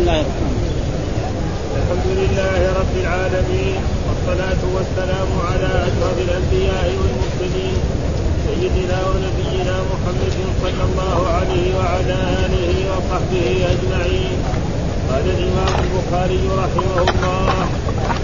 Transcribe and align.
الله. 0.00 0.20
الرحمن 0.20 0.56
الرحيم 0.56 1.76
الحمد 1.80 2.08
لله 2.20 2.60
رب 2.80 2.94
العالمين 3.04 3.80
والصلاة 4.06 4.62
والسلام 4.76 5.30
على 5.48 5.70
أشرف 5.88 6.16
الأنبياء 6.26 6.86
والمرسلين 7.00 7.76
سيدنا 8.46 8.98
ونبينا 9.10 9.76
محمد 9.90 10.36
صلى 10.62 10.82
الله 10.88 11.18
عليه 11.36 11.66
وعلى 11.78 12.18
آله 12.44 12.70
وصحبه 12.92 13.46
أجمعين. 13.74 14.36
قال 15.10 15.24
الإمام 15.36 15.72
البخاري 15.84 16.42
رحمه 16.62 16.96
الله 17.08 17.52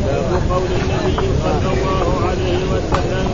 باب 0.07 0.31
قول 0.53 0.71
النبي 0.81 1.21
صلى 1.45 1.69
الله 1.77 2.07
عليه 2.29 2.61
وسلم 2.73 3.27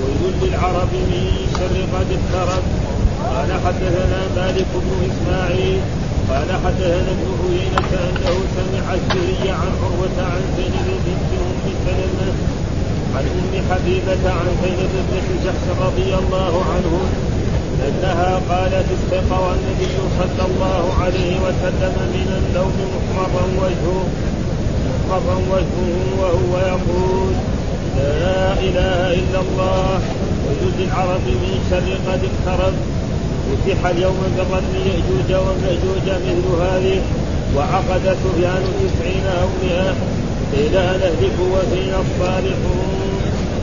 ويل 0.00 0.22
للعرب 0.42 0.92
من 1.10 1.24
شر 1.58 1.76
قد 1.94 2.08
اقترب 2.18 2.64
قال 3.34 3.50
حدثنا 3.64 4.20
مالك 4.36 4.70
بن 4.84 4.90
إسماعيل 5.10 5.80
قال 6.30 6.48
حدثنا 6.64 7.10
ابن 7.16 7.28
عيينة 7.42 7.92
انه 8.08 8.36
سمع 8.56 8.94
الزهري 8.94 9.50
عن 9.50 9.72
عروة 9.82 10.16
عن 10.32 10.42
زينب 10.56 10.88
بنت 11.06 11.30
أم 11.40 11.72
سلمة 11.86 12.32
عن 13.16 13.24
أم 13.24 13.52
حبيبة 13.70 14.30
عن 14.30 14.46
زينب 14.62 14.92
بنت 15.10 15.28
جحش 15.44 15.64
رضي 15.86 16.14
الله 16.14 16.64
عنه 16.72 16.92
أنها 17.88 18.40
قالت 18.50 18.86
استيقظ 18.96 19.42
النبي 19.56 19.94
صلى 20.18 20.46
الله 20.48 20.84
عليه 21.02 21.34
وسلم 21.46 21.94
من 22.16 22.28
النوم 22.40 22.76
محمرا 22.94 23.44
وجهه 23.62 24.06
محمرا 25.08 25.36
وجهه 25.52 25.92
وهو 26.20 26.52
يقول 26.72 27.32
لا 27.96 28.52
إله 28.52 29.14
إلا 29.20 29.40
الله 29.40 30.00
وجود 30.46 30.80
العرب 30.88 31.24
من 31.26 31.54
شر 31.70 31.88
قد 32.12 32.20
اقترب. 32.30 32.74
فتح 33.48 33.86
اليوم 33.86 34.18
برم 34.36 34.64
يأجوج 34.86 35.30
ومأجوج 35.44 36.06
مثل 36.26 36.48
هذه 36.62 36.98
وعقد 37.56 38.16
سفيان 38.22 38.62
تسعين 38.80 39.26
أو 39.42 39.48
مئة 39.62 39.94
قيل 40.52 40.76
أنهلك 40.76 41.36
وفينا 41.52 41.98
الصالحون. 42.06 43.14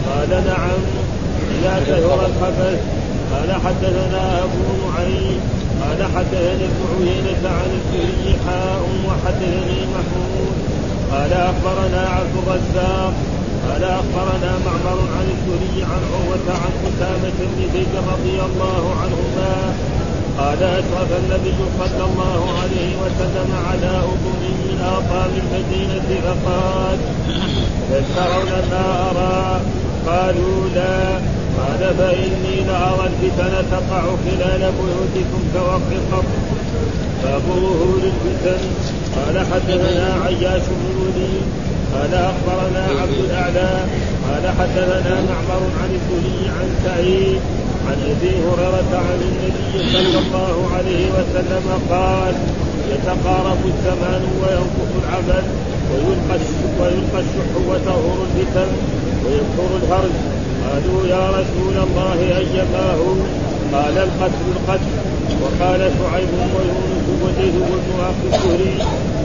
قال 0.07 0.29
نعم 0.29 0.81
إذا 1.55 1.83
كثر 1.87 2.19
الخبث 2.25 2.79
قال 3.31 3.49
حدثنا 3.65 4.43
أبو 4.43 4.63
نعيم. 4.83 5.39
قال 5.81 5.99
حدثني 6.15 6.65
ابن 6.71 6.81
عيينة 6.91 7.49
عن 7.49 7.69
الزهري 7.79 8.35
حاء 8.45 8.81
وحدثني 9.07 9.79
محمود. 9.95 10.55
قال 11.11 11.33
أخبرنا 11.33 12.09
عبد 12.09 12.35
الرزاق 12.47 13.13
قال 13.67 13.83
أخبرنا 13.83 14.51
معمر 14.65 14.99
عن 15.17 15.25
الزهري 15.35 15.83
عن 15.83 16.01
عروة 16.13 16.47
عن 16.63 16.73
أسامة 16.89 17.37
بن 17.39 17.59
زيد 17.73 17.93
رضي 18.13 18.37
الله 18.47 18.83
عنهما 19.01 19.73
قال 20.37 20.63
أشرف 20.63 21.09
النبي 21.23 21.55
صلى 21.79 22.03
الله 22.09 22.41
عليه 22.61 22.91
وسلم 23.03 23.49
على 23.67 23.91
أذن 24.11 24.43
من 24.65 24.79
اطام 24.81 25.31
المدينة 25.43 26.09
فقال 26.25 26.97
تشترون 27.91 28.51
ما 28.71 29.09
أرى 29.11 29.61
قالوا 30.07 30.69
لا 30.75 31.13
قال 31.57 31.95
فإني 31.97 32.55
لأرى 32.67 33.07
الفتن 33.07 33.53
تقع 33.71 34.01
خلال 34.01 34.71
بيوتكم 34.77 35.41
كوقت 35.53 35.91
القبر 35.91 36.37
باب 37.23 37.41
ظهور 37.41 38.01
الفتن 38.03 38.61
قال 39.15 39.39
حدثنا 39.39 40.23
عياش 40.25 40.61
بن 40.61 40.91
قال 41.93 42.13
أخبرنا 42.13 42.83
عبد 43.01 43.19
الأعلى 43.25 43.71
قال 44.27 44.43
حدثنا 44.59 45.15
معمر 45.29 45.63
عن 45.81 45.89
الزهري 45.99 46.49
عن 46.57 46.67
سعيد 46.85 47.41
عن 47.87 47.97
أبي 48.11 48.33
هريرة 48.47 48.91
عن 49.07 49.19
النبي 49.29 49.91
صلى 49.93 50.19
الله 50.19 50.55
عليه 50.75 51.05
وسلم 51.17 51.65
قال 51.89 52.33
يتقارب 52.91 53.59
الزمان 53.65 54.21
وينقص 54.41 54.91
العمل 55.03 55.43
ويلقى 55.91 56.39
ويلقى 56.79 57.19
الشح 57.19 57.51
وتظهر 57.69 58.17
الفتن 58.27 58.71
ويكثر 59.25 59.69
الهرج. 59.83 60.15
قالوا 60.65 61.07
يا 61.07 61.29
رسول 61.29 61.75
الله 61.87 62.37
أيما 62.37 62.93
هو؟ 62.93 63.13
قال 63.73 63.97
القتل 63.97 64.45
القتل. 64.55 64.91
وقال 65.41 65.79
شعيب 65.79 66.29
ويونس 66.55 67.07
وزيد 67.23 67.53
بن 67.53 67.99
أخي 67.99 68.25
الزهري 68.37 68.73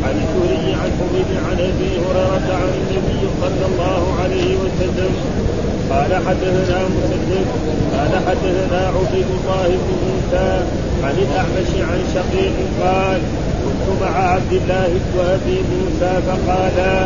عن 0.06 0.14
الزهري 0.24 0.72
عن 0.82 0.90
حبيب 0.98 1.30
عن 1.46 1.58
أبي 1.70 1.90
هريرة 2.04 2.48
عن 2.62 2.70
النبي 2.80 3.22
صلى 3.42 3.64
الله 3.70 4.02
عليه 4.22 4.50
وسلم. 4.62 5.12
قال 5.90 6.12
حدثنا 6.26 6.78
مسدد 6.94 7.46
قال 7.96 8.12
حدثنا 8.26 8.80
عبيد 8.96 9.28
الله 9.38 9.68
بن 9.68 9.90
موسى 10.06 10.50
عن 11.04 11.14
الأعمش 11.24 11.70
عن 11.90 12.00
شقيق 12.14 12.56
قال 12.82 13.20
كنت 13.62 13.86
مع 14.02 14.14
عبد 14.34 14.52
الله 14.52 14.90
وابي 15.16 15.58
موسى 15.72 16.12
فقالا 16.26 16.96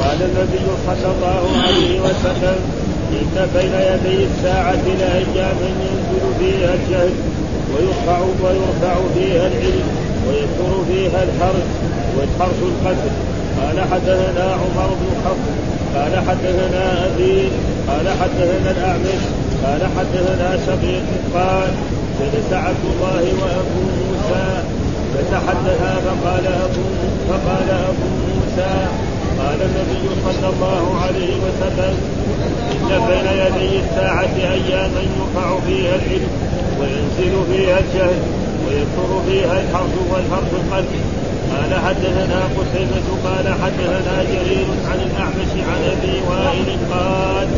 قال 0.00 0.18
النبي 0.28 0.66
صلى 0.86 1.08
الله 1.14 1.42
عليه 1.66 2.00
وسلم 2.00 2.58
إن 3.12 3.48
بين 3.54 3.74
يدي 3.90 4.24
الساعة 4.24 4.84
لاياما 5.00 5.68
ينزل 5.84 6.24
فيها 6.38 6.74
الجهل 6.74 7.14
ويرفع 7.72 8.18
ويرفع 8.42 8.94
فيها 9.14 9.46
العلم 9.46 9.88
ويكثر 10.28 10.84
فيها 10.88 11.22
الحرج. 11.22 11.68
والحرج 12.16 12.60
القتل. 12.72 13.14
قال 13.60 13.80
حدثنا 13.92 14.46
عمر 14.52 14.88
بن 15.00 15.10
حفص. 15.24 15.50
قال 15.96 16.12
حدثنا 16.28 17.06
أبي. 17.06 17.48
قال 17.88 18.06
حدثنا 18.20 18.70
الأعمش. 18.70 19.22
قال 19.64 19.82
حدثنا 19.96 20.58
شقيق. 20.66 21.06
قال 21.34 21.70
جلس 22.20 22.52
عبد 22.52 22.84
الله 22.92 23.24
وأبو 23.40 23.80
موسى. 23.98 24.62
فتحدثا 25.14 25.94
فقال 26.06 26.46
أبو 26.46 26.82
فقال 27.28 27.70
أبو 27.70 28.08
موسى 28.28 28.74
قال 29.38 29.58
النبي 29.62 30.08
صلى 30.24 30.48
الله 30.48 31.00
عليه 31.02 31.34
وسلم 31.44 31.94
إن 32.72 32.88
بين 33.08 33.26
يدي 33.44 33.78
الساعة 33.84 34.36
أياما 34.36 35.00
يرفع 35.00 35.60
فيها 35.66 35.94
العلم 35.94 36.28
وينزل 36.80 37.34
فيها 37.52 37.78
الجهل 37.78 38.20
ويكثر 38.66 39.22
فيها 39.28 39.60
الحرث 39.60 39.94
والحرث 40.12 40.52
القتل. 40.54 41.00
قال 41.52 41.74
حدثنا 41.86 42.40
قتيبة 42.56 43.06
قال 43.24 43.46
حدثنا 43.62 44.22
جرير 44.22 44.66
عن 44.88 44.98
الأعمش 45.08 45.52
عن 45.68 45.80
أبي 45.94 46.16
وائل 46.28 46.68
قال 46.92 47.48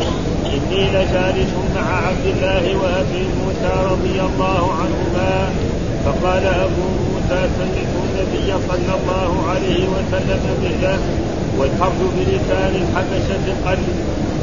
إني 0.45 0.83
لجالس 0.89 1.53
مع 1.75 2.07
عبد 2.07 2.25
الله 2.25 2.63
وأبي 2.81 3.23
موسى 3.39 3.73
رضي 3.91 4.21
الله 4.21 4.71
عنهما 4.81 5.49
فقال 6.05 6.45
أبو 6.45 6.85
موسى 7.07 7.49
سمعت 7.57 7.93
النبي 8.03 8.53
صلى 8.69 8.93
الله 8.99 9.31
عليه 9.49 9.83
وسلم 9.93 10.39
مثله 10.63 10.99
والحرث 11.59 12.01
بلسان 12.17 12.73
الحبشة 12.81 13.43
القلب 13.47 13.87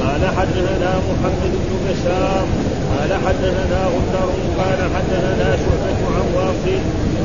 قال 0.01 0.23
حدثنا 0.37 0.91
محمد 1.09 1.53
بن 1.65 1.73
بشار 1.87 2.47
قال 2.93 3.11
حدثنا 3.27 3.81
غندر 3.93 4.31
قال 4.59 4.79
حدثنا 4.95 5.57
شعبة 5.57 5.99
عن 6.17 6.27
واصل 6.35 6.81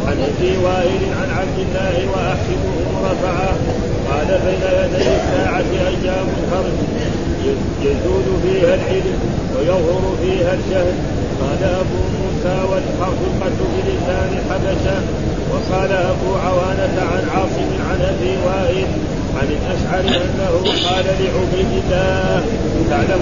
عن 0.07 0.17
ابي 0.29 0.57
وائل 0.57 1.01
عن 1.21 1.29
عبد 1.39 1.57
الله 1.65 1.95
واحسبه 2.11 2.75
رفعه 3.09 3.55
قال 4.09 4.27
بين 4.45 4.63
يدي 4.79 5.07
الساعة 5.15 5.69
أيام 5.87 6.27
الخرج 6.37 6.77
يزول 7.83 8.27
فيها 8.43 8.75
العلم 8.75 9.19
ويظهر 9.55 10.15
فيها 10.21 10.53
الجهل. 10.53 10.93
قال 11.41 11.63
أبو 11.63 11.99
موسى 12.19 12.55
القتل 13.27 13.63
بلسان 13.75 14.29
الحبشه 14.39 15.01
وقال 15.51 15.91
أبو 15.91 16.35
عوانة 16.35 16.97
عن 17.11 17.23
عاصم 17.35 17.69
عن 17.89 18.01
أبي 18.01 18.33
وائل 18.45 18.87
عن 19.39 19.47
الأشعري 19.57 20.17
أنه 20.23 20.51
قال 20.89 21.05
لعبيد 21.05 21.83
الله 21.83 22.43
تعلم 22.89 23.21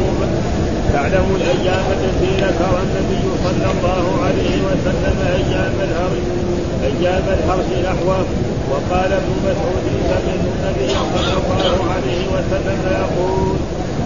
تعلم 0.94 1.28
الأيام 1.40 1.86
التي 1.98 2.32
ذكر 2.46 2.74
النبي 2.86 3.26
صلى 3.46 3.68
الله 3.74 4.06
عليه 4.26 4.56
وسلم 4.68 5.18
أيام 5.40 5.76
الهرج 5.88 6.26
أيام 6.90 7.26
الحرج 7.38 7.70
نحوه. 7.86 8.26
وقال 8.72 9.12
ابن 9.14 9.32
مسعود 9.48 9.86
سمعت 10.10 10.44
النبي 10.54 10.88
صلى 10.90 11.34
الله 11.42 11.78
عليه 11.96 12.22
وسلم 12.36 12.80
يقول 13.02 13.56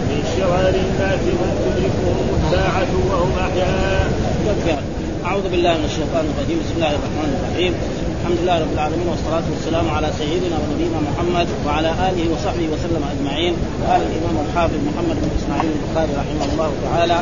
من 0.09 0.19
شرار 0.37 0.73
الناس 0.85 1.21
من 1.39 1.51
تدركهم 1.63 2.27
الساعة 2.37 2.91
وهم 3.09 3.31
أحياء. 3.47 4.83
أعوذ 5.25 5.45
بالله 5.51 5.73
من 5.77 5.85
الشيطان 5.85 6.25
الرجيم. 6.31 6.57
بسم 6.63 6.73
الله 6.75 6.91
الرحمن 6.97 7.29
الرحيم. 7.37 7.73
الحمد 8.21 8.37
لله 8.43 8.57
رب 8.59 8.73
العالمين 8.73 9.07
والصلاة 9.07 9.43
والسلام 9.53 9.89
على 9.89 10.09
سيدنا 10.17 10.57
ونبينا 10.61 10.99
محمد 11.09 11.47
وعلى 11.65 11.89
آله 12.07 12.25
وصحبه 12.33 12.65
وسلم 12.73 13.03
أجمعين. 13.13 13.53
قال 13.87 14.01
الإمام 14.09 14.35
الحافظ 14.45 14.79
محمد 14.89 15.17
بن 15.21 15.29
إسماعيل 15.39 15.71
البخاري 15.77 16.11
رحمه 16.21 16.45
الله 16.53 16.71
تعالى. 16.85 17.17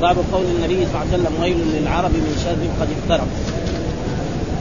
باب 0.00 0.16
قول 0.32 0.46
النبي 0.56 0.78
صلى 0.86 0.94
الله 0.94 1.06
عليه 1.06 1.16
وسلم 1.16 1.34
ويل 1.42 1.58
للعرب 1.74 2.10
من 2.10 2.34
شر 2.44 2.62
قد 2.80 2.88
اقترب 2.96 3.28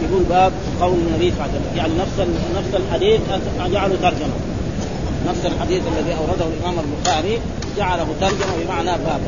يقول 0.04 0.24
باب 0.24 0.52
قول 0.82 0.98
النبي 1.08 1.28
صلى 1.32 1.40
الله 1.40 1.50
عليه 1.50 1.58
وسلم 1.58 1.78
يعني 1.80 1.94
نفس 2.04 2.16
نفس 2.58 2.72
الحديث 2.82 3.22
جعله 3.74 3.96
ترجمة. 4.06 4.38
نفس 5.30 5.44
الحديث 5.46 5.82
الذي 5.92 6.14
أورده 6.22 6.46
الإمام 6.54 6.76
البخاري 6.86 7.40
جعله 7.78 8.08
ترجمة 8.22 8.54
بمعنى 8.62 8.92
باب. 9.06 9.22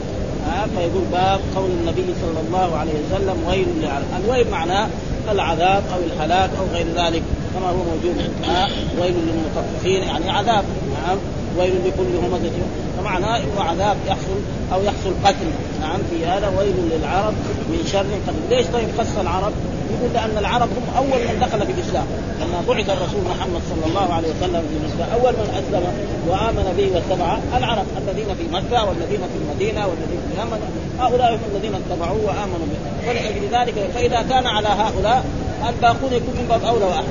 ها 0.47 0.67
فيقول 0.75 1.03
باب 1.11 1.39
قول 1.55 1.69
النبي 1.71 2.05
صلى 2.21 2.39
الله 2.47 2.77
عليه 2.77 2.91
وسلم 2.91 3.43
ويل 3.47 3.67
للعرب، 3.79 4.05
الويل 4.23 4.49
معناه 4.51 4.87
العذاب 5.31 5.83
أو 5.93 5.99
الهلاك 5.99 6.49
أو 6.59 6.65
غير 6.73 6.85
ذلك 6.95 7.23
كما 7.53 7.69
هو 7.69 7.75
موجود 7.75 8.31
ها 8.43 8.67
ويل 9.01 9.13
للمطففين 9.13 10.03
يعني 10.03 10.29
عذاب. 10.29 10.65
نعم. 11.07 11.17
ويل 11.57 11.73
لكل 11.85 12.25
همزة 12.25 12.51
فمعناه 12.97 13.37
انه 13.37 13.61
عذاب 13.61 13.97
يحصل 14.07 14.39
أو 14.73 14.83
يحصل 14.83 15.13
قتل. 15.25 15.49
نعم 15.81 15.99
في 16.09 16.25
هذا 16.25 16.47
ويل 16.57 16.75
للعرب 16.91 17.33
من 17.69 17.87
شر 17.91 18.05
قتل. 18.27 18.55
ليش 18.55 18.65
طيب 18.67 18.87
خص 18.99 19.17
العرب؟ 19.21 19.53
يقول 19.93 20.13
لأن 20.13 20.37
العرب 20.37 20.69
هم 20.77 20.85
أول 20.97 21.19
من 21.27 21.39
دخل 21.39 21.65
في 21.67 21.71
الإسلام. 21.71 22.05
لما 22.41 22.59
بعث 22.67 22.89
الرسول 22.89 23.21
محمد 23.31 23.61
صلى 23.71 23.85
الله 23.89 24.13
عليه 24.13 24.27
وسلم 24.27 24.63
في 24.69 24.75
الاسلام 24.81 25.09
أول 25.19 25.33
من 25.33 25.49
أسلم 25.59 25.83
وآمن 26.27 26.73
به 26.77 26.87
واتبعه 26.95 27.39
العرب 27.57 27.85
الذين 28.01 28.29
في 28.39 28.45
مكة 28.57 28.85
والذين 28.87 29.23
في 29.31 29.37
المدينة 29.41 29.81
والذين 29.87 30.19
في 30.25 30.29
اليمن 30.33 30.59
هؤلاء 30.99 31.33
هم 31.33 31.39
الذين 31.55 31.73
اتبعوه 31.75 32.19
وآمنوا 32.25 32.67
به. 32.71 33.09
ولأجل 33.09 33.43
ذلك 33.51 33.89
فإذا 33.95 34.21
كان 34.29 34.47
على 34.47 34.67
هؤلاء 34.67 35.25
الباقون 35.69 36.13
يكون 36.13 36.33
من 36.39 36.45
باب 36.49 36.63
أولى 36.63 36.85
واحد 36.85 37.03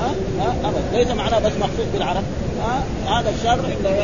ها؟ 0.00 0.10
ها؟ 0.40 0.54
ابدا. 0.64 0.98
ليس 0.98 1.10
معناه 1.10 1.38
بس 1.38 1.52
مخصوص 1.60 1.86
بالعرب. 1.92 2.22
هذا 3.06 3.30
الشر 3.30 3.50
عند 3.50 3.96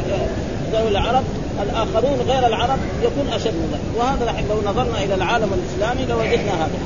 ذوي 0.73 0.89
العرب. 0.89 1.25
الآخرون 1.63 2.19
غير 2.29 2.47
العرب 2.47 2.79
يكون 3.03 3.33
أشد 3.33 3.55
من 3.55 3.69
ذلك. 3.73 3.99
وهذا 3.99 4.45
لو 4.51 4.71
نظرنا 4.71 5.05
إلى 5.05 5.15
العالم 5.15 5.51
الإسلامي 5.53 6.07
لوجدنا 6.07 6.53
هذا. 6.53 6.79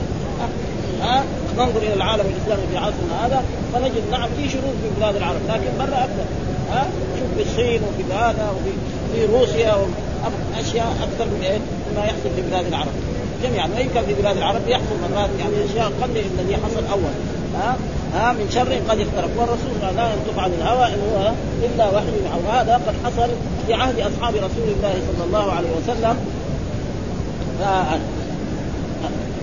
ها 1.02 1.24
ننظر 1.58 1.78
إلى 1.82 1.94
العالم 1.94 2.24
الإسلامي 2.32 2.62
في 2.72 2.76
عصرنا 2.76 3.26
هذا 3.26 3.42
فنجد 3.72 4.02
نعم 4.12 4.28
في 4.36 4.48
شرور 4.48 4.72
في 4.82 4.88
بلاد 5.00 5.16
العرب 5.16 5.40
لكن 5.48 5.70
برا 5.78 5.98
أكثر. 5.98 6.26
ها 6.70 6.86
شوف 7.18 7.28
في 7.36 7.42
الصين 7.42 7.80
وفي 7.82 8.12
هذا 8.12 8.52
وفي 8.56 8.72
في 9.14 9.32
روسيا 9.32 9.76
أشياء 10.60 10.86
أكثر 10.86 11.24
من 11.24 11.40
إيه 11.42 11.58
مما 11.92 12.04
يحصل 12.04 12.30
في 12.36 12.42
بلاد 12.50 12.66
العرب. 12.66 12.92
جميعا 13.42 13.68
وان 13.76 13.88
كان 13.94 14.04
في 14.06 14.14
بلاد 14.14 14.36
العرب 14.36 14.68
يحصل 14.68 14.96
مرات 15.10 15.30
يعني 15.40 15.54
أشياء 15.70 15.92
قبل 16.02 16.16
الذي 16.16 16.56
حصل 16.56 16.82
أول. 16.92 17.14
ها؟ 17.54 17.76
ها 18.14 18.32
من 18.32 18.50
شر 18.50 18.72
قد 18.88 19.00
اقترب 19.00 19.30
والرسول 19.36 19.96
لا 19.96 20.10
ينطق 20.12 20.38
عن 20.38 20.50
الهوى 20.60 20.86
إن 20.86 21.00
هو 21.12 21.32
إلا 21.62 21.88
وحي 21.90 22.18
أو 22.34 22.52
هذا 22.52 22.74
قد 22.74 22.94
حصل 23.04 23.28
في 23.66 23.74
عهد 23.74 24.00
أصحاب 24.00 24.34
رسول 24.34 24.68
الله 24.76 24.94
صلى 25.08 25.24
الله 25.26 25.52
عليه 25.52 25.68
وسلم. 25.70 26.16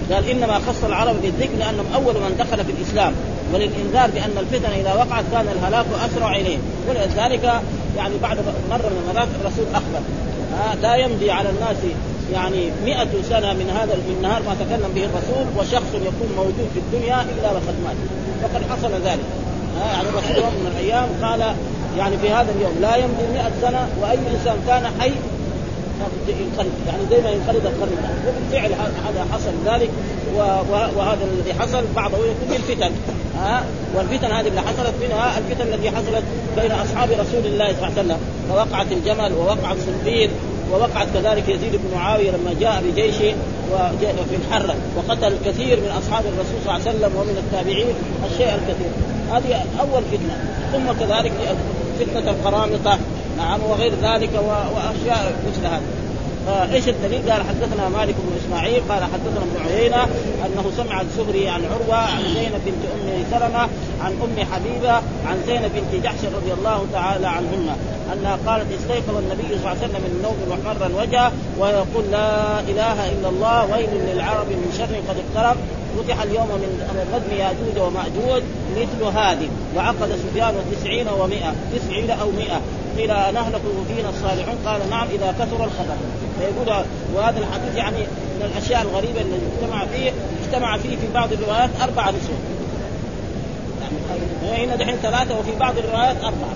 قال 0.09 0.29
إنما 0.29 0.59
خص 0.59 0.83
العرب 0.83 1.15
بالذكر 1.21 1.55
لأنهم 1.59 1.85
أول 1.95 2.13
من 2.13 2.35
دخل 2.39 2.65
في 2.65 2.71
الإسلام. 2.71 3.13
وللإنذار 3.53 4.09
بأن 4.11 4.37
الفتن 4.39 4.71
إذا 4.71 4.93
وقعت 4.93 5.23
كان 5.31 5.47
الهلاك 5.47 5.85
أسرع 6.05 6.35
إليه. 6.35 6.57
ولذلك 6.89 7.61
يعني 7.97 8.13
بعد 8.21 8.37
مرة 8.69 8.89
من 8.89 9.09
المرات 9.09 9.27
الرسول 9.41 9.65
أخبر 9.73 9.99
لا 10.81 10.95
يمضي 10.95 11.31
على 11.31 11.49
الناس 11.49 11.77
يعني 12.33 12.71
مئة 12.85 13.07
سنة 13.29 13.53
من 13.53 13.69
هذا 13.79 13.95
من 13.95 14.19
نهار 14.21 14.41
ما 14.43 14.55
تكلم 14.55 14.91
به 14.95 15.05
الرسول 15.05 15.45
وشخص 15.57 15.91
يكون 15.95 16.29
موجود 16.37 16.67
في 16.73 16.79
الدنيا 16.79 17.21
إلا 17.21 17.51
وقد 17.51 17.75
مات. 17.83 17.95
وقد 18.43 18.61
حصل 18.69 18.91
ذلك. 18.91 19.25
يعني 19.93 20.09
الرسول 20.09 20.35
يوم 20.35 20.53
من 20.53 20.71
الأيام 20.71 21.07
قال 21.21 21.55
يعني 21.97 22.17
في 22.17 22.29
هذا 22.29 22.51
اليوم 22.51 22.75
لا 22.81 22.95
يمضي 22.95 23.25
مئة 23.33 23.51
سنة 23.61 23.87
وأي 24.01 24.17
إنسان 24.17 24.57
كان 24.67 24.91
حي 24.99 25.11
ينقلب 26.27 26.71
يعني 26.87 27.03
زي 27.11 27.21
ما 27.21 27.29
ينقلب 27.29 27.65
القرن 27.65 27.97
وبالفعل 28.27 28.71
هذا 29.07 29.25
حصل 29.33 29.51
ذلك 29.65 29.89
وهذا 30.97 31.19
الذي 31.33 31.53
حصل 31.53 31.83
بعضه 31.95 32.17
يكون 32.17 32.55
الفتن 32.55 32.91
ها 33.39 33.63
والفتن 33.95 34.31
هذه 34.31 34.47
اللي 34.47 34.61
حصلت 34.61 34.93
منها 35.01 35.37
الفتن 35.37 35.73
التي 35.73 35.91
حصلت 35.91 36.23
بين 36.57 36.71
أصحاب 36.71 37.09
رسول 37.11 37.45
الله 37.45 37.67
صلى 37.67 37.87
الله 37.87 37.91
عليه 37.97 38.01
وسلم. 38.01 38.17
فوقعت 38.49 38.91
الجمل 38.91 39.33
ووقعت 39.33 39.77
صنفين 39.85 40.29
ووقعت 40.71 41.07
كذلك 41.13 41.49
يزيد 41.49 41.71
بن 41.71 41.95
معاوية 41.95 42.31
لما 42.31 42.55
جاء 42.59 42.83
بجيشه 42.85 43.33
في 44.29 44.35
الحره 44.35 44.75
وقتل 44.97 45.33
الكثير 45.33 45.79
من 45.79 45.89
أصحاب 45.89 46.25
الرسول 46.25 46.59
صلى 46.65 46.75
الله 46.75 46.87
عليه 46.87 46.97
وسلم 46.97 47.11
ومن 47.19 47.37
التابعين 47.37 47.87
الشيء 48.31 48.55
الكثير. 48.55 48.91
هذه 49.31 49.65
أول 49.79 50.03
فتنة. 50.11 50.35
ثم 50.71 51.05
كذلك 51.05 51.31
فتنة 51.99 52.31
القرامطة. 52.31 52.99
نعم 53.37 53.59
وغير 53.69 53.91
ذلك 54.03 54.29
وأشياء 54.75 55.33
مثل 55.47 55.65
هذا. 55.65 55.81
فايش 56.45 56.87
الدليل؟ 56.87 57.31
قال 57.31 57.41
حدثنا 57.43 57.89
مالك 57.89 58.15
بن 58.15 58.37
إسماعيل 58.45 58.81
قال 58.89 59.03
حدثنا 59.03 59.41
ابن 59.47 59.65
عيينة 59.65 60.03
أنه 60.45 60.71
سمع 60.77 61.01
الزهري 61.01 61.49
عن 61.49 61.61
عروة 61.65 61.95
عن 61.95 62.23
زينب 62.33 62.61
بنت 62.65 62.85
أم 62.95 63.25
سلمة 63.31 63.67
عن 64.01 64.11
أم 64.23 64.45
حبيبة 64.53 64.93
عن 65.27 65.43
زينب 65.47 65.71
بنت 65.75 66.03
جحش 66.03 66.25
رضي 66.25 66.53
الله 66.53 66.85
تعالى 66.93 67.27
عنهن 67.27 67.75
أنها 68.13 68.37
قالت 68.47 68.67
استيقظ 68.71 69.17
النبي 69.17 69.43
صلى 69.43 69.57
الله 69.57 69.69
عليه 69.69 69.79
وسلم 69.79 70.01
من 70.01 70.15
النوم 70.17 70.37
محمرا 70.49 71.01
وجهه 71.01 71.31
ويقول 71.59 72.11
لا 72.11 72.59
إله 72.59 73.11
إلا 73.11 73.29
الله 73.29 73.65
ويل 73.71 73.89
للعرب 74.13 74.47
من 74.47 74.73
شر 74.77 74.95
قد 75.09 75.17
اقترب 75.23 75.57
فتح 75.97 76.21
اليوم 76.21 76.47
من 76.47 76.71
ردم 77.13 77.37
ياجوج 77.37 77.87
وماجوج 77.87 78.43
مثل 78.77 79.17
هذه 79.17 79.49
وعقد 79.75 80.09
سفيان 80.29 80.53
تسعين 80.71 81.07
ومائة 81.07 81.53
تسعين 81.75 82.11
أو 82.11 82.31
مئة. 82.31 82.61
قيل 82.97 83.07
نهلك 83.07 83.61
فينا 83.87 84.09
الصالحون؟ 84.09 84.55
قال 84.65 84.89
نعم 84.89 85.07
إذا 85.07 85.35
كثر 85.39 85.63
الخبر 85.65 85.97
فيقول 86.39 86.85
وهذا 87.15 87.39
الحديث 87.39 87.75
يعني 87.75 87.97
من 88.39 88.51
الأشياء 88.51 88.81
الغريبة 88.81 89.21
التي 89.21 89.45
اجتمع 89.55 89.85
فيه 89.85 90.11
اجتمع 90.43 90.77
فيه 90.77 90.89
في 90.89 91.07
بعض 91.13 91.33
الروايات 91.33 91.69
أربع 91.81 92.09
نسوة. 92.09 92.37
يعني 94.43 94.65
هنا 94.65 94.75
دحين 94.75 94.95
ثلاثة 94.95 95.39
وفي 95.39 95.55
بعض 95.59 95.77
الروايات 95.77 96.15
أربعة. 96.23 96.53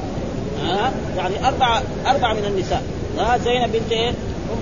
ها؟ 0.63 0.91
يعني 1.17 1.47
أربعة 1.47 1.81
أربعة 2.07 2.33
من 2.33 2.45
النساء. 2.45 2.83
ها؟ 3.17 3.37
زينب 3.37 3.71
بنت 3.71 3.91
إيه؟ 3.91 4.09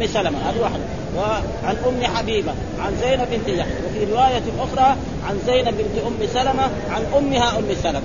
أم 0.02 0.08
سلمة 0.08 0.50
هذه 0.50 0.62
واحدة. 0.62 0.84
وعن 1.16 1.76
أم 1.88 2.16
حبيبة 2.16 2.52
عن 2.80 2.98
زينب 3.02 3.28
بنت 3.32 3.58
جحش 3.58 3.68
وفي 3.88 4.12
رواية 4.12 4.44
أخرى 4.60 4.96
عن 5.28 5.40
زينب 5.48 5.78
بنت 5.78 6.06
أم 6.08 6.28
سلمة 6.34 6.64
عن 6.90 7.04
أمها 7.18 7.58
أم 7.60 7.66
سلمة. 7.84 8.02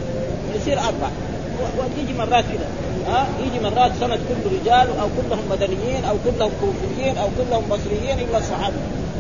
يصير 0.55 0.79
أربع 0.79 1.09
وتيجي 1.79 2.19
مرات 2.19 2.45
كذا 2.45 2.69
ها؟ 3.09 3.27
يجي 3.47 3.61
مرات 3.61 3.93
سند 4.01 4.21
كل 4.29 4.57
رجال 4.57 4.89
أو 5.01 5.09
كلهم 5.17 5.43
مدنيين 5.51 6.05
أو 6.05 6.17
كلهم 6.25 6.51
كوفيين 6.61 7.19
أو 7.19 7.29
كلهم 7.39 7.65
مصريين 7.71 8.19
إلا 8.19 8.39
الصحابة. 8.39 8.77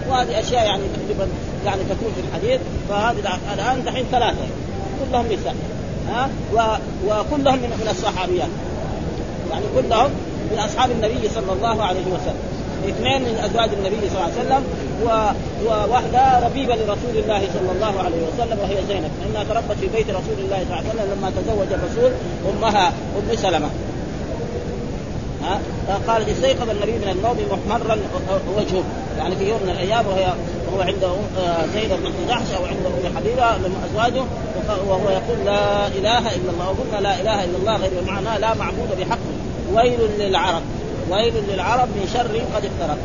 وهذه 0.08 0.40
أشياء 0.40 0.64
يعني 0.64 0.82
تقريبا 0.96 1.28
يعني 1.66 1.82
تكون 1.82 2.12
في 2.14 2.20
الحديث. 2.28 2.60
فهذه 2.88 3.38
الان 3.54 3.84
دحين 3.84 4.04
ثلاثة. 4.12 4.46
كلهم 5.00 5.26
نساء. 5.26 5.54
ها؟ 6.08 6.28
وكلهم 7.06 7.58
من 7.58 7.78
من 7.80 7.88
الصحابيات. 7.90 8.48
يعني 9.50 9.64
كلهم 9.74 10.10
من 10.52 10.58
أصحاب 10.58 10.90
النبي 10.90 11.28
صلى 11.34 11.52
الله 11.52 11.82
عليه 11.82 12.06
وسلم. 12.06 12.51
اثنين 12.88 13.22
من 13.22 13.34
أزواج 13.44 13.70
النبي 13.72 14.08
صلى 14.08 14.18
الله 14.18 14.32
عليه 14.32 14.42
وسلم 14.42 14.62
و... 15.04 15.06
وواحده 15.66 16.46
ربيبة 16.46 16.74
لرسول 16.74 17.14
الله 17.22 17.40
صلى 17.54 17.72
الله 17.74 17.94
عليه 18.04 18.22
وسلم 18.28 18.58
وهي 18.62 18.76
زينب. 18.88 19.10
لانها 19.20 19.44
تربت 19.44 19.76
في 19.80 19.86
بيت 19.86 20.10
رسول 20.10 20.38
الله 20.44 20.56
صلى 20.56 20.62
الله 20.62 20.76
عليه 20.76 20.88
وسلم 20.88 21.08
لما 21.16 21.30
تزوج 21.30 21.68
الرسول 21.72 22.12
أمها 22.50 22.88
أم 22.88 23.36
سلمة. 23.36 23.70
ها؟ 25.42 25.58
قالت 26.08 26.28
استيقظ 26.28 26.70
النبي 26.70 26.92
من 26.92 27.08
النوم 27.08 27.36
محمرا 27.66 27.96
وجهه. 28.56 28.82
يعني 29.18 29.36
في 29.36 29.48
يوم 29.48 29.60
من 29.62 29.70
الأيام 29.70 30.06
وهي 30.06 30.26
وهو 30.66 30.80
عند 30.80 31.04
آه، 31.04 31.66
زينب 31.74 32.00
بن 32.02 32.28
جحش 32.28 32.52
أو 32.56 32.64
عند 32.64 32.86
أم 32.86 33.16
حبيبة 33.16 33.56
من 33.56 33.88
أزواجه. 33.90 34.24
وهو 34.88 35.10
يقول 35.10 35.38
لا 35.44 35.86
إله 35.86 36.18
إلا 36.18 36.50
الله. 36.52 36.68
وقلنا 36.68 37.00
لا 37.00 37.20
إله 37.20 37.44
إلا 37.44 37.56
الله 37.58 37.76
غير 37.76 37.92
معناه 38.06 38.38
لا 38.38 38.54
معبود 38.54 38.88
بحق. 39.00 39.18
ويل 39.74 39.98
للعرب. 40.18 40.62
ويل 41.12 41.34
للعرب 41.48 41.88
من 41.88 42.08
شر 42.12 42.40
قد 42.54 42.64
اقترب 42.64 42.98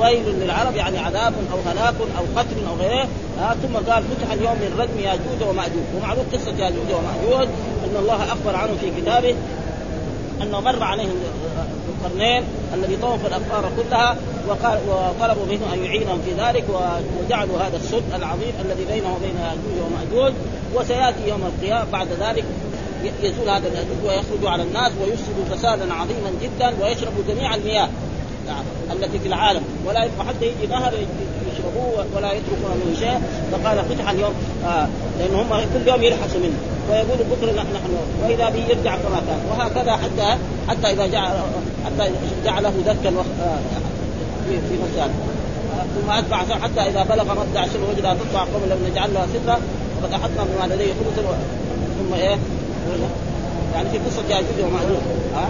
ويل 0.00 0.40
للعرب 0.40 0.76
يعني 0.76 0.98
عذاب 0.98 1.34
أو 1.52 1.70
هلاك 1.70 1.94
أو 2.18 2.24
قتل 2.40 2.56
أو 2.68 2.74
غيره. 2.76 3.08
آه 3.40 3.52
ثم 3.52 3.90
قال 3.92 4.02
فتح 4.02 4.32
اليوم 4.32 4.54
من 4.54 4.76
ردم 4.78 5.00
ياجوج 5.00 5.48
وماجوج 5.48 5.84
ومعروف 5.96 6.24
قصة 6.32 6.64
ياجوج 6.64 6.86
وماجوج 6.92 7.48
أن 7.84 7.96
الله 7.98 8.24
أخبر 8.24 8.56
عنه 8.56 8.72
في 8.80 9.00
كتابه 9.00 9.34
انه 10.42 10.60
مر 10.60 10.82
عليهم 10.82 11.14
القرنين 11.88 12.44
الذي 12.74 12.96
طوف 12.96 13.26
الافكار 13.26 13.70
كلها 13.76 14.16
وقال 14.48 14.78
وطلبوا 14.88 15.46
منه 15.46 15.74
أن 15.74 15.84
يعينهم 15.84 16.20
في 16.24 16.32
ذلك 16.32 16.64
وجعلوا 16.68 17.58
هذا 17.58 17.76
السد 17.76 18.14
العظيم 18.14 18.52
الذي 18.64 18.84
بينه 18.84 19.14
وبين 19.14 19.36
ياجوج 19.36 19.86
وماجوج 19.86 20.32
وسيأتي 20.74 21.28
يوم 21.28 21.42
القيامة 21.46 21.86
بعد 21.92 22.08
ذلك 22.20 22.44
يزول 23.22 23.48
هذا 23.48 23.68
الأدب 23.68 24.04
ويخرج 24.04 24.52
على 24.52 24.62
الناس 24.62 24.92
ويفسد 25.02 25.34
فسادا 25.50 25.94
عظيما 25.94 26.30
جدا 26.42 26.74
ويشرب 26.82 27.12
جميع 27.28 27.54
المياه. 27.54 27.88
نعم. 28.46 28.64
التي 28.92 29.18
في 29.18 29.28
العالم. 29.28 29.62
ولا 29.86 30.04
يبقى 30.04 30.26
حتى 30.26 30.46
يجي 30.46 30.66
نهر 30.70 30.92
يشربوه 31.52 32.06
ولا 32.16 32.32
يتركون 32.32 32.82
منه 32.86 32.98
شيء. 32.98 33.20
فقال 33.52 33.84
فتح 33.84 34.10
اليوم 34.10 34.34
آه 34.66 34.88
لأن 35.18 35.34
هم 35.34 35.48
كل 35.74 35.88
يوم 35.88 36.02
يلحسوا 36.02 36.40
منه. 36.40 36.58
ويقول 36.90 37.18
بكره 37.30 37.52
نحن 37.52 37.96
وإذا 38.22 38.50
به 38.50 38.64
يرجع 38.68 38.96
كما 38.96 39.22
كان. 39.26 39.40
وهكذا 39.50 39.92
حتى 39.92 40.38
حتى 40.68 40.92
إذا 40.92 41.06
جعل 41.06 41.32
حتى 41.86 42.10
جعله 42.44 42.72
ذكا 42.86 43.08
آه، 43.08 43.58
في 44.48 45.00
آه، 45.00 45.08
ثم 45.94 46.10
أتبع 46.10 46.36
حتى 46.36 46.80
إذا 46.80 47.02
بلغ 47.02 47.24
مبدا 47.24 47.60
عشر 47.60 47.78
وجد 47.90 48.02
تطلع 48.02 48.40
قوم 48.40 48.62
لم 48.70 48.90
نجعل 48.90 49.14
لها 49.14 49.26
سترة 49.26 49.60
وقد 50.02 50.12
احطنا 50.12 50.44
بما 50.44 50.74
لديه 50.74 50.92
خبزا 50.92 51.38
ثم 51.98 52.14
إيه؟ 52.14 52.38
يعني 53.74 53.88
في 53.90 53.98
قصة 53.98 54.22
ياجوج 54.30 54.58
وماجوج 54.64 55.02
ها؟ 55.34 55.48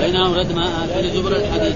بينهم 0.00 0.34
ردم 0.34 0.58
اتوني 0.58 1.10
زبر 1.10 1.36
الحديد. 1.36 1.74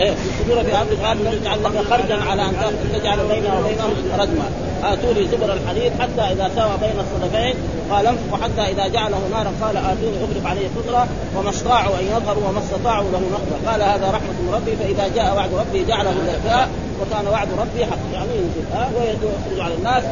إيه 0.00 0.14
زبر 0.48 0.62
في 0.64 0.76
أرض 0.76 0.88
قال 1.04 1.24
لو 1.24 1.32
تعلق 1.44 1.82
خرجا 1.90 2.24
على 2.30 2.42
أن 2.42 2.52
تجعل 2.92 3.18
بينه 3.18 3.60
وبينهم 3.60 3.92
ردما. 4.18 4.44
آتوني 4.84 5.28
زبر 5.28 5.52
الحديد 5.52 5.92
حتى 6.00 6.20
إذا 6.20 6.50
ساوى 6.56 6.76
بين 6.80 6.96
الصدفين 7.00 7.54
قال 7.90 8.06
انفقوا 8.06 8.38
حتى 8.42 8.72
إذا 8.72 8.86
جعله 8.88 9.20
نارا. 9.30 9.52
قال 9.62 9.76
آتوني 9.76 10.16
اغلق 10.16 10.46
عليه 10.50 10.68
قدرة 10.76 11.06
وما 11.36 11.50
استطاعوا 11.50 11.98
أن 12.00 12.04
يظهروا 12.04 12.48
وما 12.48 12.58
استطاعوا 12.58 13.10
له 13.12 13.20
نقبه 13.32 13.70
قال 13.70 13.82
هذا 13.82 14.10
رحمة 14.10 14.32
من 14.42 14.54
ربي 14.54 14.76
فإذا 14.76 15.14
جاء 15.14 15.36
وعد 15.36 15.50
ربي 15.54 15.84
جعله 15.84 16.10
دافئا 16.26 16.68
وكان 17.00 17.28
وعد 17.32 17.48
ربي 17.58 17.86
حق 17.86 17.98
يعني 18.12 18.28
ينزل 18.30 18.72
ها؟ 18.72 18.90
ويخرج 18.96 19.60
على 19.60 19.74
الناس 19.74 20.04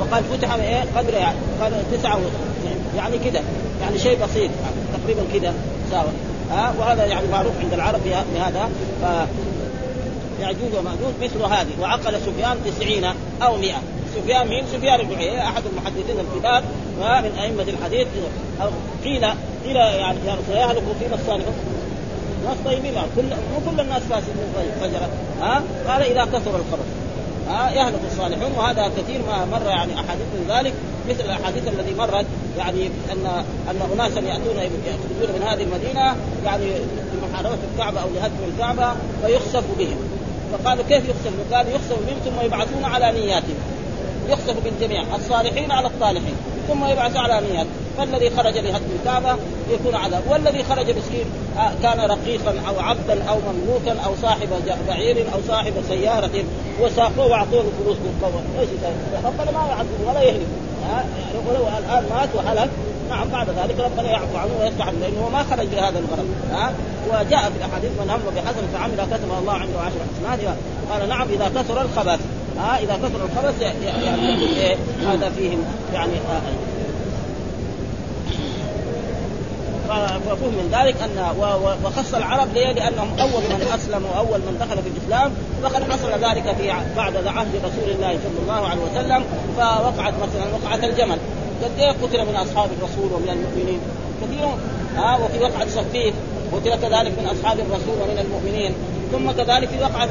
وقال 0.00 0.24
فتح 0.24 0.54
إيه؟ 0.54 0.84
قدر 0.96 1.14
يعني 1.14 1.36
قال 1.60 1.72
تسعة 1.92 2.18
يعني 2.98 3.18
كذا 3.18 3.42
يعني 3.80 3.98
شيء 3.98 4.18
بسيط 4.24 4.50
تقريبا 4.92 5.22
كذا 5.32 5.54
ساوى 5.90 6.08
ها؟ 6.50 6.74
وهذا 6.78 7.04
يعني 7.04 7.28
معروف 7.28 7.52
عند 7.60 7.72
العرب 7.72 8.00
بهذا. 8.34 8.68
ف 9.02 9.04
يعجوز 10.40 10.74
وماجوج 10.78 11.12
مثل 11.22 11.42
هذه. 11.42 11.80
وعقل 11.80 12.20
سفيان 12.20 12.56
تسعين 12.66 13.04
أو 13.42 13.56
مئة. 13.56 13.78
سفيان 14.14 14.48
مين؟ 14.48 14.64
سفيان 14.72 15.02
بن 15.02 15.14
عيينة 15.14 15.42
أحد 15.42 15.62
المحدثين 15.72 16.16
الكبار 16.20 16.62
من 16.98 17.38
أئمة 17.38 17.62
الحديث. 17.62 18.06
قيل 19.04 19.24
قيل 19.64 19.76
يعني 19.76 20.18
يا 20.26 20.34
رسول 20.34 20.56
يهلك 20.56 20.82
فينا 21.00 21.14
الصالحون 21.14 21.54
ناس 22.44 22.56
طيبين 22.64 22.94
كل 23.16 23.22
مو 23.22 23.70
كل 23.70 23.80
الناس 23.80 24.02
فاسدين 24.10 24.34
فجرة. 24.80 25.08
ها؟ 25.40 25.62
قال 25.88 26.02
إذا 26.02 26.24
كثر 26.24 26.56
الخبث 26.56 27.07
ها 27.48 27.70
يهلك 27.70 28.00
الصالحون 28.12 28.52
وهذا 28.56 28.90
كثير 28.98 29.20
ما 29.26 29.44
مر 29.44 29.66
يعني 29.66 29.94
أحاديث 29.94 30.26
من 30.34 30.46
ذلك 30.48 30.74
مثل 31.08 31.20
الأحاديث 31.20 31.68
التي 31.68 31.94
مرت 31.94 32.26
يعني 32.58 32.86
ان 32.86 33.26
أن 33.70 33.80
اناسا 33.94 34.20
يأتون 34.20 34.56
يخرجون 34.56 35.40
من 35.40 35.46
هذه 35.46 35.62
المدينة 35.62 36.16
يعني 36.44 36.66
لمحاربة 37.14 37.58
الكعبة 37.72 38.00
أو 38.00 38.08
لهدم 38.14 38.34
الكعبة 38.54 38.92
فيخسف 39.22 39.64
بهم. 39.78 39.96
فقالوا 40.52 40.84
كيف 40.88 41.04
يخسف؟ 41.08 41.54
قال 41.54 41.66
يخسف 41.68 41.96
بهم 42.06 42.16
ثم 42.24 42.46
يبعثون 42.46 42.84
على 42.84 43.12
نياتهم. 43.20 43.58
يخسف 44.28 44.54
بالجميع 44.64 45.02
الصالحين 45.16 45.72
على 45.72 45.86
الصالحين 45.86 46.34
ثم 46.68 46.84
يبعث 46.84 47.16
على 47.16 47.40
نيات 47.50 47.66
فالذي 47.98 48.30
خرج 48.30 48.58
لهدم 48.58 48.86
الكعبة 49.00 49.36
يكون 49.70 49.94
عذاب. 49.94 50.22
والذي 50.28 50.64
خرج 50.64 50.90
مسكين 50.90 51.24
آه، 51.58 51.72
كان 51.82 52.00
رقيقا 52.00 52.54
أو 52.68 52.80
عبدا 52.80 53.24
أو 53.28 53.36
مملوكا 53.36 54.00
أو 54.06 54.12
صاحب 54.22 54.48
بعير 54.88 55.16
أو 55.34 55.38
صاحب 55.48 55.72
سيارة 55.88 56.44
وساقوه 56.80 57.26
وأعطوه 57.26 57.60
الفلوس 57.60 57.96
بالقوة. 57.96 58.42
إيش 58.60 58.68
ربنا 59.24 59.50
ما 59.50 59.66
يعذبه 59.68 60.10
ولا 60.10 60.22
يهلك. 60.22 60.46
يعني 60.90 61.08
ولو 61.48 61.68
الآن 61.78 62.04
مات 62.10 62.28
وهلك 62.34 62.70
نعم 63.10 63.28
بعد 63.28 63.46
ذلك 63.48 63.80
ربنا 63.80 64.10
يعفو 64.10 64.36
عنه 64.36 64.50
ويصلح 64.60 64.86
عنه 64.86 64.98
لأنه 65.00 65.28
ما 65.32 65.42
خرج 65.50 65.66
بهذا 65.66 65.98
الغرض. 65.98 66.28
ها 66.52 66.72
وجاء 67.08 67.50
في 67.50 67.56
الأحاديث 67.58 67.90
من 67.90 68.10
هم 68.10 68.20
بحسن 68.36 68.66
فعمل 68.74 69.16
كتب 69.16 69.30
الله 69.38 69.52
عنده 69.52 69.80
عشر 69.80 69.96
حسنات 70.18 70.56
قال 70.90 71.08
نعم 71.08 71.28
إذا 71.28 71.48
كثر 71.48 71.82
الخبث 71.82 72.20
ها 72.58 72.78
إذا 72.78 72.94
كثر 72.94 73.24
الخبث 73.24 73.62
يعني 73.62 73.86
هذا 75.06 75.30
فيهم 75.30 75.64
يعني 75.94 76.12
آه 76.12 76.68
ففهم 79.88 80.48
من 80.48 80.68
ذلك 80.72 80.96
أن 81.02 81.36
وخص 81.84 82.14
العرب 82.14 82.54
ليه؟ 82.54 82.72
لأنهم 82.72 83.18
أول 83.20 83.42
من 83.42 83.68
أسلم 83.74 84.04
وأول 84.04 84.38
من 84.38 84.56
دخل 84.60 84.82
في 84.82 84.88
الإسلام 84.88 85.32
وقد 85.62 85.92
حصل 85.92 86.10
ذلك 86.10 86.56
في 86.56 86.72
بعد 86.96 87.16
عهد 87.26 87.56
رسول 87.56 87.90
الله 87.94 88.18
صلى 88.24 88.42
الله 88.42 88.68
عليه 88.68 88.80
وسلم 88.82 89.24
فوقعت 89.56 90.14
مثلا 90.14 90.44
وقعة 90.54 90.90
الجمل. 90.90 91.18
قد 91.64 91.70
إيه 91.78 91.90
قتل 91.90 92.24
من 92.24 92.36
أصحاب 92.36 92.70
الرسول 92.78 93.12
ومن 93.12 93.28
المؤمنين؟ 93.28 93.80
كثير 94.22 94.48
ها 94.96 95.14
آه 95.14 95.24
وفي 95.24 95.38
وقعة 95.38 95.68
صفيف 95.68 96.14
قتل 96.52 96.70
كذلك 96.70 97.12
من 97.18 97.26
أصحاب 97.26 97.58
الرسول 97.58 97.96
ومن 98.02 98.18
المؤمنين. 98.18 98.72
ثم 99.12 99.30
كذلك 99.30 99.68
في 99.68 99.80
وقعة 99.80 100.08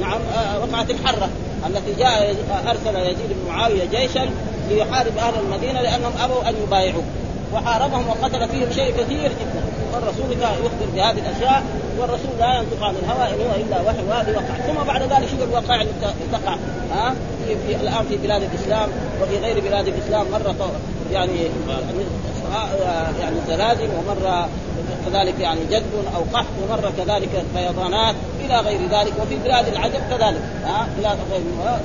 نعم 0.00 0.20
آه 0.34 0.58
وقعة 0.58 0.86
الحرة 0.90 1.28
التي 1.66 1.94
جاء 1.98 2.36
أرسل 2.68 2.96
يزيد 2.96 3.28
بن 3.30 3.48
معاوية 3.48 3.84
جيشا 3.84 4.30
ليحارب 4.70 5.16
أهل 5.18 5.34
المدينة 5.44 5.80
لأنهم 5.82 6.12
أبوا 6.20 6.48
أن 6.48 6.54
يبايعوه. 6.62 7.02
وحاربهم 7.54 8.08
وقتل 8.08 8.48
فيهم 8.48 8.72
شيء 8.72 8.90
كثير 8.90 9.32
جدا. 9.32 9.62
والرسول 9.92 10.34
كان 10.40 10.52
يخبر 10.52 10.86
بهذه 10.94 11.18
الأشياء 11.18 11.62
والرسول 11.98 12.30
لا 12.38 12.54
ينطق 12.54 12.84
عن 12.84 12.94
الهوى 12.94 13.34
إن 13.34 13.40
هو 13.40 13.54
إلا 13.54 13.90
وحي 13.90 14.02
وهذه 14.08 14.30
وقع 14.30 14.72
ثم 14.72 14.86
بعد 14.86 15.02
ذلك 15.02 15.28
شوف 15.30 15.42
الوقائع 15.42 15.80
اللي 15.80 15.92
تقع؟ 16.32 16.56
ها؟ 16.92 17.14
في, 17.46 17.56
في 17.66 17.82
الآن 17.82 18.04
في 18.08 18.16
بلاد 18.16 18.42
الإسلام 18.42 18.88
وفي 19.22 19.38
غير 19.38 19.60
بلاد 19.60 19.88
الإسلام 19.88 20.26
مرة 20.32 20.70
يعني 21.12 21.38
يعني 23.20 23.36
زلازل 23.48 23.88
ومرة 23.98 24.48
كذلك 25.06 25.40
يعني 25.40 25.60
جد 25.70 25.82
أو 26.16 26.22
قحط 26.32 26.46
ومرة 26.62 26.92
كذلك 26.98 27.28
فيضانات 27.56 28.14
إلى 28.40 28.60
غير 28.60 28.80
ذلك 28.80 29.12
وفي 29.22 29.36
بلاد 29.44 29.68
العجب 29.68 30.00
كذلك. 30.10 30.42
ها؟ 30.64 30.88
بلاد 30.98 31.18
غير 31.30 31.42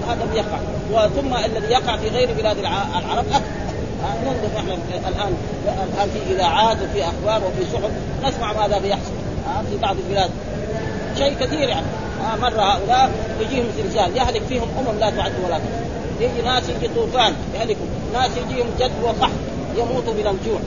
هذا 0.08 0.28
يقع. 0.36 0.60
وثم 0.92 1.36
الذي 1.46 1.74
يقع 1.74 1.98
في 1.98 2.10
غير 2.10 2.34
بلاد 2.34 2.58
العرب 2.58 3.26
أكثر. 3.28 3.65
ننظر 4.26 4.58
نحن 4.58 4.70
الآن 5.08 5.34
الآن 5.66 6.10
في 6.10 6.34
إذاعات 6.34 6.78
وفي 6.82 7.04
أخبار 7.04 7.42
وفي 7.48 7.72
صحف 7.74 7.92
نسمع 8.26 8.54
ماذا 8.54 8.80
بيحصل. 8.80 9.12
في 9.72 9.78
بعض 9.78 9.96
البلاد. 10.06 10.30
شيء 11.18 11.34
كثير 11.40 11.70
يعني. 11.70 11.86
مرة 12.42 12.62
هؤلاء 12.62 13.12
يجيهم 13.42 13.66
زلزال 13.78 14.18
يهلك 14.18 14.42
فيهم 14.50 14.68
أمم 14.80 15.00
لا 15.00 15.10
تعد 15.10 15.32
ولا 15.46 15.58
تحصى. 15.58 15.96
يجي 16.20 16.42
ناس 16.42 16.64
يجي 16.70 16.88
طوفان 16.96 17.34
يهلكوا 17.56 17.86
ناس 18.14 18.32
يجيهم 18.38 18.68
جد 18.80 18.92
وقحط 19.04 19.32
يموتوا 19.78 20.14
من 20.14 20.28
الجوع 20.28 20.60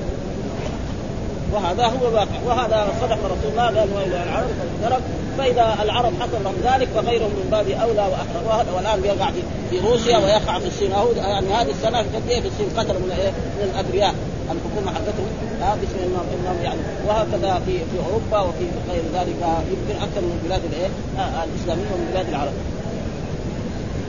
وهذا 1.52 1.86
هو 1.86 2.08
الواقع 2.08 2.38
وهذا 2.46 2.88
صدق 3.00 3.18
رسول 3.24 3.50
الله 3.50 3.66
قال 3.66 3.88
والى 3.94 4.22
العرب 4.22 4.48
فالدرك 4.58 5.02
فإذا 5.38 5.76
العرب 5.82 6.12
حصل 6.20 6.44
لهم 6.44 6.54
ذلك 6.64 6.88
فغيرهم 6.88 7.30
من 7.30 7.48
باب 7.50 7.68
أولى 7.68 8.06
واحرى 8.12 8.66
والآن 8.76 9.00
بيقع 9.00 9.30
في 9.70 9.78
روسيا 9.78 10.18
ويقع 10.18 10.58
في 10.58 10.66
الصين. 10.66 10.90
يعني 11.16 11.48
هذه 11.48 11.70
السنة 11.70 11.98
قد 11.98 12.22
في 12.28 12.48
الصين 12.48 12.68
قتلوا 12.76 13.00
من 13.00 13.10
إيه؟ 13.10 13.30
من 13.30 13.70
الابرياء 13.74 14.14
الحكومة 14.52 14.94
حقتهم. 14.94 15.30
آه 15.62 15.74
باسم 15.74 15.98
انهم 16.06 16.62
يعني. 16.62 16.80
وهكذا 17.08 17.62
في 17.66 17.78
في 17.78 17.96
أوروبا 18.06 18.48
وفي 18.48 18.64
غير 18.90 19.02
ذلك. 19.14 19.36
يمكن 19.72 20.02
أكثر 20.02 20.20
من 20.20 20.38
البلاد 20.42 20.62
الإيه؟ 20.64 20.88
آه 21.18 21.44
الإسلامية 21.44 21.90
ومن 21.94 22.08
بلاد 22.12 22.28
العرب. 22.28 22.52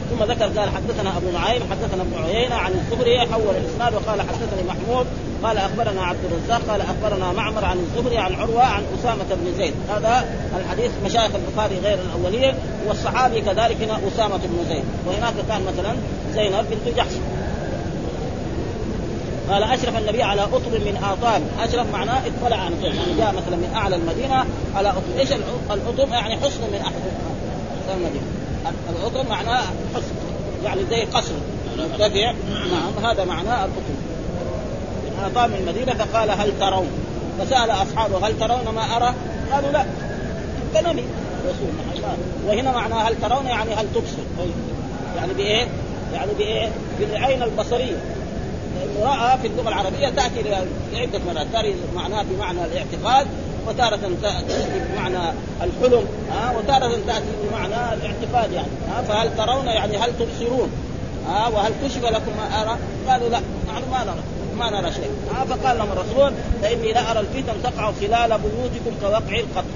ثم 0.09 0.23
ذكر 0.23 0.59
قال 0.59 0.69
حدثنا 0.69 1.17
أبو 1.17 1.31
نعيم 1.31 1.61
حدثنا 1.71 2.01
ابن 2.01 2.23
عيينة 2.25 2.55
عن 2.55 2.71
الزهري 2.71 3.19
حول 3.19 3.55
الإسناد 3.55 3.93
وقال 3.93 4.21
حدثني 4.21 4.63
محمود 4.67 5.07
قال 5.43 5.57
أخبرنا 5.57 6.03
عبد 6.03 6.19
الرزاق 6.25 6.61
قال 6.69 6.81
أخبرنا 6.81 7.31
معمر 7.31 7.65
عن 7.65 7.77
الزهري 7.79 8.17
عن 8.17 8.33
عروة 8.33 8.63
عن 8.63 8.83
أسامة 8.99 9.23
بن 9.29 9.57
زيد. 9.57 9.73
هذا 9.89 10.25
الحديث 10.57 10.91
مشايخ 11.05 11.31
البخاري 11.35 11.79
غير 11.79 11.99
الأولية 12.01 12.55
والصحابي 12.87 13.41
كذلك 13.41 13.81
هنا 13.81 13.99
أسامة 14.07 14.37
بن 14.37 14.65
زيد. 14.69 14.83
وهناك 15.07 15.33
كان 15.47 15.61
مثلا 15.61 15.95
زينب 16.33 16.65
بنت 16.69 16.95
جحش. 16.97 17.13
قال 19.49 19.63
أشرف 19.63 19.97
النبي 19.97 20.23
على 20.23 20.41
اطر 20.41 20.79
من 20.85 21.03
اطام 21.03 21.41
أشرف 21.59 21.93
معناه 21.93 22.21
اطلع 22.27 22.57
عن 22.57 22.73
يعني 22.83 23.17
جاء 23.17 23.31
مثلا 23.31 23.55
من 23.55 23.71
أعلى 23.75 23.95
المدينة 23.95 24.45
على 24.75 24.89
اطر 24.89 25.19
إيش 25.19 25.31
الاطم 25.71 26.13
يعني 26.13 26.37
حصن 26.37 26.61
من 26.73 26.81
أحد 26.81 26.93
المدينة. 27.95 28.23
العطر 28.89 29.29
معناه 29.29 29.61
حصن 29.95 30.15
يعني 30.63 30.81
زي 30.89 31.01
قصر 31.01 31.33
مرتفع 31.77 32.33
نعم 32.71 33.05
هذا 33.05 33.25
معناه 33.25 33.65
القطب 33.65 33.98
من 35.19 35.25
اطام 35.25 35.53
المدينة 35.53 35.93
فقال 35.93 36.31
هل 36.31 36.59
ترون؟ 36.59 36.87
فسأل 37.39 37.71
أصحابه 37.71 38.27
هل 38.27 38.39
ترون 38.39 38.75
ما 38.75 38.95
أرى؟ 38.97 39.13
قالوا 39.51 39.71
لا. 39.71 39.85
كنمي 40.73 41.03
رسول 41.45 41.69
الله 41.95 42.17
وهنا 42.47 42.71
معناه 42.71 43.09
هل 43.09 43.15
ترون 43.21 43.45
يعني 43.45 43.73
هل 43.73 43.87
تبصر؟ 43.95 44.49
يعني 45.15 45.33
بإيه؟ 45.33 45.67
يعني 46.13 46.31
بإيه؟ 46.37 46.69
بالعين 46.99 47.43
البصرية. 47.43 47.97
لأنه 48.75 49.03
راى 49.03 49.37
في 49.37 49.47
اللغة 49.47 49.69
العربية 49.69 50.09
تأتي 50.09 50.41
لعده 50.93 51.19
مرات. 51.27 51.47
تأتي 51.53 51.75
معناه 51.95 52.23
بمعنى 52.23 52.65
الاعتقاد 52.65 53.27
وتارة 53.67 53.99
تأتي 54.21 54.65
بمعنى 54.93 55.33
الحلم 55.61 56.05
ها 56.31 56.57
وتارة 56.57 56.97
تأتي 57.07 57.25
بمعنى 57.43 57.93
الاعتقاد 57.93 58.51
يعني 58.51 58.67
ها. 58.89 59.01
فهل 59.01 59.37
ترون 59.37 59.65
يعني 59.65 59.97
هل 59.97 60.11
تبصرون؟ 60.19 60.71
ها 61.27 61.47
وهل 61.47 61.71
كشف 61.83 62.03
لكم 62.03 62.31
ما 62.37 62.61
أرى؟ 62.61 62.77
قالوا 63.07 63.29
لا 63.29 63.39
نحن 63.67 63.91
ما 63.91 64.03
نرى. 64.03 64.38
ما 64.59 64.81
نرى 64.81 64.91
شيء. 64.91 65.11
ها 65.35 65.45
فقال 65.45 65.77
لهم 65.77 65.91
الرسول 65.91 66.33
فإني 66.61 66.93
لا 66.93 67.11
أرى 67.11 67.19
الفتن 67.19 67.63
تقع 67.63 67.91
خلال 67.91 68.39
بيوتكم 68.39 68.99
كوقع 69.01 69.39
القطر 69.39 69.73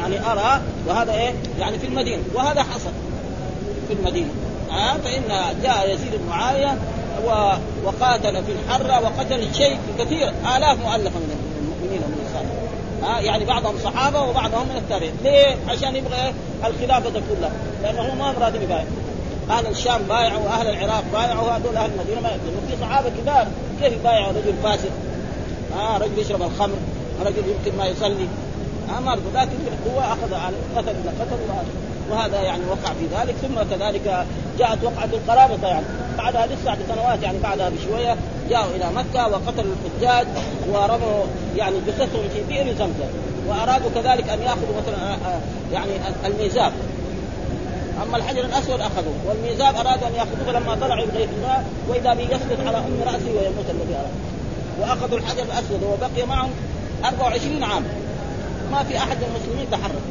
يعني 0.00 0.32
أرى 0.32 0.60
وهذا 0.86 1.12
إيه؟ 1.12 1.32
يعني 1.58 1.78
في 1.78 1.86
المدينة. 1.86 2.22
وهذا 2.34 2.62
حصل. 2.62 2.90
في 3.88 3.94
المدينة. 3.94 4.30
ها 4.70 4.98
فإن 5.04 5.22
جاء 5.62 5.94
يزيد 5.94 6.12
بن 6.12 6.28
معاوية 6.28 6.78
وقاتل 7.84 8.44
في 8.44 8.52
الحرة 8.52 9.00
وقتل 9.00 9.54
شيء 9.54 9.78
كثير. 9.98 10.28
آلاف 10.56 10.78
مؤلفة 10.78 11.18
من 11.18 11.36
المؤمنين 11.60 12.02
ومن 12.04 12.26
الصالحين 12.26 12.64
ها 13.02 13.20
يعني 13.20 13.44
بعضهم 13.44 13.74
صحابة 13.84 14.22
وبعضهم 14.22 14.68
من 14.68 14.76
التابعين، 14.76 15.12
ليه؟ 15.24 15.56
عشان 15.68 15.96
يبغى 15.96 16.34
الخلافة 16.64 17.10
كلها، 17.10 17.52
لأنه 17.82 18.14
ما 18.14 18.34
راضي 18.40 18.58
يبايع. 18.58 18.84
أهل 19.50 19.66
الشام 19.66 20.02
بايعوا 20.02 20.42
واهل 20.44 20.66
العراق 20.66 21.04
بايعوا 21.12 21.48
وهذول 21.48 21.76
أهل 21.76 21.90
المدينة 21.90 22.20
ما 22.20 22.28
يقدرون، 22.28 22.66
في 22.70 22.76
صحابة 22.80 23.08
كبار 23.08 23.46
كيف 23.80 23.92
يبايعوا؟ 23.92 24.32
رجل 24.32 24.54
فاسد؟ 24.62 24.90
ها 25.76 25.98
رجل 25.98 26.18
يشرب 26.18 26.42
الخمر 26.42 26.76
رجل 27.26 27.42
يمكن 27.48 27.78
ما 27.78 27.86
يصلي. 27.86 28.28
آه 28.96 29.00
ما 29.00 29.10
لكن 29.34 29.56
هو 29.94 30.00
أخذ 30.00 30.34
قتل 30.76 30.94
قتل 31.20 31.38
وهذا 32.10 32.42
يعني 32.42 32.62
وقع 32.70 32.92
في 32.92 33.06
ذلك. 33.16 33.34
ثم 33.42 33.74
كذلك 33.76 34.26
جاءت 34.58 34.84
وقعة 34.84 35.08
القرابطة 35.12 35.68
يعني. 35.68 35.86
بعدها 36.18 36.46
لسه 36.46 36.74
بسنوات 36.74 37.22
يعني 37.22 37.38
بعدها 37.38 37.68
بشوية 37.68 38.16
جاءوا 38.50 38.76
إلى 38.76 38.86
مكة 38.96 39.28
وقتلوا 39.28 39.74
الحجاج 39.84 40.26
ورموا 40.68 41.24
يعني 41.56 41.76
جثثهم 41.86 42.28
في 42.34 42.42
بئر 42.48 42.74
زمزم. 42.78 43.08
وأرادوا 43.48 43.90
كذلك 43.94 44.28
أن 44.28 44.42
يأخذوا 44.42 44.76
مثلا 44.82 45.12
آه، 45.12 45.14
آه، 45.14 45.40
يعني 45.72 45.90
الميزاب 46.26 46.72
أما 48.08 48.16
الحجر 48.16 48.44
الأسود 48.44 48.80
أخذوه 48.80 49.14
والميزاب 49.26 49.76
ارادوا 49.76 50.08
أن 50.08 50.14
يأخذوه 50.14 50.44
فلما 50.46 50.74
طلعوا 50.74 51.02
يبغى 51.02 51.24
الله 51.24 51.64
وإذا 51.88 52.14
به 52.14 52.22
يسقط 52.22 52.66
على 52.66 52.78
أم 52.78 53.02
راسه 53.06 53.30
ويموت 53.38 53.70
الذي 53.70 53.94
أراد. 53.94 54.14
وأخذوا 54.80 55.18
الحجر 55.18 55.42
الأسود 55.42 55.82
وبقي 55.82 56.26
معهم 56.26 56.50
24 57.04 57.62
عام. 57.62 57.82
ما 58.72 58.82
في 58.82 58.98
أحد 58.98 59.16
من 59.16 59.36
المسلمين 59.36 59.70
تحرك. 59.70 60.02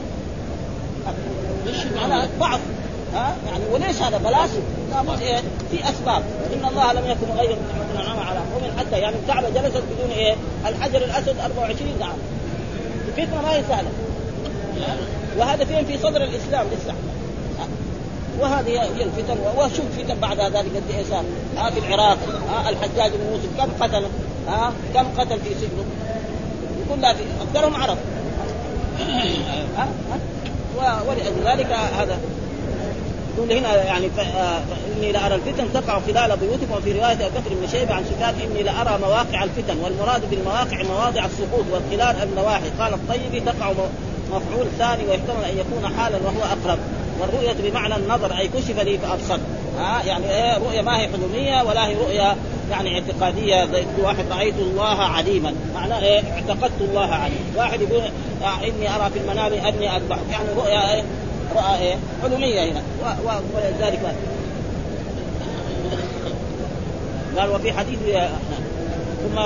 على 2.03 2.27
ضعف 2.39 2.59
ها؟ 3.13 3.35
يعني 3.47 3.63
وليش 3.71 4.01
هذا 4.01 4.17
بلاش؟ 4.17 4.49
لابد 4.91 5.21
إيه؟ 5.21 5.41
في 5.71 5.89
أسباب. 5.89 6.23
إن 6.53 6.69
الله 6.69 6.93
لم 6.93 7.05
يكن 7.05 7.33
غير 7.37 7.57
نعمه 7.95 8.01
انعم 8.01 8.27
على 8.27 8.39
قوم 8.39 8.79
حتى 8.79 8.99
يعني 8.99 9.15
الكعبة 9.15 9.49
جلست 9.49 9.83
بدون 9.91 10.11
إيه؟ 10.11 10.35
الحجر 10.67 10.97
الأسود 10.97 11.39
24 11.39 12.01
عام. 12.01 12.17
الفتنة 13.07 13.41
ما 13.41 13.55
هي 13.55 13.63
سهلة. 13.69 13.89
وهذا 15.37 15.65
فين 15.65 15.85
في 15.85 15.97
صدر 15.97 16.23
الإسلام 16.23 16.67
لسه. 16.67 16.93
وهذه 18.39 18.69
هي 18.69 19.03
الفتن 19.03 19.37
وشوف 19.57 19.85
فتن 19.97 20.19
بعد 20.19 20.39
ذلك 20.39 20.71
قد 20.75 21.05
صار 21.09 21.23
ها 21.57 21.69
في 21.69 21.79
العراق 21.79 22.17
ها 22.49 22.69
الحجاج 22.69 23.11
بن 23.11 23.31
يوسف 23.31 23.57
كم 23.57 23.83
قتل 23.83 24.05
ها 24.47 24.73
كم 24.93 25.05
قتل 25.17 25.39
في 25.39 25.49
سجنه؟ 25.55 25.83
يقول 26.85 27.01
لا 27.01 27.13
في 27.13 27.23
أكثرهم 27.41 27.75
عرب. 27.81 27.97
ها 29.77 29.87
ها. 30.11 30.19
ولذلك 31.07 31.71
هذا. 31.71 32.17
يقول 33.37 33.51
هنا 33.51 33.83
يعني 33.83 34.09
فاني 34.09 35.11
لارى 35.11 35.35
الفتن 35.35 35.73
تقع 35.73 35.99
خلال 35.99 36.37
بيوتكم 36.37 36.71
وفي 36.77 36.91
رواية 36.91 37.13
أبي 37.13 37.29
بكر 37.29 37.55
بن 37.61 37.67
شيبة 37.71 37.93
عن 37.93 38.03
سفيان 38.03 38.35
إني 38.51 38.63
لارى 38.63 38.99
مواقع 39.01 39.43
الفتن 39.43 39.77
والمراد 39.83 40.29
بالمواقع 40.29 40.83
مواضع 40.83 41.25
السقوط 41.25 41.65
والخلال 41.71 42.23
النواحي 42.23 42.69
قال 42.79 42.93
الطيب 42.93 43.45
تقع 43.45 43.71
مفعول 44.31 44.67
ثاني 44.77 45.03
ويحتمل 45.09 45.43
أن 45.43 45.57
يكون 45.57 45.97
حالا 45.97 46.17
وهو 46.17 46.43
أقرب. 46.43 46.79
والرؤية 47.21 47.53
بمعنى 47.63 47.95
النظر 47.95 48.37
أي 48.37 48.47
كشف 48.47 48.79
لي 48.79 48.97
فأبصر. 48.97 49.37
ها 49.79 50.03
يعني 50.03 50.29
إيه 50.29 50.57
رؤية 50.57 50.81
ما 50.81 50.99
هي 50.99 51.07
حلمية 51.07 51.63
ولا 51.63 51.87
هي 51.87 51.95
رؤية 51.95 52.35
يعني 52.71 52.93
اعتقادية 52.99 53.65
زي 53.65 53.85
واحد 54.01 54.25
رأيت 54.31 54.55
الله 54.59 55.01
عليما. 55.01 55.53
معناه 55.75 56.01
إيه؟ 56.01 56.21
اعتقدت 56.33 56.81
الله 56.81 57.13
عليم 57.13 57.53
واحد 57.55 57.81
يقول 57.81 58.01
آه 58.43 58.67
إني 58.67 58.95
أرى 58.95 59.09
في 59.09 59.19
المنام 59.19 59.53
أني 59.53 59.95
أذبح. 59.97 60.17
يعني 60.31 60.45
رؤية 60.57 60.93
إيه؟ 60.93 61.03
رؤى 61.55 61.77
إيه؟ 61.79 61.95
حلمية 62.23 62.71
هنا. 62.71 62.81
ولذلك 63.55 63.99
قال. 64.05 64.15
وفي 67.49 67.73
حديث 67.73 67.99
ثم 69.23 69.41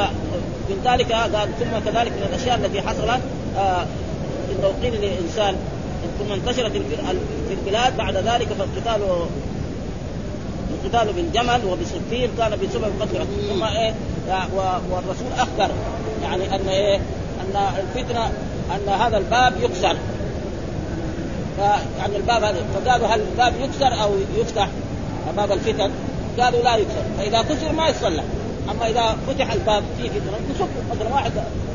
من 0.70 0.82
ذلك 0.86 1.12
قال 1.12 1.32
ثم 1.32 1.92
كذلك 1.92 2.12
من 2.12 2.28
الأشياء 2.30 2.56
التي 2.56 2.82
حصلت 2.82 3.22
آه 3.58 3.86
انه 4.52 4.74
قيل 4.84 4.94
للانسان 5.02 5.56
ثم 6.20 6.34
انتشرت 6.34 6.72
في 7.48 7.54
البلاد 7.54 7.98
بعد 7.98 8.16
ذلك 8.16 8.48
فالقتال 8.48 9.28
القتال 10.74 11.14
بالجمل 11.14 11.66
وبسفين 11.66 12.30
كان 12.38 12.52
بسبب 12.52 12.92
قتل 13.02 13.26
ثم 13.50 13.64
إيه 13.64 13.94
والرسول 14.92 15.28
أخبر 15.38 15.70
يعني 16.24 16.56
أن 16.56 16.68
إيه 16.68 16.96
أن 17.42 17.72
الفتنة 17.78 18.32
أن 18.76 18.90
هذا 18.90 19.18
الباب 19.18 19.54
يكسر. 19.62 19.98
يعني 22.00 22.16
الباب 22.16 22.44
هذا 22.44 22.66
فقالوا 22.76 23.08
هل 23.08 23.22
الباب 23.32 23.54
يكسر 23.62 24.04
أو 24.04 24.12
يفتح 24.38 24.68
باب 25.38 25.52
الفتن؟ 25.52 25.92
قالوا 26.40 26.64
لا 26.64 26.76
يكسر. 26.76 27.04
فإذا 27.18 27.42
كسر 27.42 27.72
ما 27.72 27.90
يصلح 27.90 28.24
أما 28.72 28.90
إذا 28.90 29.18
فتح 29.28 29.52
الباب 29.54 29.84
في 29.98 30.10
فتنة 30.10 30.38
نسك 30.56 30.68
مثلا 30.92 31.14
واحد 31.14 31.32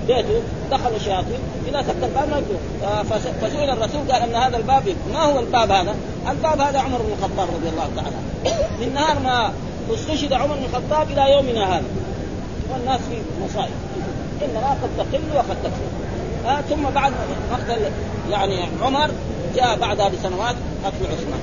بيته 0.07 0.43
دخلوا 0.71 0.97
الشياطين 0.97 1.39
إذا 1.69 1.83
سكت 1.83 2.05
الباب 2.05 2.29
يكون 2.29 3.03
فسئل 3.43 3.71
الرسول 3.71 4.13
قال 4.13 4.23
إن 4.23 4.35
هذا 4.35 4.57
الباب. 4.57 4.83
ما 5.13 5.23
هو 5.23 5.39
الباب 5.39 5.71
هذا؟ 5.71 5.95
الباب 6.31 6.61
هذا 6.61 6.79
عمر 6.79 6.99
بن 6.99 7.13
الخطاب 7.19 7.49
رضي 7.55 7.69
الله 7.69 7.89
تعالى 7.97 8.17
من 8.81 8.95
نهار 8.95 9.19
ما 9.19 9.53
استشهد 9.95 10.33
عمر 10.33 10.55
بن 10.57 10.65
الخطاب 10.65 11.11
إلى 11.11 11.33
يومنا 11.33 11.77
هذا. 11.77 11.85
والناس 12.73 13.01
في 13.01 13.45
مصائب. 13.45 13.75
انما 14.45 14.71
قد 14.71 14.91
تقل 14.99 15.37
وقد 15.37 15.57
تكثر 15.63 16.03
آه 16.47 16.61
ثم 16.61 16.83
بعد 16.95 17.13
مقتل 17.53 17.81
يعني 18.31 18.59
عمر 18.83 19.11
جاء 19.57 19.79
بعدها 19.79 20.09
بسنوات 20.09 20.55
قتل 20.85 21.13
عثمان 21.13 21.41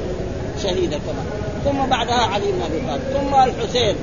شهيدا 0.63 0.97
كمان 0.97 1.25
ثم 1.65 1.89
بعدها 1.89 2.15
علي 2.15 2.51
بن 2.51 2.61
أبي 2.61 2.79
طالب. 2.87 3.01
ثم 3.13 3.35
الحسين. 3.35 3.95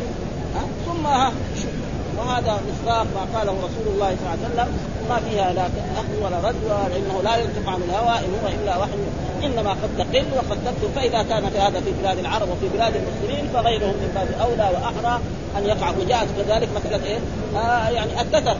ثم 1.06 2.18
وهذا 2.18 2.60
مصداق 2.70 3.06
ما 3.14 3.38
قاله 3.38 3.52
رسول 3.52 3.86
الله 3.94 4.16
صلى 4.16 4.26
الله 4.26 4.30
عليه 4.30 4.48
وسلم. 4.48 4.68
ما 5.08 5.16
فيها 5.16 5.52
لا 5.52 5.66
اخذ 6.00 6.16
ولا 6.24 6.48
رد 6.48 6.90
لأنه 6.90 7.22
لا 7.24 7.36
ينطق 7.36 7.70
عن 7.70 7.80
الهوى. 7.82 8.18
إن 8.18 8.32
هو 8.42 8.48
إلا 8.48 8.76
وحي. 8.76 8.98
إنما 9.44 9.70
قد 9.70 9.90
تقل 9.98 10.26
وقد 10.36 10.58
تكثر 10.64 10.88
فإذا 10.96 11.22
كان 11.22 11.50
في 11.50 11.58
هذا 11.58 11.80
في 11.80 11.92
بلاد 12.00 12.18
العرب 12.18 12.48
وفي 12.48 12.68
بلاد 12.74 12.92
المسلمين 12.96 13.50
فغيرهم 13.54 13.88
من 14.02 14.10
باب 14.14 14.48
أولى 14.48 14.70
وأحرى 14.74 15.20
أن 15.58 15.66
يقع 15.66 15.90
وجاءت 15.90 16.28
كذلك 16.36 16.68
مسألة 16.76 17.04
إيه؟ 17.04 17.18
آه 17.56 17.88
يعني 17.88 18.20
التتر. 18.20 18.56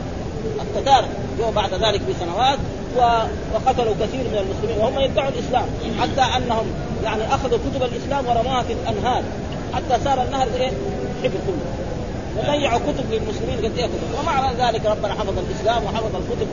التتار 0.61 1.05
جو 1.39 1.51
بعد 1.51 1.73
ذلك 1.73 2.01
بسنوات. 2.09 2.59
وقتلوا 3.53 3.93
كثير 4.01 4.23
من 4.23 4.37
المسلمين. 4.43 4.77
وهم 4.77 4.99
يدعوا 4.99 5.29
الإسلام. 5.29 5.65
حتى 6.01 6.37
أنهم 6.37 6.65
يعني 7.03 7.35
أخذوا 7.35 7.57
كتب 7.57 7.83
الإسلام 7.83 8.27
ورموها 8.27 8.61
في 8.61 8.73
الأنهار. 8.73 9.23
حتى 9.73 10.03
صار 10.03 10.21
النهر 10.21 10.47
إيه؟ 10.59 10.71
حبر 11.23 11.37
كله 11.47 11.86
وضيعوا 12.39 12.79
كتب 12.79 13.05
للمسلمين 13.11 13.57
قد 13.57 13.77
إيه 13.77 13.85
كتب. 13.85 14.19
ومع 14.19 14.51
ذلك 14.51 14.85
ربنا 14.85 15.13
حفظ 15.13 15.33
الإسلام 15.37 15.83
وحفظ 15.83 16.15
الكتب 16.15 16.47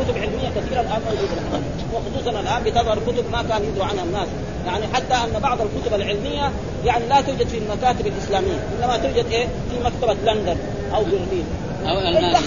كتب 0.00 0.18
علمية 0.18 0.48
كثيرة 0.56 0.80
الآن 0.80 1.00
موجودة. 1.06 1.62
وخصوصا 1.94 2.40
الآن 2.40 2.62
بتظهر 2.64 2.98
كتب 2.98 3.24
ما 3.32 3.42
كان 3.42 3.64
يدعو 3.64 3.84
عنها 3.84 4.04
الناس. 4.04 4.28
يعني 4.66 4.84
حتى 4.94 5.14
أن 5.14 5.40
بعض 5.40 5.58
الكتب 5.60 5.94
العلمية 5.94 6.52
يعني 6.84 7.06
لا 7.08 7.20
توجد 7.20 7.48
في 7.48 7.58
المكاتب 7.58 8.06
الإسلامية 8.06 8.58
إنما 8.78 8.96
توجد 8.96 9.26
إيه؟ 9.30 9.46
في 9.46 9.84
مكتبة 9.84 10.32
لندن 10.32 10.56
أو 10.94 11.04
برلين. 11.04 11.46
أو 11.86 11.98
ألمانيا. 11.98 12.40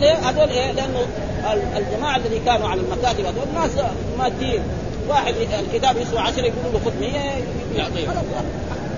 ليه؟ 0.00 0.14
هذول 0.14 0.48
إيه؟ 0.48 0.72
لأنه 0.72 1.00
الجماعة 1.76 2.16
الذي 2.16 2.38
كانوا 2.46 2.68
على 2.68 2.80
المكاتب 2.80 3.24
هذول 3.24 3.46
ناس 3.54 3.70
ماديين. 4.18 4.62
واحد 5.08 5.34
الكتاب 5.60 5.96
يسوى 5.96 6.18
10 6.18 6.42
يقولوا 6.42 6.72
له 6.72 6.80
خذ 6.84 7.00
100 7.00 7.10
يعطيه 7.76 8.08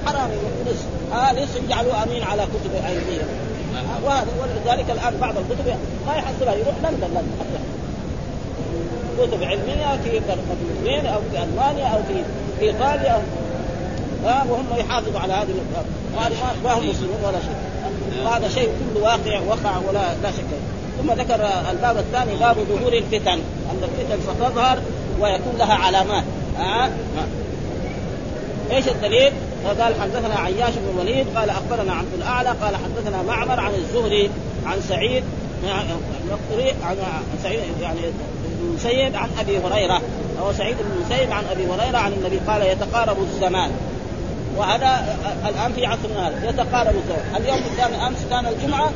حرام 0.06 0.30
نصف 0.66 0.86
آه 1.12 1.32
نصف 1.32 1.60
يجعلوه 1.64 2.02
أمين 2.02 2.22
على 2.22 2.42
كتب 2.42 2.74
آه 2.74 4.04
وهذا 4.04 4.26
ولذلك 4.40 4.90
الآن 4.90 5.16
بعض 5.20 5.34
الكتب 5.38 5.66
ما 6.06 6.14
يحصلها 6.14 6.54
يروح 6.54 6.74
لندن 6.82 7.06
لندن. 7.06 7.26
كتب 9.18 9.42
علمية 9.42 9.98
في 10.04 10.20
برلين 10.84 11.06
أو 11.06 11.20
في 11.32 11.42
المانيا 11.42 11.86
أو 11.86 11.98
في 12.08 12.22
ايطاليا 12.66 13.22
آه 14.26 14.44
وهم 14.50 14.66
يحافظوا 14.76 15.20
على 15.20 15.32
هذه 15.32 15.54
وهذا 16.16 16.34
ما 16.64 16.72
هم 16.72 16.88
مسلمون 16.90 17.20
ولا 17.24 17.38
شيء. 17.38 17.56
وهذا 18.24 18.48
شيء 18.48 18.68
كله 18.94 19.04
واقع 19.04 19.40
وقع 19.40 19.78
ولا 19.88 20.14
لا 20.22 20.30
شك. 20.30 20.44
ثم 20.98 21.12
ذكر 21.12 21.48
الباب 21.70 21.96
الثاني 21.96 22.36
باب 22.36 22.56
ظهور 22.56 22.92
الفتن. 22.92 23.38
أن 23.70 23.82
الفتن 23.82 24.22
ستظهر 24.22 24.78
ويكون 25.20 25.54
لها 25.58 25.74
علامات. 25.74 26.24
آه. 26.58 26.90
إيش 28.70 28.88
الدليل؟ 28.88 29.32
قال 29.68 30.00
حدثنا 30.00 30.38
عياش 30.38 30.74
بن 30.74 30.90
الوليد 30.94 31.26
قال 31.36 31.50
أخبرنا 31.50 31.92
عبد 31.92 32.14
الأعلى 32.14 32.48
قال 32.48 32.76
حدثنا 32.76 33.22
معمر 33.22 33.60
عن 33.60 33.74
الزهري 33.74 34.30
عن 34.66 34.80
سعيد 34.88 35.24
عن 36.84 36.96
سعيد 37.42 37.60
يعني 37.82 38.00
المسيب 38.60 39.16
عن 39.16 39.28
أبي 39.40 39.58
هريرة 39.58 40.02
هو 40.40 40.52
سعيد 40.52 40.76
بن 40.76 40.90
المسيب 40.96 41.32
عن 41.32 41.44
أبي 41.50 41.66
هريرة 41.66 41.98
عن 41.98 42.12
النبي 42.12 42.38
قال 42.48 42.62
يتقارب 42.62 43.16
الزمان. 43.22 43.70
وهذا 44.56 45.16
الآن 45.48 45.72
في 45.72 45.86
عصرنا 45.86 46.28
هذا 46.28 46.48
يتقارب 46.48 46.94
الزمان. 46.96 47.42
اليوم 47.42 47.58
كان 47.76 47.94
أمس 47.94 48.18
كان 48.30 48.46
الجمعة 48.46 48.90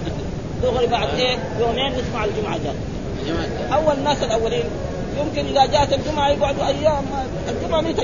دغري 0.62 0.86
بعد 0.86 1.08
إيه؟ 1.08 1.38
يومين 1.60 1.92
نسمع 1.92 2.24
الجمعة 2.24 2.58
جاء. 2.64 2.74
أول 3.72 3.94
الناس 3.94 4.22
الأولين 4.22 4.64
يمكن 5.18 5.46
إذا 5.46 5.66
جاءت 5.66 5.92
الجمعة 5.92 6.28
يقعدوا 6.28 6.66
أيام 6.66 7.04
الجمعة 7.48 7.80
متى 7.80 8.02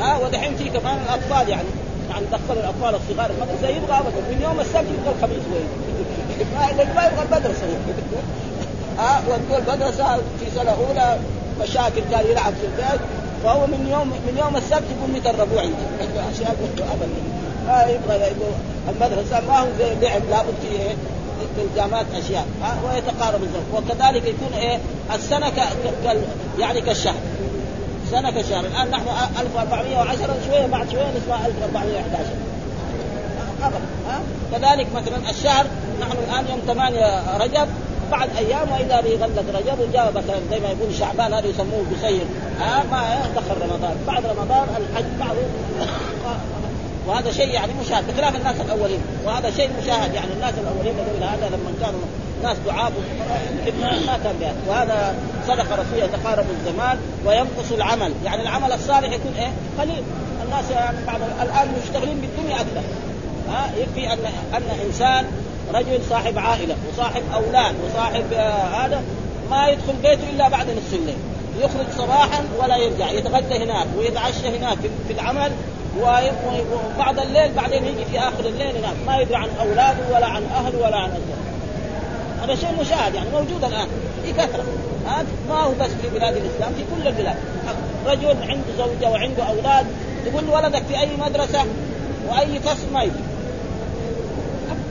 ها 0.00 0.18
ودحين 0.18 0.56
في 0.56 0.68
كمان 0.68 0.98
الأطفال 1.06 1.48
يعني 1.48 1.68
يعني 2.10 2.26
دخلوا 2.26 2.62
الأطفال 2.62 2.94
الصغار. 2.94 3.30
المدرسة 3.30 3.68
يبغى 3.68 3.98
ابدا. 3.98 4.20
من 4.30 4.42
يوم 4.42 4.60
السبت 4.60 4.86
يبغى 4.98 5.14
الخميس 5.16 5.42
وين؟ 5.52 5.68
ما 6.96 7.06
يبغى 7.06 7.22
المدرسة. 7.22 7.66
ها 8.98 9.22
ودوا 9.28 9.58
المدرسة 9.58 10.16
في 10.16 10.46
سنة 10.54 10.70
أولى 10.70 11.18
مشاكل 11.60 12.00
كان 12.10 12.26
يلعب 12.30 12.52
في 12.54 12.66
البيت 12.66 13.00
فهو 13.44 13.66
من 13.66 13.88
يوم 13.92 14.08
من 14.08 14.38
يوم 14.38 14.56
السبت 14.56 14.84
يقول 14.98 15.10
متى 15.16 15.30
الربوع 15.30 15.62
يجي 15.62 15.74
أشياء 16.32 16.56
ابدا. 16.78 17.08
ما 17.66 17.82
يبغى 17.82 18.32
المدرسة 18.88 19.40
ما 19.48 19.58
هو 19.58 19.66
زي 19.78 19.94
لعب 19.94 20.22
لابد 20.30 20.54
فيه 20.62 20.96
بالجامات 21.56 22.06
أشياء. 22.14 22.46
ها 22.62 22.76
ويتقارب 22.84 23.42
الزمن. 23.42 23.66
وكذلك 23.74 24.24
يكون 24.24 24.58
إيه؟ 24.58 24.78
السنة 25.14 25.48
ك... 25.48 25.60
ك... 26.04 26.16
يعني 26.58 26.80
كالشهر. 26.80 27.14
سنة 28.10 28.30
كالشهر 28.30 28.64
الآن 28.64 28.90
نحن 28.90 29.08
1410 29.40 30.36
شوية 30.46 30.66
بعد 30.66 30.90
شوية 30.90 31.06
نسمع 31.16 31.46
1411 31.46 32.30
ابدا. 33.62 33.78
ها؟ 34.08 34.20
كذلك 34.52 34.86
مثلا 34.94 35.30
الشهر 35.30 35.66
نحن 36.00 36.12
الآن 36.12 36.44
يوم 36.50 36.60
8 36.66 37.38
رجب 37.38 37.68
بعد 38.10 38.28
أيام 38.38 38.70
وإذا 38.72 39.00
به 39.00 39.26
رجب 39.58 39.80
وجاء 39.80 40.12
مثلا 40.16 40.36
زي 40.50 40.60
ما 40.60 40.68
يقول 40.68 40.94
شعبان 40.98 41.34
هذا 41.34 41.46
يسموه 41.46 41.84
بسير. 41.96 42.24
ها؟ 42.60 42.84
ما 42.90 43.18
دخل 43.36 43.60
رمضان. 43.62 43.96
بعد 44.06 44.26
رمضان 44.26 44.66
الحج 44.76 45.04
بعد 45.20 45.36
وهذا 47.06 47.32
شيء 47.32 47.48
يعني 47.48 47.72
مشاهد. 47.84 48.04
بخلاف 48.08 48.36
الناس 48.36 48.56
الأولين. 48.60 49.00
وهذا 49.24 49.50
شيء 49.50 49.70
مشاهد 49.82 50.14
يعني 50.14 50.32
الناس 50.32 50.54
الأولين 50.54 50.94
قبل 51.00 51.24
هذا 51.24 51.48
لما 51.48 51.72
كانوا 51.80 52.00
ناس 52.46 52.56
دعاء 52.66 52.92
ما 54.06 54.18
كان 54.24 54.34
بهذا. 54.40 54.56
وهذا 54.68 55.14
صدق 55.48 55.72
رسول 55.72 55.98
يتقارب 55.98 56.46
الزمان 56.50 56.98
وينقص 57.26 57.72
العمل. 57.72 58.12
يعني 58.24 58.42
العمل 58.42 58.72
الصالح 58.72 59.12
يكون 59.12 59.34
إيه؟ 59.38 59.52
قليل. 59.78 60.02
الناس 60.44 60.70
يعني 60.70 60.96
بعض 61.06 61.20
الآن 61.42 61.68
مشتغلين 61.82 62.20
بالدنيا 62.20 62.56
أكثر. 62.56 62.82
ها؟ 63.50 63.70
يكفي 63.76 64.12
أن 64.12 64.18
أن 64.56 64.62
إنسان 64.86 65.26
رجل 65.74 66.00
صاحب 66.10 66.38
عائلة 66.38 66.76
وصاحب 66.92 67.22
أولاد 67.34 67.74
وصاحب 67.86 68.32
آه 68.32 68.86
هذا 68.86 69.02
ما 69.50 69.68
يدخل 69.68 69.92
بيته 70.02 70.30
إلا 70.30 70.48
بعد 70.48 70.66
نصف 70.66 70.94
الليل. 70.94 71.16
يخرج 71.60 71.86
صباحا 71.98 72.44
ولا 72.58 72.76
يرجع. 72.76 73.10
يتغدى 73.10 73.64
هناك 73.64 73.86
ويتعشى 73.98 74.58
هناك 74.58 74.78
في 75.08 75.12
العمل 75.12 75.52
وبعد 76.00 77.18
الليل 77.18 77.52
بعدين 77.52 77.84
يجي 77.84 78.04
في 78.04 78.18
آخر 78.18 78.44
الليل 78.46 78.76
هناك. 78.76 78.96
ما 79.06 79.16
يدري 79.18 79.36
عن 79.36 79.48
أولاده 79.60 80.14
ولا 80.14 80.26
عن 80.26 80.42
أهله 80.44 80.78
ولا 80.78 80.96
عن 80.96 81.10
أزواجه. 81.10 81.55
هذا 82.42 82.54
شيء 82.54 82.80
مشاهد 82.80 83.14
يعني 83.14 83.30
موجود 83.30 83.64
الآن 83.64 83.88
في 84.24 84.32
كثرة. 84.32 84.64
ما 85.48 85.60
هو 85.60 85.72
بس 85.80 85.90
في 86.02 86.08
بلاد 86.08 86.36
الإسلام 86.36 86.72
في 86.72 86.84
كل 86.94 87.08
البلاد. 87.08 87.36
رجل 88.06 88.26
عنده 88.26 88.64
زوجة 88.78 89.10
وعنده 89.10 89.42
أولاد 89.42 89.86
تقول 90.26 90.44
ولدك 90.48 90.82
في 90.88 91.00
أي 91.00 91.08
مدرسة؟ 91.16 91.64
وأي 92.28 92.60
فصل 92.60 92.92
ما 92.92 93.02
يدري 93.02 93.22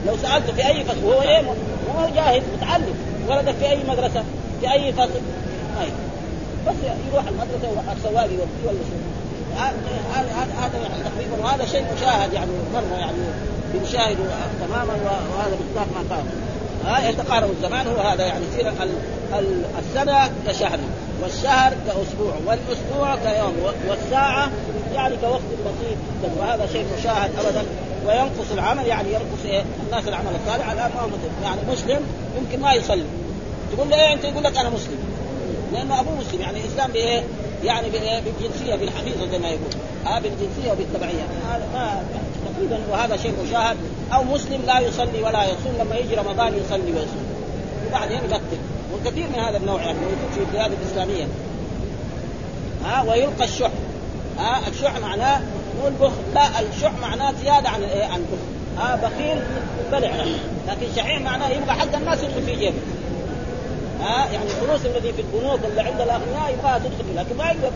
لو 0.06 0.16
سألته 0.16 0.52
في 0.52 0.66
أي 0.66 0.84
فصل 0.84 1.04
وهو 1.04 1.22
إيه؟ 1.22 1.40
هو 1.98 2.08
جاهز 2.14 2.42
متعلم. 2.56 2.94
ولدك 3.28 3.54
في 3.54 3.70
أي 3.70 3.78
مدرسة؟ 3.88 4.24
في 4.60 4.72
أي 4.72 4.92
فصل 4.92 5.20
ما 5.76 5.82
يدري 5.82 6.06
بس 6.66 6.74
يروح 7.12 7.24
المدرسة 7.28 7.82
والسواق 7.88 8.24
يوديه 8.24 8.66
ولا 8.66 8.78
شيء 8.90 9.16
هذا 9.56 10.78
يعني 10.78 11.02
تقريبا 11.04 11.44
وهذا 11.44 11.64
شيء 11.66 11.84
مشاهد 11.96 12.32
يعني 12.32 12.50
مره 12.74 12.98
يعني 12.98 13.16
يشاهد 13.82 14.16
تماما 14.60 14.92
وهذا 15.04 15.56
بالذات 15.58 15.86
ما 15.94 16.16
قال. 16.16 16.24
ها 16.86 17.08
يتقارب 17.08 17.50
الزمان 17.50 17.86
هو 17.86 17.96
هذا 17.96 18.26
يعني 18.26 18.44
يصير 18.52 18.72
السنة 19.78 20.30
كشهر 20.46 20.78
والشهر 21.22 21.72
كأسبوع 21.86 22.34
والأسبوع 22.46 23.16
كيوم 23.16 23.54
والساعة 23.88 24.50
يعني 24.94 25.16
كوقت 25.16 25.40
بسيط. 25.40 26.32
وهذا 26.38 26.66
شيء 26.72 26.86
مشاهد 26.98 27.30
ابدا 27.38 27.64
وينقص 28.06 28.52
العمل 28.52 28.86
يعني 28.86 29.08
ينقص 29.08 29.44
إيه؟ 29.44 29.64
الناس 29.86 30.08
العمل 30.08 30.30
الصالح. 30.44 30.70
الآن 30.70 30.90
ما 30.94 31.00
هو 31.00 31.08
يعني 31.42 31.60
مسلم 31.72 32.00
يمكن 32.38 32.60
ما 32.60 32.72
يصلي. 32.72 33.04
تقول 33.72 33.90
له 33.90 33.96
إيه 33.96 34.12
أنت 34.12 34.24
يقول 34.24 34.44
لك 34.44 34.56
أنا 34.56 34.68
مسلم. 34.68 34.98
لأنه 35.72 36.00
ابوه 36.00 36.14
مسلم 36.14 36.40
يعني 36.40 36.60
الاسلام 36.60 36.92
بإيه؟ 36.92 37.22
يعني 37.64 37.88
بالجنسية 37.90 38.74
بالحفيظة 38.74 39.30
زي 39.30 39.38
ما 39.38 39.48
يقول. 39.48 39.70
ها 40.04 40.20
بالجنسية 40.20 40.72
وبالتبعيه 40.72 41.22
هذا 41.50 41.66
ما 41.74 42.02
تقريبا 42.56 42.78
وهذا 42.90 43.16
شيء 43.16 43.34
مشاهد. 43.48 43.76
أو 44.14 44.24
مسلم 44.24 44.62
لا 44.66 44.80
يصلي 44.80 45.22
ولا 45.22 45.44
يصوم 45.44 45.74
لما 45.80 45.96
يجي 45.96 46.14
رمضان 46.14 46.54
يصلي 46.54 46.92
ويصوم. 46.92 47.26
وبعدين 47.88 48.16
يقتل 48.16 48.58
وكثير 48.94 49.26
من 49.28 49.38
هذا 49.38 49.56
النوع 49.56 49.82
يعني 49.82 49.98
موجود 49.98 50.32
في 50.34 50.40
البلاد 50.40 50.72
الإسلامية. 50.72 51.26
ها 52.84 53.02
ويلقى 53.02 53.44
الشح. 53.44 53.70
ها 54.38 54.68
الشح 54.68 54.98
معناه 54.98 55.40
مو 55.80 55.88
البخل 55.88 56.22
لا 56.34 56.60
الشح 56.60 56.92
معناه 57.02 57.32
زيادة 57.42 57.68
عن 57.68 57.82
الايه 57.82 58.04
عن 58.04 58.20
البخل. 58.20 58.78
ها 58.78 58.96
بخيل 58.96 59.38
بلع 59.92 60.24
لكن 60.68 60.86
شحيح 60.96 61.20
معناه 61.20 61.48
يبغى 61.48 61.72
حق 61.72 61.96
الناس 61.96 62.22
يدخل 62.22 62.42
في 62.42 62.56
جيبه. 62.56 62.78
ها 64.00 64.26
يعني 64.32 64.44
الفلوس 64.44 64.86
الذي 64.86 65.12
في 65.12 65.22
البنوك 65.22 65.60
اللي 65.64 65.80
عند 65.80 66.00
الأغنياء 66.00 66.54
يبغاها 66.58 66.78
تدخل 66.78 67.16
لكن 67.16 67.36
ما 67.36 67.44
يقدر. 67.44 67.70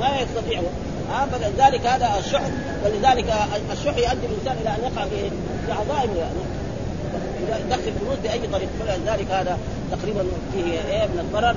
ما 0.00 0.20
يستطيع. 0.20 0.62
ها 1.10 1.26
فلذلك 1.32 1.86
هذا 1.86 2.10
الشح 2.18 2.42
ولذلك 2.84 3.34
الشح 3.72 3.96
يؤدي 3.96 4.26
الإنسان 4.26 4.56
إلى 4.60 4.68
أن 4.68 4.92
يقع 4.92 5.04
في 5.04 5.30
في 5.66 5.72
عظائم 5.72 6.10
يدخل 7.48 7.92
فلوس 8.00 8.18
بأي 8.22 8.40
طريق 8.52 8.68
فلذلك 8.80 9.30
هذا 9.30 9.58
تقريبا 9.92 10.24
فيه 10.52 10.64
إيه 10.64 11.06
من 11.06 11.18
الضرر. 11.18 11.54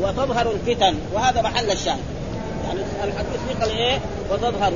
وتظهر 0.00 0.52
الفتن 0.52 0.94
وهذا 1.14 1.42
محل 1.42 1.70
الشاهد. 1.70 1.98
يعني 2.66 2.80
الحديث 3.04 3.60
قال 3.60 3.70
إيه 3.70 3.98
وتظهر 4.30 4.72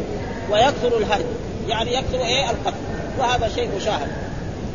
ويكثر 0.50 0.98
الهرج. 0.98 1.24
يعني 1.68 1.94
يكثر 1.94 2.18
إيه؟ 2.20 2.50
القتل. 2.50 2.76
وهذا 3.18 3.48
شيء 3.48 3.70
مشاهد. 3.76 4.08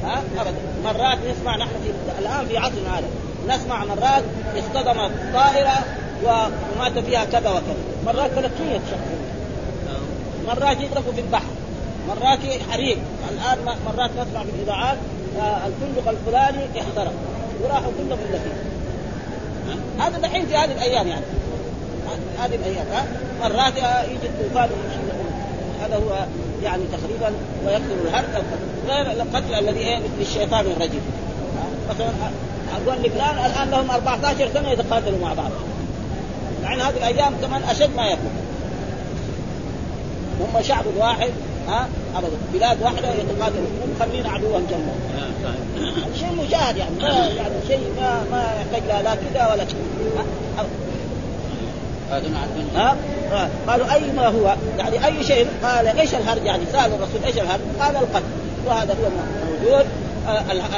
ها؟ 0.03 0.21
ابدا. 0.37 0.57
مرات 0.83 1.17
نسمع 1.29 1.57
نحن 1.57 1.69
في 1.83 2.19
الآن 2.19 2.45
في 2.47 2.57
عصرنا 2.57 2.99
هذا. 2.99 3.07
نسمع 3.47 3.85
مرات 3.85 4.23
اصطدمت 4.57 5.11
طائرة 5.33 5.83
ومات 6.23 6.99
فيها 6.99 7.25
كذا 7.25 7.49
وكذا. 7.49 7.94
مرات 8.05 8.31
300 8.31 8.79
شخص 8.91 8.99
مرات 10.47 10.81
يغرقوا 10.81 11.13
في 11.13 11.21
البحر. 11.21 11.51
مرات 12.07 12.39
حريق. 12.71 12.97
الآن 13.31 13.77
مرات 13.85 14.11
نسمع 14.11 14.43
في 14.43 14.49
الاذاعات 14.55 14.97
الفندق 15.37 16.09
الفلاني 16.09 16.65
احترق. 16.81 17.13
وراحوا 17.63 17.91
كلهم 17.97 18.19
الا 18.29 18.39
فيه 18.39 18.75
هذا 20.03 20.17
دحين 20.17 20.45
في 20.45 20.55
هذه 20.55 20.71
الأيام 20.71 21.07
يعني. 21.07 21.25
هذه 22.39 22.55
الأيام 22.55 22.85
ها؟ 22.93 23.05
مرات 23.41 23.73
يجي 24.07 24.27
الطوفان 24.27 24.69
هذا 25.81 25.95
هو 25.95 26.25
يعني 26.63 26.83
تقريبا 26.91 27.35
ويقتل 27.65 28.07
الهرق 28.07 28.43
غير 28.87 29.11
القتل 29.11 29.53
الذي 29.53 29.79
إيه؟ 29.79 29.97
مثل 29.97 30.21
الشيطان 30.21 30.65
الرجيم 30.65 31.01
مثلا 31.89 32.09
أقول 32.75 33.03
لك 33.03 33.11
الان 33.15 33.45
الآن 33.45 33.69
لهم 33.69 33.91
14 33.91 34.49
سنة 34.53 34.69
يتقاتلوا 34.69 35.19
مع 35.21 35.33
بعض. 35.33 35.51
يعني 36.65 36.81
هذه 36.81 36.97
الأيام 36.97 37.33
كمان 37.41 37.63
أشد 37.63 37.95
ما 37.95 38.05
يكون. 38.05 38.31
هم 40.39 40.61
شعب 40.61 40.85
واحد 40.97 41.31
ها؟ 41.67 41.87
ابدا. 42.15 42.37
بلاد 42.53 42.81
واحدة 42.81 43.13
يتقاتلوا 43.13 43.65
مخلين 43.95 44.27
عدوهم 44.27 44.67
جنبهم 44.69 44.99
شيء 46.19 46.45
مشاهد 46.47 46.77
يعني. 46.77 46.95
ما 47.01 47.09
يعني 47.09 47.53
شيء 47.67 47.81
ما 47.97 48.23
ما 48.31 48.47
يحتاج 48.61 49.03
لا 49.03 49.15
كذا 49.15 49.51
ولا 49.51 49.63
كذا 49.63 50.25
ها؟ 53.31 53.47
قالوا 53.67 53.93
أي 53.93 54.11
ما 54.11 54.27
هو؟ 54.27 54.55
يعني 54.77 55.05
أي 55.05 55.23
شيء؟ 55.23 55.47
قال 55.63 55.87
إيش 55.99 56.13
الهرج؟ 56.13 56.45
يعني 56.45 56.63
سأل 56.71 56.93
الرسول 56.93 57.23
إيش 57.25 57.35
الهرج؟ 57.35 57.61
قال 57.79 57.95
القتل. 57.95 58.25
وهذا 58.67 58.93
هو 58.93 59.09
موجود. 59.45 59.73
آه، 59.73 59.85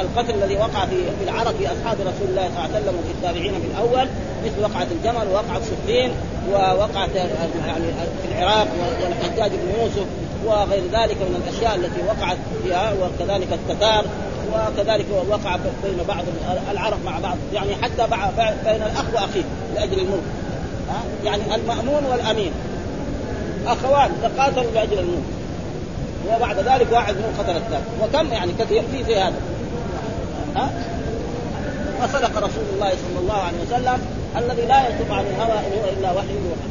القتل 0.00 0.34
الذي 0.34 0.56
وقع 0.56 0.86
في 0.86 1.24
العرب 1.24 1.54
في 1.58 1.66
أصحاب 1.66 1.96
رسول 2.00 2.28
الله 2.28 2.48
صلى 2.48 2.66
الله 2.66 2.74
عليه 2.74 2.78
وسلم 2.78 2.94
وفي 2.98 3.10
التابعين 3.10 3.52
في 3.52 3.66
الأول 3.66 4.08
مثل 4.44 4.62
وقعة 4.62 4.86
الجمل 4.90 5.28
ووقعة 5.28 5.60
صفين 5.60 6.10
ووقعة 6.50 7.08
يعني 7.14 7.84
في 8.22 8.38
العراق 8.38 8.68
والحجاج 9.02 9.50
بن 9.50 9.80
يوسف 9.80 10.06
وغير 10.44 10.82
ذلك 10.82 11.16
من 11.16 11.42
الأشياء 11.44 11.74
التي 11.74 12.02
وقعت 12.06 12.38
فيها 12.62 12.92
وكذلك 12.92 13.48
التتار 13.52 14.04
وكذلك 14.52 15.06
وقع 15.28 15.56
بين 15.56 15.98
بعض 16.08 16.24
العرب 16.70 16.98
مع 17.04 17.18
بعض 17.18 17.36
يعني 17.54 17.74
حتى 17.74 18.06
بين 18.64 18.82
الأخ 18.82 19.04
وأخيه 19.14 19.44
لأجل 19.74 19.98
الملك 19.98 20.22
يعني 21.24 21.54
المأمون 21.54 22.04
والأمين. 22.10 22.52
أخوان 23.66 24.10
تقاتلوا 24.22 24.70
لأجل 24.74 24.98
الملك 24.98 25.37
وبعد 26.26 26.58
ذلك 26.58 26.86
واحد 26.92 27.14
منهم 27.14 27.32
قتل 27.38 27.56
الثاني. 27.56 27.84
وكم 28.02 28.32
يعني 28.32 28.52
كثير 28.58 28.82
في 28.92 29.04
زي 29.04 29.16
هذا. 29.16 29.40
ها؟ 30.56 30.70
وصدق 32.02 32.36
رسول 32.36 32.64
الله 32.74 32.90
صلى 32.90 33.18
الله 33.20 33.34
عليه 33.34 33.58
وسلم 33.66 33.98
الذي 34.36 34.66
لا 34.66 34.88
ينطق 34.88 35.14
عن 35.14 35.24
الهوى 35.26 35.58
ان 35.58 35.72
هو 35.82 35.88
إلا 35.98 36.12
وحي 36.12 36.34
يوحى 36.34 36.68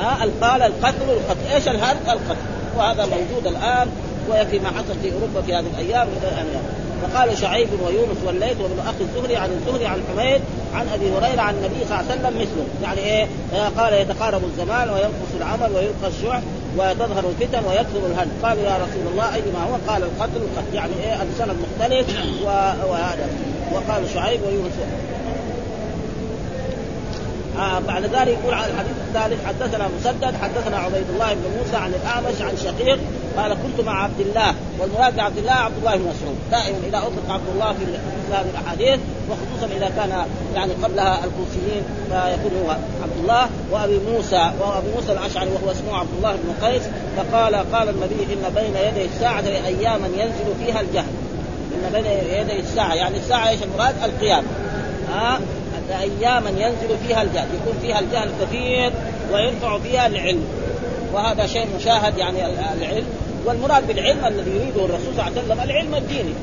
ها؟ 0.00 0.26
قال 0.40 0.62
القتل 0.62 1.10
القتل. 1.10 1.54
إيش 1.54 1.68
الهرج 1.68 2.08
القتل. 2.08 2.40
وهذا 2.76 3.06
موجود 3.06 3.46
الآن 3.46 3.88
ويكفي 4.30 4.58
ما 4.58 4.68
حصل 4.68 4.98
في 5.02 5.12
أوروبا 5.12 5.42
في 5.42 5.54
هذه 5.54 5.66
الأيام 5.74 6.08
وقال 7.02 7.38
شعيب 7.38 7.68
ويونس 7.86 8.18
والليث 8.26 8.60
وابن 8.60 8.80
أخي 8.80 9.00
الزهري 9.00 9.36
عن 9.36 9.50
الزهري 9.50 9.86
عن 9.86 10.02
حميد 10.12 10.40
عن 10.74 10.86
أبي 10.94 11.10
هريرة 11.10 11.40
عن 11.40 11.54
النبي 11.54 11.84
صلى 11.88 12.00
الله 12.00 12.10
عليه 12.10 12.20
وسلم 12.20 12.40
مثله. 12.40 12.64
يعني 12.82 13.00
إيه؟ 13.00 13.26
قال 13.78 13.92
يتقارب 13.92 14.42
الزمان 14.44 14.90
وينقص 14.90 15.32
العمل 15.36 15.72
ويلقى 15.74 16.08
الشع 16.18 16.40
وتظهر 16.76 17.24
الفتن 17.30 17.64
ويكثر 17.68 18.06
الهد 18.06 18.28
قالوا 18.42 18.62
يا 18.62 18.74
رسول 18.74 19.12
الله 19.12 19.34
اي 19.34 19.40
ما 19.40 19.62
هو؟ 19.64 19.92
قال 19.92 20.02
القتل 20.02 20.36
القتل 20.36 20.74
يعني 20.74 20.92
إيه 21.04 21.22
السند 21.22 21.56
مختلف 21.62 22.06
وهذا. 22.90 23.28
وقال 23.72 24.02
شعيب 24.14 24.40
ويونس. 24.46 24.72
آه 27.60 27.78
بعد 27.78 28.04
ذلك 28.04 28.38
يقول 28.42 28.54
على 28.54 28.72
الحديث 28.72 28.92
الثالث 29.08 29.46
حدثنا 29.46 29.88
مسدد 29.98 30.34
حدثنا 30.42 30.76
عبيد 30.76 31.04
الله 31.12 31.34
بن 31.34 31.58
موسى 31.58 31.76
عن 31.76 31.92
الأعمش 31.94 32.42
عن 32.42 32.56
شقيق 32.56 32.98
قال 33.36 33.52
كنت 33.52 33.86
مع 33.86 34.02
عبد 34.04 34.20
الله 34.20 34.54
والمراد 34.78 35.16
بعبد 35.16 35.38
الله 35.38 35.52
عبد 35.52 35.76
الله 35.78 35.96
بن 35.96 36.02
مسعود. 36.02 36.36
دائما 36.50 36.78
إذا 36.88 36.98
أطلق 36.98 37.30
عبد 37.30 37.48
الله 37.54 37.72
في 37.72 37.84
مثل 37.84 38.34
هذه 38.34 38.50
الأحاديث 38.50 39.00
وخصوصا 39.30 39.76
إذا 39.76 39.88
كان 39.96 40.26
يعني 40.54 40.72
قبلها 40.72 41.24
الكوفيين 41.24 41.82
فيكون 42.08 42.62
هو 42.64 42.70
عبد 43.02 43.16
الله 43.20 43.48
وأبي 43.70 44.00
موسى 44.12 44.50
وابي 44.60 44.88
موسى 44.96 45.12
الأشعري 45.12 45.50
وهو 45.50 45.70
اسمه 45.70 45.96
عبد 45.98 46.10
الله 46.18 46.32
بن 46.32 46.66
قيس 46.66 46.82
فقال 47.16 47.54
قال 47.54 47.88
النبي 47.88 48.34
إن 48.34 48.54
بين 48.54 48.76
يدي 48.76 49.04
الساعة 49.04 49.44
أياما 49.66 50.06
ينزل 50.06 50.64
فيها 50.64 50.80
الجهل. 50.80 51.12
إن 51.74 51.92
بين 51.92 52.06
يدي 52.40 52.60
الساعة 52.60 52.94
يعني 52.94 53.16
الساعة 53.16 53.48
إيش 53.48 53.62
المراد؟ 53.62 53.94
القيامة. 54.04 54.46
ها 55.12 55.36
آه 55.36 55.38
أياما 55.90 56.50
ينزل 56.50 56.98
فيها 57.06 57.22
الجهل 57.22 57.48
يكون 57.54 57.78
فيها 57.82 58.00
الجهل 58.00 58.30
كثير 58.40 58.92
ويرفع 59.32 59.78
فيها 59.78 60.06
العلم. 60.06 60.44
وهذا 61.12 61.46
شيء 61.46 61.66
مشاهد 61.76 62.18
يعني 62.18 62.46
العلم. 62.46 63.06
والمراد 63.46 63.86
بالعلم 63.86 64.24
الذي 64.24 64.50
يريده 64.50 64.84
الرسول 64.84 65.14
صلى 65.16 65.28
الله 65.28 65.32
عليه 65.36 65.40
وسلم 65.40 65.60
العلم 65.60 65.94
الديني. 65.94 66.34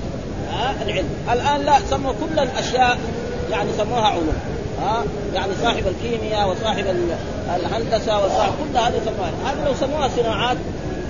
ها 0.52 0.76
العلم. 0.86 1.10
الآن 1.32 1.62
لا 1.62 1.80
سموا 1.90 2.14
كل 2.14 2.40
الأشياء 2.40 2.98
يعني 3.52 3.70
سموها 3.78 4.08
علوم. 4.08 4.38
ها 4.82 5.04
يعني 5.34 5.52
صاحب 5.62 5.84
الكيمياء 5.88 6.50
وصاحب 6.50 6.86
الهندسة 7.56 8.26
وصاحب 8.26 8.52
كل 8.60 8.78
هذه 8.78 9.02
سموها. 9.06 9.32
هذه 9.46 9.66
لو 9.66 9.74
سموها 9.74 10.10
صناعات 10.18 10.58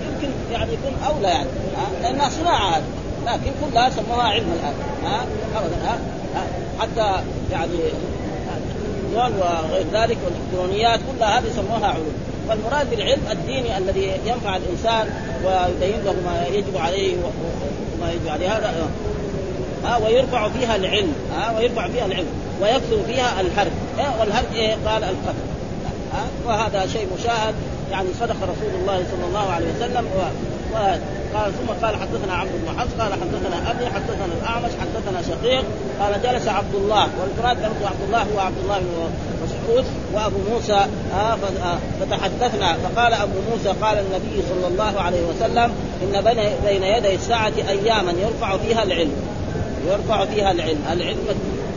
يمكن 0.07 0.33
يعني 0.51 0.73
يكون 0.73 0.93
أولى 1.07 1.27
يعني. 1.27 1.49
ها 1.77 2.01
لأنها 2.01 2.29
صناعة 2.29 2.69
هذه. 2.75 2.83
لكن 3.25 3.51
كلها 3.65 3.89
سموها 3.89 4.23
علم 4.23 4.51
الآن. 4.59 4.73
ها 5.11 5.25
ابدا 5.55 5.75
ها. 5.85 5.97
حتى 6.79 7.23
يعني 7.51 7.79
وغير 9.15 9.85
ذلك 9.93 10.17
والإلكترونيات 10.25 10.99
كلها 10.99 11.39
هذه 11.39 11.45
سموها 11.55 11.87
علوم. 11.87 12.13
والمراد 12.49 12.89
بالعلم 12.89 13.21
الديني 13.31 13.77
الذي 13.77 14.11
ينفع 14.25 14.57
الإنسان 14.57 15.09
ويبين 15.45 16.03
له 16.05 16.15
ما 16.25 16.45
يجب 16.53 16.77
عليه 16.77 17.15
وما 17.15 18.11
يجب 18.11 18.27
عليه. 18.27 18.57
هذا 18.57 18.89
ها 19.85 19.97
ويرفع 19.97 20.49
فيها 20.49 20.75
العلم. 20.75 21.13
ها 21.37 21.57
ويرفع 21.57 21.87
فيها 21.87 22.05
العلم. 22.05 22.27
ويكثر 22.61 23.03
فيها 23.07 23.41
الهرج. 23.41 23.71
والهرج 24.19 24.55
إيه؟ 24.55 24.75
قال 24.85 25.03
القتل 25.03 25.47
وهذا 26.45 26.87
شيء 26.87 27.07
مشاهد. 27.19 27.55
يعني 27.91 28.07
صدق 28.19 28.35
رسول 28.43 28.81
الله 28.81 29.03
صلى 29.11 29.27
الله 29.27 29.49
عليه 29.51 29.67
وسلم. 29.77 30.07
قال 30.75 31.51
ثم 31.53 31.85
قال 31.85 31.95
حدثنا 31.95 32.33
عبد 32.33 32.51
بن 32.51 32.79
حفص 32.79 32.93
قال 32.99 33.13
حدثنا 33.13 33.71
أبي 33.71 33.85
حدثنا 33.85 34.25
الأعمش 34.41 34.71
حدثنا 34.81 35.21
شقيق 35.21 35.63
قال 35.99 36.21
جلس 36.23 36.47
عبد 36.47 36.75
الله 36.75 37.07
والمراد 37.19 37.63
عبد 37.63 38.01
الله 38.07 38.21
هو 38.21 38.39
عبد 38.39 38.57
الله 38.63 38.79
بن 38.79 39.09
مسعود 39.43 39.85
وأبو 40.13 40.37
موسى 40.53 40.85
آه 41.13 41.37
فتحدثنا 41.99 42.73
فقال 42.73 43.13
أبو 43.13 43.33
موسى 43.51 43.69
قال 43.81 43.97
النبي 43.97 44.43
صلى 44.49 44.67
الله 44.67 45.01
عليه 45.01 45.21
وسلم 45.21 45.71
إن 46.03 46.21
بين 46.65 46.83
يدي 46.83 47.15
الساعة 47.15 47.53
أياما 47.69 48.11
يرفع 48.11 48.57
فيها 48.57 48.83
العلم 48.83 49.11
يرفع 49.87 50.25
فيها 50.25 50.51
العلم 50.51 50.79
العلم 50.91 51.17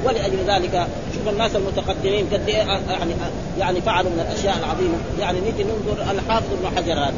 ولأجل 0.04 0.38
ذلك 0.46 0.86
شوف 1.14 1.32
الناس 1.32 1.50
المتقدمين 1.56 2.26
قد 2.32 2.48
يعني 2.48 3.14
يعني 3.58 3.80
فعلوا 3.80 4.10
من 4.10 4.20
الأشياء 4.20 4.58
العظيمة 4.58 4.94
يعني 5.20 5.38
نجي 5.40 5.64
ننظر 5.64 6.10
الحافظ 6.10 6.46
ابن 6.52 6.76
حجر 6.76 6.92
هذا. 6.92 7.14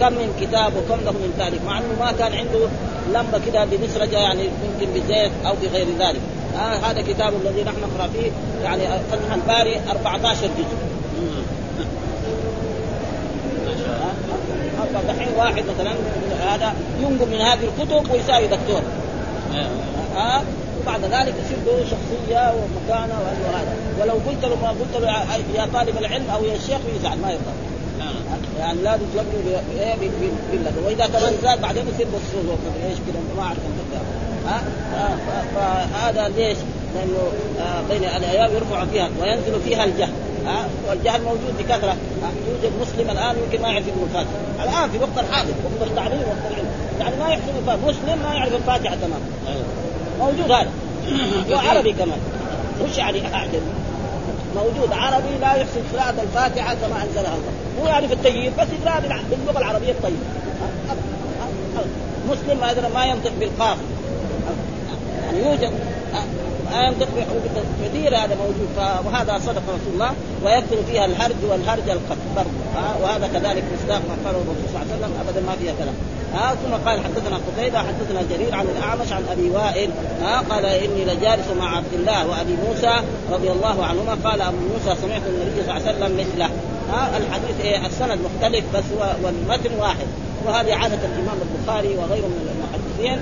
كم 0.00 0.12
من 0.12 0.34
كتاب 0.40 0.72
وكم 0.76 1.00
له 1.04 1.12
من 1.12 1.32
ذلك 1.38 1.60
مع 1.66 1.78
إنه 1.78 1.96
ما 2.00 2.12
كان 2.12 2.32
عنده 2.32 2.68
لمبة 3.14 3.40
كده 3.46 3.64
بمسرجه 3.64 4.18
يعني 4.18 4.42
يمكن 4.42 4.92
بزيت 4.94 5.32
أو 5.46 5.54
بغير 5.62 5.86
ذلك. 5.98 6.20
آه 6.56 6.90
هذا 6.90 7.02
كتاب 7.02 7.32
الذي 7.44 7.62
نحن 7.62 7.76
نقرأ 7.76 8.08
فيه 8.08 8.30
يعني 8.64 8.82
فتح 9.10 9.34
الباري 9.34 9.80
14 9.90 10.46
جزء. 10.46 10.76
دحين 15.08 15.28
واحد 15.36 15.64
مثلا 15.76 15.92
هذا 16.54 16.74
ينقل 17.00 17.28
من 17.30 17.40
هذه 17.40 17.64
الكتب 17.64 18.12
ويساوي 18.12 18.46
دكتور. 18.46 18.82
ها 19.52 19.68
آه 20.16 20.42
وبعد 20.82 21.00
ذلك 21.00 21.34
يصير 21.44 21.58
له 21.66 21.84
شخصية 21.84 22.54
ومكانه 22.54 23.18
وهذا. 23.20 23.76
ولو 24.00 24.12
قلت 24.12 24.44
له 24.44 24.56
ما 24.62 24.68
قلت 24.68 25.02
له 25.02 25.08
يا 25.54 25.68
طالب 25.74 25.98
العلم 25.98 26.30
أو 26.34 26.44
يا 26.44 26.58
شيخ 26.58 26.78
يزعل 26.96 27.18
ما 27.18 27.30
يرضى 27.30 27.65
يعني 28.58 28.82
لازم 28.82 29.04
تلقوا 29.14 29.60
بالله 30.52 30.72
وإذا 30.86 31.06
كمان 31.06 31.32
زاد 31.42 31.60
بعدين 31.60 31.84
يصير 31.94 32.06
بصوص 32.06 32.58
إيش 32.84 32.98
كذا 32.98 33.20
ما 33.36 33.42
أعرف 33.42 33.58
ها؟ 34.46 34.62
فهذا 35.54 36.28
ليش؟ 36.28 36.58
لأنه 36.94 37.32
آه 37.60 37.82
بين 37.88 38.04
الأيام 38.04 38.50
يرفع 38.54 38.84
فيها 38.84 39.08
وينزل 39.20 39.60
فيها 39.64 39.84
الجهل. 39.84 40.12
ها؟ 40.46 40.68
والجهل 40.88 41.22
موجود 41.22 41.58
بكثرة. 41.58 41.96
يوجد 42.48 42.72
مسلم 42.80 43.10
الآن 43.10 43.36
يمكن 43.44 43.62
ما 43.62 43.68
يعرف 43.68 43.84
الفاتحه 43.88 44.30
الآن 44.64 44.90
في 44.90 44.98
وقت 44.98 45.18
الحاضر 45.18 45.50
وقت 45.64 45.90
التعليم 45.90 46.18
وقت 46.18 46.52
العلم. 46.52 46.68
يعني 47.00 47.16
ما 47.16 47.28
يحسب 47.28 47.52
الفاتحه 47.58 47.88
مسلم 47.88 48.22
ما 48.22 48.34
يعرف 48.34 48.54
الفاتحه 48.54 48.94
تمام 48.94 49.20
موجود 50.18 50.50
هذا. 50.50 50.70
وعربي 51.52 51.92
كمان. 51.92 52.18
وش 52.84 52.98
يعني 52.98 53.34
اعجب 53.34 53.60
موجود 54.56 54.92
عربي 54.92 55.38
لا 55.40 55.54
يحسن 55.54 55.80
قراءة 55.92 56.22
الفاتحة 56.22 56.74
كما 56.74 57.02
أنزلها 57.02 57.34
الله. 57.34 57.52
مو 57.78 57.86
يعرف 57.86 58.12
التجويد 58.12 58.52
بس 58.58 58.66
يقرأ 58.82 59.00
باللغة 59.30 59.58
العربية 59.58 59.90
الطيبة. 59.90 60.16
مسلم 62.30 62.60
ما 62.94 63.04
ينطق 63.04 63.32
بالقاف. 63.40 63.78
يعني 65.24 65.38
يوجد 65.38 65.72
ما 66.76 66.82
ينطق 66.82 67.08
كثير 67.84 68.16
هذا 68.16 68.34
موجود 68.34 68.68
وهذا 69.06 69.38
صدق 69.46 69.62
رسول 69.68 69.92
الله 69.94 70.10
ويكثر 70.44 70.76
فيها 70.90 71.04
الهرج 71.04 71.34
والهرج 71.50 71.88
القتل 71.88 72.50
وهذا 73.02 73.26
كذلك 73.26 73.64
مصداق 73.74 74.02
ما 74.08 74.16
قاله 74.24 74.38
الرسول 74.38 74.68
صلى 74.72 74.82
الله 74.82 74.92
عليه 74.92 74.96
وسلم 74.96 75.12
أبدا 75.28 75.40
ما 75.40 75.52
فيها 75.60 75.74
كلام. 75.78 75.94
ها 76.34 76.54
ثم 76.54 76.88
قال 76.88 77.00
حدثنا 77.04 77.36
قتيبة 77.36 77.78
حدثنا 77.78 78.22
جرير 78.30 78.54
عن 78.54 78.66
الأعمش 78.66 79.12
عن 79.12 79.22
أبي 79.32 79.50
وائل 79.50 79.90
ها 80.22 80.40
قال 80.40 80.64
إني 80.66 81.04
لجالس 81.04 81.48
مع 81.58 81.76
عبد 81.76 81.94
الله 81.94 82.26
وأبي 82.26 82.56
موسى 82.68 82.94
رضي 83.32 83.50
الله 83.50 83.84
عنهما 83.84 84.16
قال 84.24 84.40
أبو 84.42 84.56
موسى 84.56 85.00
سمعت 85.02 85.22
النبي 85.26 85.62
صلى 85.66 85.76
الله 85.76 85.88
عليه 85.88 85.96
وسلم 85.96 86.16
مثله. 86.20 86.50
ها 86.92 87.16
الحديث 87.16 87.60
إيه 87.60 87.86
السند 87.86 88.18
مختلف 88.24 88.64
بس 88.74 88.84
هو 88.98 89.14
والمتن 89.24 89.74
واحد. 89.78 90.06
وهذه 90.46 90.74
عادة 90.74 90.98
الإمام 91.04 91.38
البخاري 91.42 91.88
وغيره 91.88 92.26
من 92.26 92.48
المحدثين 92.54 93.18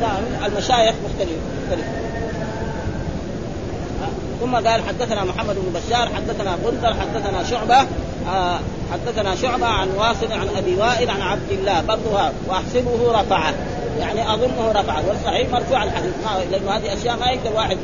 دام 0.00 0.24
المشايخ 0.46 0.94
مختلف 1.04 1.38
مختلف 1.62 1.86
ثم 4.42 4.54
قال 4.54 4.82
حدثنا 4.88 5.24
محمد 5.24 5.54
بن 5.54 5.80
بشار 5.80 6.08
حدثنا 6.08 6.58
غندر 6.64 6.94
حدثنا 6.94 7.44
شعبة 7.50 7.86
آه 8.28 8.58
حدثنا 8.92 9.36
شعبة 9.36 9.66
عن 9.66 9.88
واصل 9.88 10.32
عن 10.32 10.48
أبي 10.56 10.74
وائل 10.76 11.10
عن 11.10 11.22
عبد 11.22 11.50
الله 11.50 11.80
برضه 11.80 12.30
واحسبه 12.48 13.20
رفعه. 13.20 13.54
يعني 14.00 14.34
أظنه 14.34 14.72
رفعه. 14.72 15.02
والصحيح 15.08 15.48
مرفوع 15.50 15.84
الحديث. 15.84 16.12
لأنه 16.50 16.70
هذه 16.70 16.94
أشياء 16.94 17.16
ما 17.16 17.30
يقدر 17.30 17.56
واحد 17.56 17.78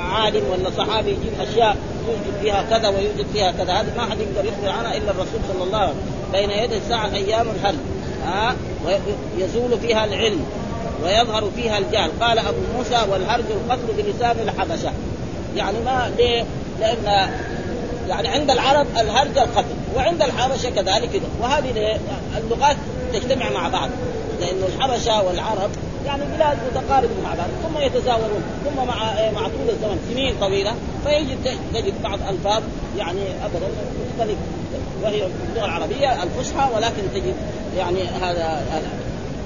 عالم 0.00 0.42
ولا 0.50 0.70
صحابي 0.78 1.10
يجيب 1.10 1.32
أشياء 1.40 1.76
يوجد 2.08 2.40
فيها 2.42 2.62
كذا 2.70 2.88
ويوجد 2.88 3.26
فيها 3.32 3.52
كذا. 3.52 3.72
هذه 3.72 3.92
ما 3.96 4.02
حد 4.02 4.18
يقدر 4.20 4.48
يخبر 4.48 4.68
عنها 4.78 4.96
إلا 4.96 5.10
الرسول 5.10 5.40
صلى 5.52 5.64
الله 5.64 5.78
عليه 5.78 5.92
وسلم. 5.92 6.32
بين 6.32 6.50
يدي 6.50 6.76
الساعة 6.76 7.14
أيام 7.14 7.46
الهل 7.48 7.76
ها 8.26 8.50
آه 8.50 8.54
ويزول 9.36 9.78
فيها 9.80 10.04
العلم 10.04 10.44
ويظهر 11.04 11.50
فيها 11.56 11.78
الجهل. 11.78 12.10
قال 12.20 12.38
أبو 12.38 12.58
موسى 12.76 12.98
والهرج 13.10 13.44
القتل 13.50 14.02
بلسان 14.02 14.36
الحبشة. 14.48 14.92
يعني 15.56 15.78
ما 15.84 16.10
ليه؟ 16.16 16.44
لأن 16.80 17.30
يعني 18.08 18.28
عند 18.28 18.50
العرب 18.50 18.86
الهرج 19.00 19.38
القتل 19.38 19.74
وعند 19.96 20.22
الحبشة 20.22 20.70
كذلك 20.70 21.10
كده. 21.10 21.26
وهذه 21.42 21.98
اللغات 22.38 22.76
تجتمع 23.12 23.50
مع 23.50 23.68
بعض 23.68 23.90
لأنه 24.40 24.66
الحبشة 24.66 25.22
والعرب 25.22 25.70
يعني 26.06 26.22
بلاد 26.36 26.58
متقاربه 26.70 27.14
مع 27.24 27.34
بعض 27.34 27.48
ثم 27.62 27.78
يتزاورون 27.78 28.42
ثم 28.64 28.86
مع 28.86 28.94
مع 29.34 29.40
طول 29.40 29.68
الزمن 29.68 29.98
سنين 30.12 30.34
طويلة 30.40 30.74
فيجد 31.04 31.58
تجد 31.74 32.02
بعض 32.02 32.18
ألفاظ 32.28 32.62
يعني 32.98 33.20
ابدا 33.44 33.68
مختلف 34.10 34.38
وهي 35.02 35.26
اللغة 35.50 35.64
العربية 35.64 36.22
الفصحى 36.22 36.68
ولكن 36.74 37.02
تجد 37.14 37.34
يعني 37.78 38.02
هذا 38.22 38.62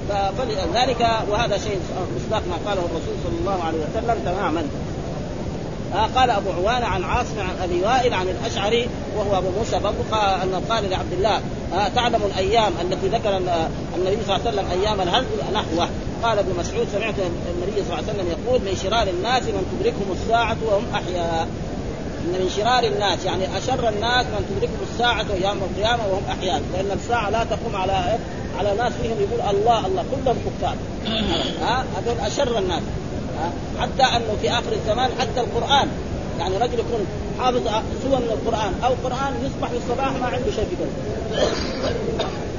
فلذلك 0.09 1.07
وهذا 1.29 1.57
شيء 1.57 1.79
مصداق 2.15 2.41
ما 2.49 2.69
قاله 2.69 2.81
الرسول 2.81 3.15
صلى 3.23 3.39
الله 3.39 3.63
عليه 3.63 3.77
وسلم 3.77 4.23
تماما. 4.25 4.63
آه 5.95 6.05
قال 6.15 6.29
أبو 6.29 6.51
عوانة 6.51 6.85
عن 6.85 7.03
عاصم 7.03 7.39
عن 7.39 7.63
أبي 7.63 7.81
وائل 7.81 8.13
عن 8.13 8.27
الأشعري 8.27 8.89
وهو 9.15 9.37
أبو 9.37 9.47
موسى 9.57 9.79
برضه 9.79 10.17
انه 10.43 10.61
قال 10.69 10.89
لعبد 10.89 11.13
الله 11.13 11.41
آه 11.73 11.87
تعلم 11.87 12.21
الأيام 12.25 12.73
التي 12.81 13.07
ذكر 13.07 13.37
النبي 13.37 14.17
صلى 14.27 14.35
الله 14.35 14.47
عليه 14.47 14.49
وسلم 14.49 14.65
أيام 14.81 15.01
الهرج 15.01 15.25
نحوه. 15.53 15.89
قال 16.23 16.39
ابن 16.39 16.59
مسعود 16.59 16.87
سمعت 16.91 17.13
النبي 17.19 17.83
صلى 17.87 17.99
الله 17.99 18.09
عليه 18.09 18.13
وسلم 18.13 18.27
يقول 18.27 18.61
من 18.61 18.75
شرار 18.83 19.07
الناس 19.07 19.43
من 19.43 19.79
تدركهم 19.79 20.11
الساعة 20.11 20.57
وهم 20.65 20.83
أحياء. 20.93 21.47
إن 22.25 22.31
من 22.31 22.49
شرار 22.57 22.83
الناس 22.83 23.25
يعني 23.25 23.57
أشر 23.57 23.89
الناس 23.89 24.25
من 24.25 24.45
تدركهم 24.49 24.79
الساعة 24.93 25.25
يوم 25.43 25.59
القيامة 25.69 26.03
وهم 26.11 26.23
أحياء. 26.29 26.61
لأن 26.73 26.91
الساعة 26.91 27.29
لا 27.29 27.43
تقوم 27.43 27.75
على 27.75 28.17
على 28.59 28.73
ناس 28.77 28.93
فيهم 29.01 29.17
يقول 29.19 29.55
الله 29.55 29.85
الله 29.87 30.05
كلهم 30.11 30.37
كفار. 30.45 30.75
ها 31.61 31.85
هذول 31.97 32.19
أشر 32.19 32.59
الناس. 32.59 32.81
حتى 33.81 34.03
أنه 34.03 34.37
في 34.41 34.51
آخر 34.51 34.71
الزمان 34.71 35.09
حتى 35.19 35.39
القرآن. 35.39 35.87
يعني 36.39 36.57
رجل 36.57 36.79
يكون 36.79 37.05
حافظ 37.39 37.61
سور 38.03 38.19
من 38.19 38.29
القرآن. 38.31 38.73
أو 38.83 38.93
قرآن 39.03 39.33
يصبح 39.43 39.69
في 39.69 39.77
الصباح 39.77 40.11
ما 40.11 40.25
عنده 40.25 40.51
شيء 40.51 40.65
في 40.69 40.75
قلبه 40.75 40.93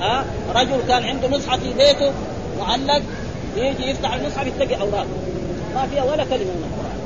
ها؟ 0.00 0.24
رجل 0.54 0.80
كان 0.88 1.04
عنده 1.04 1.28
نصحة 1.28 1.56
في 1.56 1.72
بيته 1.72 2.12
معلق 2.58 3.02
يجي 3.56 3.90
يفتح 3.90 4.14
المصحف 4.14 4.46
يتقي 4.46 4.80
أوراق. 4.80 5.06
ما 5.74 5.86
فيها 5.86 6.04
ولا 6.04 6.24
كلمة 6.24 6.44
من 6.44 6.64
القرآن. 6.70 7.00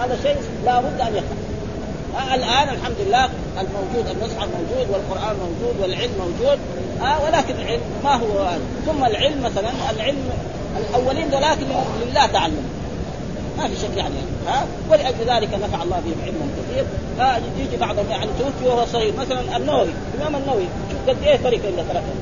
هذا 0.00 0.18
شيء 0.22 0.36
لابد 0.64 1.00
أن 1.00 1.14
يقع 1.14 2.34
الآن 2.34 2.68
الحمد 2.74 2.96
لله 3.06 3.28
الموجود 3.60 4.16
المصحف 4.16 4.48
موجود 4.48 4.90
والقرآن 4.90 5.36
موجود 5.36 5.80
والعلم 5.80 6.12
موجود. 6.18 6.58
آه 7.02 7.24
ولكن 7.24 7.54
العلم 7.54 7.80
ما 8.04 8.16
هو 8.16 8.56
ثم 8.86 9.04
العلم 9.04 9.42
مثلا 9.42 9.70
العلم 9.90 10.30
الأولين 10.78 11.28
ذولاك 11.28 11.58
لله 12.02 12.26
تعلم. 12.26 12.64
ما 13.58 13.68
في 13.68 13.76
شك 13.76 13.96
يعني. 13.96 14.14
ها؟ 14.46 14.66
ولأجل 14.90 15.20
ذلك 15.26 15.48
نفع 15.54 15.82
الله 15.82 16.00
بهم 16.06 16.16
علما 16.24 16.46
كثير. 16.56 16.84
ها؟ 17.18 17.40
يجي 17.58 17.76
بعضهم 17.76 18.10
يعني 18.10 18.30
توفي 18.38 18.68
وهو 18.68 18.86
صغير. 18.86 19.14
مثلا 19.18 19.56
النووي 19.56 19.88
الإمام 20.14 20.42
النووي 20.42 20.64
شوف 20.90 21.08
قد 21.08 21.16
إيه 21.22 21.36
ترك 21.36 21.60
إلا 21.64 21.82
ثلاثة. 21.82 22.14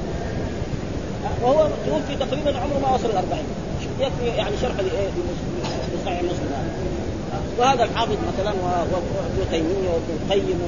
وهو 1.43 1.69
توفي 1.87 2.17
تقريبا 2.17 2.61
عمره 2.61 2.79
ما 2.83 2.95
وصل 2.95 3.11
الأربعين. 3.11 3.45
يكفي 4.01 4.37
يعني 4.37 4.57
شرح 4.62 4.75
لصحيح 5.95 6.23
مسلم 6.23 6.53
وهذا 7.59 7.85
الحافظ 7.85 8.17
مثلا 8.35 8.53
وابن 8.62 9.51
تيمية 9.51 9.88
وابن 9.88 10.12
القيم 10.23 10.61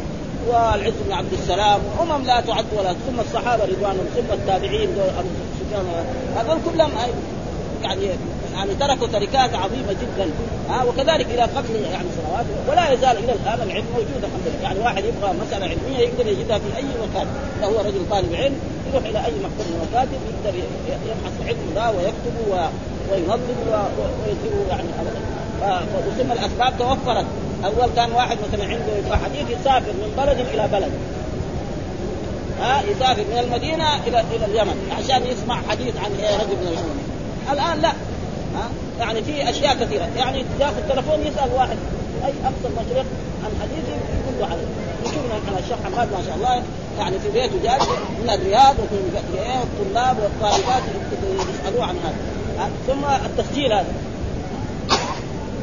والعز 0.48 0.92
بن 1.06 1.12
عبد 1.12 1.32
السلام. 1.32 1.80
أمم 2.00 2.24
لا 2.26 2.40
تعد 2.40 2.64
ولا 2.78 2.92
ثم 2.92 3.20
الصحابة 3.20 3.64
رضوانهم 3.64 4.06
ثم 4.16 4.32
التابعين 4.32 4.88
هذول 6.36 6.58
كلهم 6.64 6.90
يعني 7.84 8.02
يعني 8.54 8.74
تركوا 8.74 9.06
تركات 9.06 9.54
عظيمة 9.54 9.92
جدا. 10.02 10.30
ها 10.70 10.84
وكذلك 10.84 11.26
إلى 11.26 11.42
قبل 11.42 11.74
يعني 11.92 12.08
سنوات 12.16 12.46
ولا 12.68 12.92
يزال 12.92 13.16
إلى 13.24 13.32
الآن 13.32 13.68
العلم 13.68 13.86
موجود 13.94 14.24
الحمد 14.24 14.46
لله. 14.46 14.62
يعني 14.62 14.78
واحد 14.78 15.04
يبغى 15.04 15.32
مسألة 15.46 15.64
علمية 15.66 15.98
يقدر 15.98 16.26
يجدها 16.26 16.58
في 16.58 16.76
أي 16.76 16.84
مكان. 16.84 17.26
لو 17.62 17.68
هو 17.68 17.80
رجل 17.80 18.10
طالب 18.10 18.34
علم 18.34 18.56
يروح 18.90 19.04
إلى 19.04 19.18
أي 19.18 19.32
مكتب 19.44 19.66
من 19.70 19.76
المكاتب 19.82 20.18
يقدر 20.30 20.58
يبحث 21.08 21.32
العلم 21.40 21.64
ذا 21.74 21.88
ويكتب 21.88 22.34
وينظم 23.10 23.58
ويكتب 24.26 24.68
يعني 24.70 24.88
وثم 26.08 26.32
الأسباب 26.32 26.72
توفرت. 26.78 27.26
أول 27.64 27.88
كان 27.96 28.12
واحد 28.12 28.38
مثلا 28.48 28.64
عنده 28.64 29.16
حديث 29.24 29.60
يسافر 29.60 29.92
من 29.92 30.14
بلد 30.16 30.38
إلى 30.54 30.68
بلد. 30.72 30.92
ها 32.60 32.82
يسافر 32.82 33.24
من 33.32 33.38
المدينة 33.38 34.06
إلى 34.06 34.24
إلى 34.36 34.44
اليمن 34.44 34.92
عشان 34.98 35.26
يسمع 35.26 35.58
حديث 35.68 35.96
عن 35.96 36.10
رجل 36.40 36.56
من 36.56 36.68
العلماء 36.72 37.13
الآن 37.52 37.80
لا. 37.80 37.92
ها؟ 38.54 38.68
يعني 39.00 39.22
في 39.22 39.50
أشياء 39.50 39.74
كثيرة. 39.74 40.08
يعني 40.16 40.44
ياخذ 40.60 40.88
تلفون 40.88 41.20
يسأل 41.20 41.50
واحد 41.54 41.76
أي 42.24 42.32
اقصى 42.44 42.66
المشرق 42.66 43.06
عن 43.44 43.50
حديث 43.62 43.84
يقول 43.88 44.40
له 44.40 44.46
عليه 44.46 44.66
يشوفنا 45.04 45.34
إحنا 45.46 45.58
الشيخ 45.58 45.76
حماد 45.84 46.12
ما 46.12 46.22
شاء 46.26 46.36
الله 46.36 46.62
يعني 46.98 47.18
في 47.18 47.30
بيته 47.30 47.62
جالس 47.62 47.88
من 48.22 48.30
الرياض 48.30 48.74
ومن 48.78 49.16
الطلاب 49.64 50.16
والطالبات 50.18 50.82
يسالوه 51.54 51.84
عن 51.84 51.96
هذا. 52.04 52.70
ثم 52.86 53.26
التسجيل 53.26 53.72
هذا. 53.72 53.94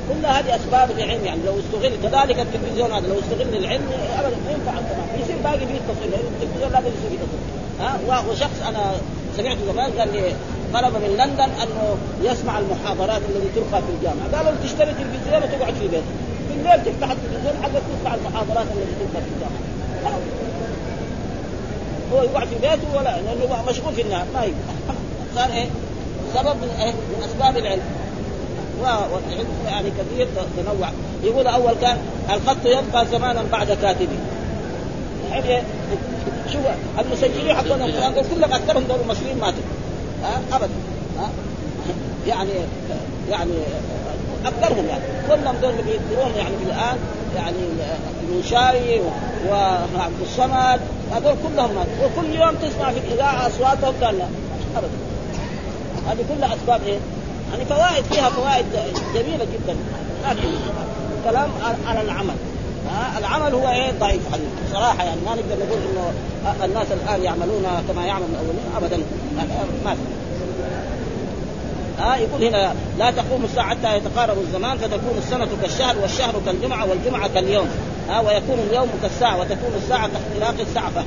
كل 0.09 0.25
هذه 0.25 0.55
أسباب 0.55 0.91
العلم 0.91 1.25
يعني. 1.25 1.39
لو 1.45 1.53
استغل 1.59 1.93
كذلك 2.03 2.39
التلفزيون 2.39 2.91
هذا 2.91 3.07
لو 3.07 3.19
استغل 3.19 3.55
العلم 3.55 3.87
ابدا 4.19 4.35
ما 4.45 4.51
ينفع 4.51 4.73
يصير 5.23 5.35
باقي 5.43 5.57
فيه 5.57 5.77
التصوير. 5.77 6.19
التلفزيون 6.19 6.71
لازم 6.71 6.87
يصير 6.87 7.19
تصوير. 7.19 7.61
ها؟ 7.79 8.21
وشخص 8.29 8.67
أنا 8.67 8.91
سمعت 9.37 9.57
زمان 9.73 9.91
قال 9.99 10.13
لي 10.13 10.33
طلب 10.73 10.93
من 10.95 11.17
لندن 11.17 11.49
أنه 11.63 11.97
يسمع 12.21 12.59
المحاضرات 12.59 13.21
التي 13.29 13.49
تلقى 13.55 13.81
في 13.81 13.89
الجامعة. 13.97 14.37
قالوا 14.37 14.51
تشتري 14.63 14.93
تلفزيون 14.93 15.43
وتقعد 15.43 15.73
في 15.73 15.87
بيتك. 15.87 16.03
في 16.47 16.53
الليل 16.57 16.85
تفتح 16.85 17.11
التلفزيون 17.11 17.63
حقك 17.63 17.81
تسمع 17.91 18.15
المحاضرات 18.15 18.65
التي 18.65 18.93
تلقى 18.99 19.21
في 19.23 19.29
الجامعة. 19.35 20.19
هو 22.13 22.23
يقعد 22.23 22.47
في 22.47 22.55
بيته 22.55 22.97
ولا 22.97 23.21
لأنه 23.21 23.63
مشغول 23.69 23.93
في 23.93 24.01
النهار. 24.01 24.25
ما 24.33 24.43
يقدر 24.43 24.95
صار 25.35 25.49
إيه؟ 25.53 25.67
سبب 26.33 26.55
من 26.61 26.69
إيه؟ 26.81 26.91
من 26.91 27.23
أسباب 27.25 27.57
العلم. 27.57 27.81
والعلم 28.81 29.47
يعني 29.65 29.89
كثير 29.89 30.27
تنوع. 30.57 30.89
يقول 31.23 31.47
أول 31.47 31.73
كان 31.81 31.97
الخط 32.29 32.65
يبقى 32.65 33.05
زمانا 33.11 33.43
بعد 33.51 33.67
كاتبه 33.67 34.19
الحين 35.27 35.43
إيه؟ 35.43 35.63
شوف 36.53 36.61
المسجلين 36.99 37.51
القران 37.51 38.13
كلهم 38.35 38.53
اكثرهم 38.53 38.83
دول 38.83 38.99
المصريين 39.01 39.37
ماتوا. 39.37 39.63
ها 40.23 40.41
ابدا. 40.55 40.69
ها 41.19 41.29
يعني 42.27 42.51
يعني 43.29 43.51
أكثرهم 44.45 44.85
يعني. 44.85 45.03
كلهم 45.29 45.55
دول 45.61 45.71
اللي 45.71 45.83
بيذكرون 45.83 46.31
يعني 46.37 46.55
الآن 46.65 46.97
يعني 47.35 47.57
المنشاري 48.23 49.01
وعبد 49.49 50.21
الصمد. 50.21 50.79
هذول 51.11 51.35
كلهم 51.43 51.69
وكل 52.03 52.35
يوم 52.35 52.55
تسمع 52.55 52.91
في 52.91 52.99
الإذاعة 52.99 53.47
أصواتهم 53.47 53.93
قال 54.03 54.17
لا. 54.17 54.25
ابدا. 54.77 54.97
هذه 56.07 56.25
كلها 56.35 56.55
أسباب 56.55 56.81
إيه؟ 56.85 56.99
يعني 57.51 57.65
فوائد 57.65 58.03
فيها 58.03 58.29
فوائد 58.29 58.65
جميلة 59.13 59.45
جدا. 59.45 59.75
لكن 60.29 60.49
كلام 61.23 61.49
على 61.87 62.01
العمل. 62.01 62.35
ها 62.89 63.19
العمل 63.19 63.53
هو 63.53 63.69
إيه؟ 63.71 63.91
ضعيف 63.99 64.21
صراحة 64.73 65.03
يعني 65.03 65.21
ما 65.25 65.31
نقدر 65.31 65.65
نقول 65.65 65.79
إنه 65.91 66.13
الناس 66.65 66.87
الآن 66.91 67.23
يعملون 67.23 67.65
كما 67.87 68.05
يعمل 68.05 68.25
الأولين. 68.31 68.65
ابدا. 68.77 69.03
ما 69.85 69.93
في 69.93 70.01
ها 71.99 72.15
يقول 72.15 72.43
هنا 72.43 72.75
لا 72.99 73.11
تقوم 73.11 73.43
الساعة 73.43 73.69
حتى 73.69 73.97
يتقارب 73.97 74.37
الزمان 74.37 74.77
فتكون 74.77 75.17
السنة 75.17 75.47
كالشهر 75.61 75.95
والشهر 76.01 76.33
كالجمعة 76.45 76.89
والجمعة 76.89 77.27
كاليوم. 77.27 77.67
ها 78.09 78.19
ويكون 78.19 78.59
اليوم 78.69 78.89
كالساعة 79.01 79.39
وتكون 79.39 79.71
الساعة 79.83 80.09
كاختلاق 80.09 80.67
السعفة 80.67 81.03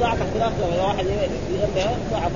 ساعة 0.00 0.12
اختلاف 0.14 0.52
واحد 0.80 1.06
ساعة 2.10 2.30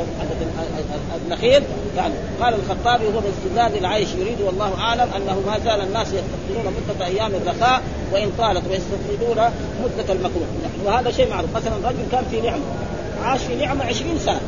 النخيل. 1.25 1.63
يعني 1.97 2.15
قال 2.43 2.55
الخطابي 2.55 3.05
هو 3.07 3.21
باستدلال 3.21 3.79
العيش 3.79 4.09
يريد 4.15 4.41
والله 4.41 4.81
أعلم 4.81 5.09
أنه 5.17 5.43
ما 5.47 5.59
زال 5.65 5.81
الناس 5.81 6.07
يستقبلون 6.07 6.75
مدة 6.89 7.07
أيام 7.07 7.31
الرخاء 7.35 7.83
وإن 8.13 8.33
طالت 8.39 8.63
ويستفردون 8.71 9.51
مدة 9.85 10.13
المكروه. 10.13 10.47
وهذا 10.85 11.11
شيء 11.11 11.31
معروف. 11.31 11.51
مثلا 11.57 11.89
رجل 11.89 12.05
كان 12.13 12.25
في 12.31 12.41
نعمة 12.41 12.63
عاش 13.25 13.41
في 13.41 13.55
نعمة 13.55 13.85
20 13.85 14.19
سنة. 14.19 14.41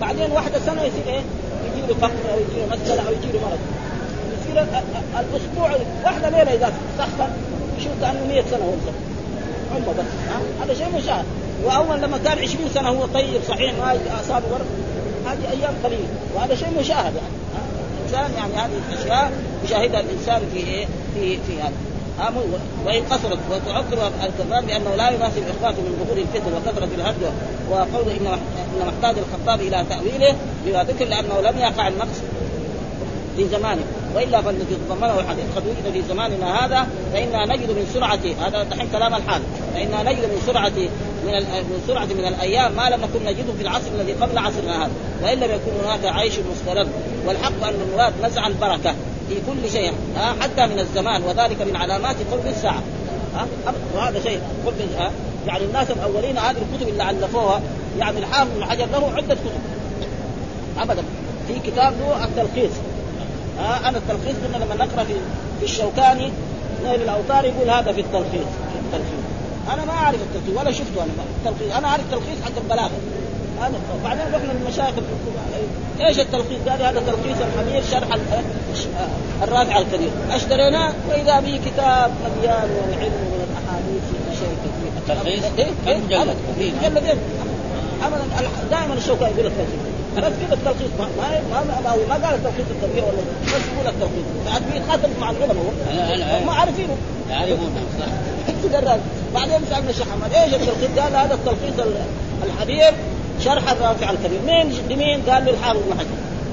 بعدين 0.00 0.30
واحدة 0.32 0.58
سنة 0.58 0.82
يصير 0.82 1.06
إيه؟ 1.06 1.20
يجي 1.66 1.86
له 1.88 1.94
فقر 2.00 2.32
أو 2.32 2.38
يجي 2.38 2.60
له 2.60 2.76
مسألة 2.76 3.08
أو 3.08 3.12
يجي 3.12 3.32
له 3.32 3.40
مرض. 3.40 3.58
يصير 4.40 4.66
الأسبوع 5.20 5.70
واحدة 6.04 6.28
ليلة 6.28 6.54
إذا 6.54 6.72
سخن 6.98 7.30
يشوف 7.78 7.92
كأنه 8.00 8.26
100 8.28 8.42
سنة 8.50 8.64
هو 8.64 8.72
عمره 9.74 9.94
بس 9.98 10.06
هذا 10.62 10.74
شيء 10.74 10.96
مشاهد 10.96 11.24
وأول 11.64 12.00
لما 12.00 12.18
كان 12.18 12.38
20 12.38 12.70
سنة 12.74 12.88
هو 12.88 13.06
طيب 13.06 13.40
صحيح 13.48 13.74
ما 13.74 13.98
اصابه 14.20 14.46
ورد. 14.52 14.66
هذه 15.26 15.50
أيام 15.50 15.74
قليلة. 15.84 16.08
وهذا 16.34 16.54
شيء 16.54 16.68
مشاهد 16.80 17.14
يعني 17.14 17.40
الإنسان 17.98 18.32
يعني 18.38 18.54
هذه 18.54 18.80
الاشياء 18.92 19.32
يشاهدها 19.64 20.00
الإنسان 20.00 20.42
في 20.54 20.58
إيه؟ 20.58 20.86
في 21.14 21.36
في 21.46 21.62
هذا. 21.62 21.72
وإن 22.86 23.02
قصرت 23.02 23.38
وتعقر 23.50 24.10
الكفار 24.24 24.64
بأنه 24.64 24.94
لا 24.96 25.10
يناسب 25.10 25.42
اخراجه 25.56 25.80
من 25.80 26.04
ظهور 26.04 26.18
الفتن 26.18 26.52
وكثرة 26.52 26.88
الهدوء 26.94 27.32
وقوله 27.70 28.16
إن 28.16 28.38
محتاج 28.86 29.16
الخطاب 29.18 29.60
إلى 29.60 29.84
تأويله 29.90 30.36
بما 30.66 30.84
ذكر 30.84 31.04
لأنه 31.04 31.40
لم 31.40 31.58
يقع 31.58 31.88
النقص 31.88 32.20
في 33.36 33.48
زمانه. 33.48 33.82
وإلا 34.14 34.42
فالذي 34.42 34.76
تضمنه 34.88 35.20
الحديث 35.20 35.44
قد 35.56 35.62
وجد 35.66 35.92
في 35.92 36.02
زماننا 36.08 36.66
هذا 36.66 36.86
فإنا 37.12 37.44
نجد 37.46 37.70
من 37.70 37.90
سرعة 37.94 38.20
هذا 38.46 38.62
دحين 38.62 38.88
كلام 38.92 39.14
الحال. 39.14 39.42
فإنا 39.74 40.02
نجد 40.02 40.24
من 40.24 40.42
سرعة 40.46 40.72
من 41.26 41.32
من 41.70 41.84
سرعة 41.86 42.04
من 42.04 42.24
الأيام 42.26 42.72
ما 42.72 42.90
لم 42.90 43.00
نكن 43.00 43.24
نجده 43.24 43.52
في 43.58 43.62
العصر 43.62 43.86
الذي 43.94 44.12
قبل 44.12 44.38
عصرنا 44.38 44.84
هذا. 44.84 44.90
وإن 45.22 45.38
لم 45.38 45.50
يكن 45.50 45.84
هناك 45.84 46.16
عيش 46.16 46.34
مستمر. 46.52 46.86
والحق 47.26 47.64
أن 47.64 47.74
المراد 47.88 48.12
نزع 48.22 48.46
البركة. 48.46 48.94
في 49.30 49.36
كل 49.46 49.70
شيء 49.70 49.92
حتى 50.40 50.66
من 50.66 50.78
الزمان 50.78 51.22
وذلك 51.22 51.62
من 51.62 51.76
علامات 51.76 52.16
قرب 52.32 52.46
الساعة 52.46 52.82
وهذا 53.94 54.20
شيء 54.22 54.40
قرب 54.66 54.74
يعني 55.46 55.64
الناس 55.64 55.90
الأولين 55.90 56.38
هذه 56.38 56.56
الكتب 56.72 56.88
اللي 56.88 57.10
الفوها 57.10 57.60
يعني 57.98 58.18
الحافظ 58.18 58.50
بن 58.56 58.64
حجر 58.64 58.86
له 58.86 59.12
عدة 59.16 59.34
كتب 59.34 59.60
ابدا 60.78 61.02
في 61.48 61.70
كتاب 61.70 61.94
له 62.00 62.24
التلخيص 62.24 62.72
ها 63.58 63.88
أنا 63.88 63.98
التلخيص 63.98 64.36
كنا 64.46 64.64
لما 64.64 64.74
نقرأ 64.74 65.04
في 65.04 65.14
في 65.58 65.64
الشوكاني 65.64 66.32
نيل 66.84 67.02
الأوتار 67.02 67.44
يقول 67.44 67.70
هذا 67.70 67.92
في 67.92 68.00
التلخيص 68.00 68.48
في 68.72 68.78
التلخيص 68.84 69.20
أنا 69.74 69.84
ما 69.84 69.92
أعرف 69.92 70.18
التلخيص 70.22 70.60
ولا 70.60 70.72
شفته 70.72 71.04
أنا 71.04 71.12
التلخيص 71.46 71.76
أنا 71.76 71.88
أعرف 71.88 72.02
التلخيص 72.02 72.42
حق 72.44 72.62
البلاغة. 72.62 72.90
هذا 73.60 73.80
بعدين 74.04 74.24
رحنا 74.34 74.52
للمشايخ 74.52 74.94
إيش 76.00 76.20
التلخيص؟ 76.20 76.58
قال 76.68 76.82
هذا 76.82 77.00
تلخيص 77.00 77.36
الحمير 77.40 77.82
شرح 77.90 78.18
الرافع 79.42 79.78
الكبير. 79.78 80.10
اشتريناه 80.30 80.92
وإذا 81.08 81.40
به 81.40 81.60
كتاب 81.66 82.10
مليان 82.24 82.68
من 82.68 82.94
العلم 82.94 83.12
ومن 83.32 83.46
الاحاديث 83.50 84.02
في 84.10 84.36
شيء 84.38 84.54
كثير 84.64 84.92
التلخيص 84.96 85.44
إيه؟ 85.58 85.66
كم 85.86 86.04
مجلد؟ 86.06 86.36
مجلدين 86.56 86.74
ابدا. 86.84 87.18
دائما 88.70 88.94
الشوكاني 88.94 89.32
يقول 89.32 89.46
لك 89.46 89.52
خلاص 90.16 90.32
كذا 90.32 90.54
التلخيص 90.54 90.90
ما 90.98 91.06
ما 91.50 91.64
ما, 91.84 91.96
ما, 92.08 92.26
قال 92.26 92.34
التلخيص 92.34 92.66
التنبيه 92.70 93.02
ولا 93.02 93.18
بس 93.46 93.62
يقول 93.74 93.86
التلخيص. 93.86 94.26
ساعات 94.46 94.62
بيتخاطب 94.72 95.10
مع 95.20 95.30
العلماء 95.30 95.56
ما 96.46 96.52
عارفين 96.52 96.88
يعرفون 97.30 97.70
صح. 98.00 98.96
بعدين 99.34 99.60
سألنا 99.70 99.90
الشيخ 99.90 100.06
محمد 100.06 100.32
إيش 100.32 100.54
التلخيص؟ 100.54 100.98
قال 100.98 101.16
هذا 101.16 101.34
التلخيص 101.34 101.86
الحديث 102.44 102.94
شرح 103.44 103.70
الرافع 103.70 104.10
الكريم 104.10 104.46
مين 104.46 104.72
لمين؟ 104.90 105.22
قال 105.22 105.44
للحافظ 105.44 105.78
بن 105.78 105.98
حجر 105.98 106.08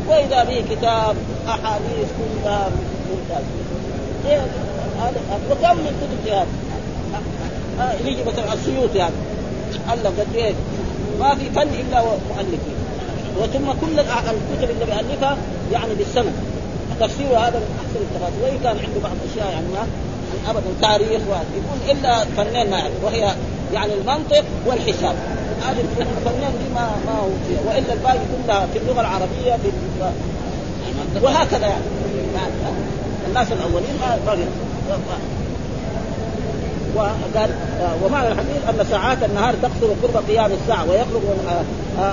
وإذا 0.08 0.44
به 0.44 0.76
كتاب 0.76 1.16
أحاديث 1.48 2.08
كلها 2.18 2.70
ممتاز 3.10 3.44
إيه 4.30 4.42
وكم 5.52 5.78
من 5.78 5.92
كتب 6.02 6.34
هذا 7.80 7.96
يجي 8.06 8.24
مثلا 8.24 8.54
السيوطي 8.54 9.02
هذا 9.02 9.12
الف 9.94 10.20
قد 10.20 10.36
إيه؟ 10.36 10.54
ما 11.20 11.36
في 11.36 11.50
فن 11.50 11.62
إلا 11.62 12.02
مؤلفين 12.02 12.78
وثم 13.42 13.72
كل 13.82 14.00
الكتب 14.00 14.70
اللي 14.70 14.86
بيالفها 14.86 15.38
يعني 15.72 15.94
بالسند. 15.94 16.34
تفسير 17.00 17.28
هذا 17.28 17.60
من 17.60 17.80
أحسن 17.80 18.00
التفاسير. 18.02 18.44
وإن 18.44 18.60
كان 18.64 18.86
عنده 18.86 19.00
بعض 19.04 19.12
الأشياء 19.26 19.54
يعني 19.54 19.68
ما 19.68 19.88
ابدا 20.50 20.70
تاريخ 20.82 21.22
يكون 21.58 21.98
إلا 21.98 22.26
فنين 22.26 22.70
ما 22.70 22.78
يعرف. 22.78 23.04
وهي 23.04 23.36
يعني 23.74 23.94
المنطق 23.94 24.44
والحساب. 24.66 25.16
هذه 25.62 25.82
الفنان 25.99 26.51
دي 26.64 26.74
ما 26.76 26.89
ما 27.05 27.20
هو 27.20 27.30
فيها 27.47 27.60
وإلا 27.68 27.93
الباقي 27.93 28.20
كلها 28.20 28.68
في 28.74 28.80
اللغة 28.80 29.01
العربية 29.01 29.55
في 29.55 29.72
وهكذا 31.22 31.68
يعني, 31.68 31.84
يعني 32.36 32.53
الناس 33.28 33.51
الأولين 33.51 33.95
ما 34.01 34.20
وقال 36.98 37.50
ومعنى 38.04 38.28
الحديث 38.28 38.58
أن 38.70 38.86
ساعات 38.91 39.18
النهار 39.24 39.54
تقصر 39.62 39.88
قرب 40.04 40.24
قيام 40.30 40.52
الساعة 40.62 40.89
ويخرج 40.89 41.22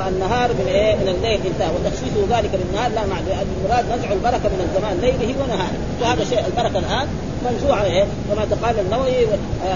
النهار 0.08 0.48
من 0.52 0.66
إيه؟ 0.68 0.94
من 0.94 1.08
الليل 1.08 1.40
انتهى. 1.46 1.68
وتخصيصه 1.74 2.38
ذلك 2.38 2.50
للنهار 2.54 2.90
لا 2.90 3.06
معنى 3.06 3.26
لأن 3.28 3.46
المراد 3.56 3.84
نزع 3.98 4.12
البركة 4.12 4.48
من 4.54 4.60
الزمان 4.66 4.98
ليله 5.00 5.34
ونهاره 5.42 5.78
وهذا 6.00 6.24
شيء 6.24 6.42
البركة 6.46 6.78
الآن 6.78 7.06
منزوعه 7.44 7.84
إيه؟ 7.84 8.04
كما 8.30 8.42
قال 8.66 8.78
النووي 8.80 9.26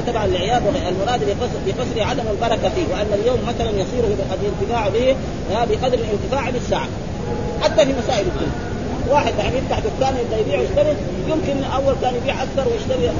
تبعا 0.06 0.26
لعياض 0.26 0.62
المراد 0.88 1.20
بقصر 1.66 2.08
عدم 2.10 2.22
البركة 2.30 2.68
فيه 2.74 2.86
وأن 2.92 3.10
اليوم 3.22 3.38
مثلا 3.48 3.70
يصير 3.70 4.02
الانتفاع 4.40 4.88
به 4.88 5.16
بقدر 5.50 5.98
الانتفاع 5.98 6.50
بالساعة. 6.50 6.88
حتى 7.62 7.86
في 7.86 7.92
مسائل 8.02 8.26
الدنيا 8.26 8.52
واحد 9.10 9.32
يعني 9.38 9.58
يفتح 9.58 9.78
دكان 9.78 10.14
يبدأ 10.20 10.38
يبيع 10.38 10.58
ويشتري 10.60 10.96
يمكن 11.28 11.64
أول 11.64 11.94
كان 12.02 12.14
يبيع 12.14 12.34
أكثر 12.42 12.72
ويشتري 12.72 13.10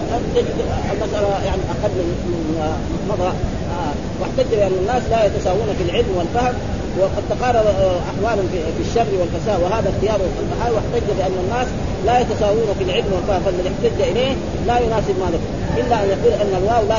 المساله 0.93 1.29
يعني 1.47 1.63
أقل 1.71 1.95
من 1.95 2.77
مضى. 3.09 3.33
آه، 3.79 3.95
واحتج 4.21 4.55
بان 4.55 4.73
الناس 4.81 5.03
لا 5.11 5.25
يتساوون 5.27 5.69
في 5.79 5.91
العلم 5.91 6.13
والفهم 6.17 6.55
وقد 7.01 7.23
تقارب 7.31 7.67
آه، 7.67 7.99
احوال 8.11 8.39
في 8.77 8.83
الشر 8.89 9.11
والفساد 9.21 9.63
وهذا 9.63 9.89
اختيار 9.95 10.21
الفقهاء 10.41 10.73
واحتج 10.75 11.07
بان 11.19 11.33
الناس 11.45 11.69
لا 12.07 12.21
يتساوون 12.21 12.75
في 12.79 12.85
العلم 12.85 13.13
والفهم 13.13 13.43
فالذي 13.45 13.69
احتج 13.69 14.03
إليه 14.03 14.33
لا 14.67 14.79
يناسب 14.79 15.15
ما 15.21 15.29
ذكر 15.35 15.51
إلا 15.81 15.97
أن 16.03 16.09
يقول 16.09 16.33
أن 16.43 16.63
الواو 16.63 16.83
لا 16.89 16.99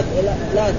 لا 0.55 0.73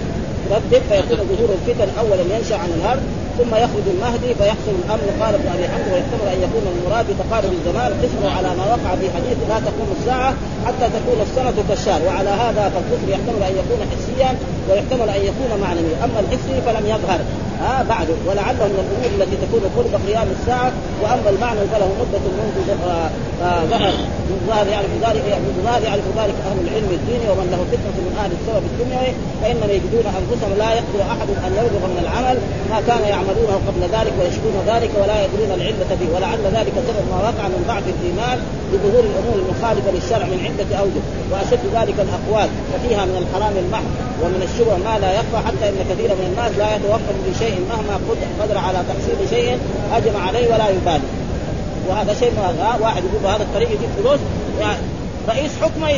تردد 0.50 0.82
فيكون 0.88 1.18
ظهور 1.30 1.50
الفتن 1.58 1.88
اولا 1.98 2.36
ينشأ 2.36 2.56
عن 2.56 2.68
الهرب 2.76 3.02
ثم 3.40 3.54
يخرج 3.54 3.86
المهدي 3.94 4.34
فيحصل 4.34 4.74
الامر 4.84 5.06
قال 5.20 5.34
ابن 5.34 5.48
أبي 5.54 5.68
حمد 5.68 5.92
ويحتمل 5.92 6.26
أن 6.34 6.38
يكون 6.46 6.64
المراد 6.74 7.06
بتقارب 7.10 7.52
الزمان 7.52 7.92
قسمه 8.02 8.30
على 8.36 8.48
ما 8.58 8.64
وقع 8.72 8.96
في 9.00 9.06
حديث 9.16 9.38
لا 9.48 9.58
تقوم 9.60 9.88
الساعة 10.00 10.34
حتى 10.66 10.86
تكون 10.96 11.18
السنة 11.26 11.64
كالشهر 11.68 12.00
وعلى 12.06 12.30
هذا 12.30 12.72
فالكفر 12.74 13.08
يحتمل 13.08 13.42
أن 13.42 13.54
يكون 13.60 13.80
حسيا 13.92 14.30
ويحتمل 14.68 15.08
أن 15.08 15.22
يكون 15.30 15.60
معنويا. 15.60 15.96
أما 16.04 16.20
الحسي 16.20 16.54
فلم 16.66 16.86
يظهر. 16.86 17.20
ها 17.62 17.82
بعد 17.92 18.08
ولعله 18.26 18.64
من 18.72 18.78
الأمور 18.84 19.10
التي 19.16 19.36
تكون 19.44 19.62
قرب 19.76 19.92
قيام 20.06 20.28
الساعة 20.36 20.72
وأما 21.02 21.28
المعنى 21.34 21.60
فله 21.72 21.90
مدة 22.00 22.24
منذ 22.38 22.56
آه، 22.70 23.10
آه، 23.44 23.64
ظهر. 23.72 23.92
من 24.30 24.38
ظهر 24.48 24.66
يعرف 24.74 24.92
ذلك 25.06 25.24
من 25.46 25.54
ظهر 25.66 25.80
يعرف 25.88 26.06
ذلك 26.20 26.36
أهل 26.48 26.58
العلم 26.66 26.90
الديني 26.98 27.26
ومن 27.30 27.46
له 27.52 27.60
فتنة 27.72 27.96
من 28.06 28.14
أهل 28.22 28.30
السبب 28.38 28.62
الدنيوي 28.70 29.12
فإنما 29.40 29.72
يجدون 29.76 30.06
أنفسهم 30.20 30.52
لا 30.62 30.70
يقدر 30.78 31.00
أحد 31.14 31.28
أن 31.46 31.50
يرزق 31.60 31.84
من 31.92 31.98
العمل. 32.04 32.36
ما 32.72 32.78
كان 32.88 33.02
يعملونه 33.14 33.56
قبل 33.68 33.82
ذلك 33.96 34.14
ويشكون 34.18 34.54
ذلك 34.70 34.92
ولا 35.00 35.16
يدرون 35.24 35.50
العلة 35.58 35.90
به. 36.00 36.08
ولعل 36.14 36.42
ذلك 36.58 36.74
سبب 36.88 37.04
ما 37.12 37.18
وقع 37.28 37.44
من 37.54 37.60
ضعف 37.70 37.86
الإيمان 37.94 38.38
بظهور 38.70 39.04
الأمور 39.10 39.36
المخالفة 39.42 39.90
للشرع 39.96 40.26
من 40.32 40.40
عدة 40.46 40.70
أوجه 40.82 41.02
وأشد 41.30 41.64
ذلك 41.76 41.96
الأقوال 42.06 42.48
ففيها 42.72 43.02
من 43.10 43.16
الحرام 43.22 43.54
المحض 43.64 43.90
ومن 44.22 44.40
الشبه 44.48 44.76
ما 44.86 44.94
لا 45.02 45.10
يخفى 45.18 45.38
حتى 45.46 45.64
إن 45.68 45.78
كثيرا 45.90 46.14
من 46.20 46.26
الناس 46.30 46.52
لا 46.58 46.68
يتوقف 46.76 47.14
بشيء 47.50 47.66
مهما 47.70 48.00
قدر 48.42 48.58
على 48.58 48.78
تحصيل 48.88 49.28
شيء 49.30 49.58
أجمع 49.92 50.26
عليه 50.26 50.46
ولا 50.46 50.68
يبالي. 50.68 51.00
وهذا 51.88 52.14
شيء 52.14 52.32
ما 52.36 52.76
واحد 52.80 53.02
يقول 53.04 53.22
بهذا 53.22 53.42
الطريق 53.42 53.68
يجيب 53.68 53.88
فلوس 53.98 54.20
يعني 54.60 54.78
رئيس 55.28 55.50
حكمه 55.62 55.88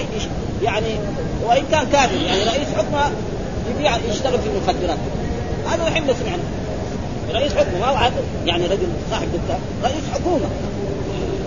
يعني 0.62 0.86
وإن 1.46 1.62
كان 1.72 1.86
كافر 1.92 2.14
يعني 2.16 2.44
رئيس 2.44 2.68
حكمه 2.76 3.10
يبيع 3.70 3.96
يشتغل 3.96 4.38
في 4.38 4.48
المخدرات 4.48 4.98
هذا 5.66 5.88
الحين 5.88 6.04
سمعنا 6.04 6.42
رئيس 7.32 7.52
حكومه 7.54 7.78
ما 7.80 7.90
واحد 7.90 8.12
يعني 8.46 8.66
رجل 8.66 8.88
صاحب 9.10 9.28
دكان 9.32 9.58
رئيس 9.84 10.04
حكومة. 10.14 10.46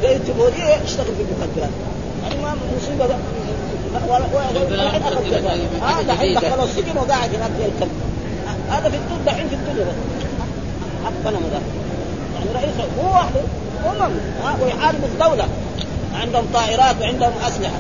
جاي 0.04 0.16
الجمهوريه 0.16 0.84
يشتغل 0.86 1.06
في 1.06 1.22
المخدرات 1.22 1.70
يعني 2.24 2.42
ما 2.42 2.56
مصيبة 2.78 3.08
ده 3.08 3.16
والحين 4.10 5.02
أخذ 5.04 5.30
آه 5.82 6.02
دحين 6.02 6.36
دخله 6.36 6.64
السجن 6.64 6.98
وقاعد 6.98 7.36
هناك 7.36 7.52
زي 7.60 7.66
الكلب. 7.66 7.92
هذا 8.70 8.90
في 8.90 8.98
الدنيا 8.98 9.26
دحين 9.26 9.48
في 9.48 9.56
الدنيا. 9.56 9.86
بس 9.86 10.26
حقنا 11.06 11.40
ده 11.40 11.60
يعني 12.36 12.66
رئيس 12.66 12.76
هو 13.00 13.12
وحده 13.12 13.42
أمم 13.86 14.12
ها 14.44 14.58
ويحارب 14.64 15.04
الدولة. 15.04 15.48
عندهم 16.22 16.46
طائرات 16.54 16.96
وعندهم 17.02 17.32
أسلحة. 17.48 17.80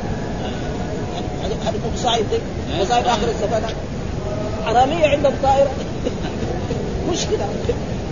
هذه 1.44 1.80
مصايب 1.94 2.26
مصايب 2.82 3.06
آخر 3.06 3.28
السفينه 3.30 3.68
حرامية 4.66 5.08
عندهم 5.08 5.34
طائرة. 5.44 5.70
مشكلة. 7.12 7.48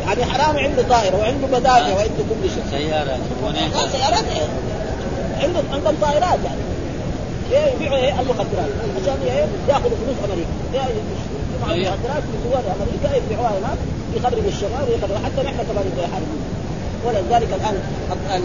يعني 0.05 0.25
حرامي 0.25 0.61
عنده 0.61 0.83
طائرة 0.89 1.17
وعنده 1.17 1.47
مدافع 1.47 1.93
وعنده 1.93 2.23
كل 2.29 2.49
شيء. 2.49 2.63
سيارات 3.91 4.25
سيارات. 4.25 4.25
عندهم 5.41 5.63
عندهم 5.73 5.95
طائرات 6.01 6.39
يعني. 6.45 6.61
إيه 7.51 7.73
يبيعوا 7.73 7.97
إيه 7.97 8.19
المخدرات. 8.19 8.69
عشان 9.01 9.17
إيه 9.25 9.45
ياخذوا 9.69 9.89
فلوس 9.89 10.17
أمريكا. 10.25 10.93
المخدرات 11.71 12.23
في 12.29 12.37
دول 12.45 12.63
أمريكا 12.75 13.09
يبيعوها 13.17 13.51
هناك 13.59 13.79
يخربوا 14.15 14.49
الشباب 14.53 14.85
ويخربوا 14.89 15.25
حتى 15.25 15.41
نحن 15.47 15.57
كمان 15.69 15.85
يحاربون 15.97 16.41
ولذلك 17.05 17.49
الآن 17.57 17.75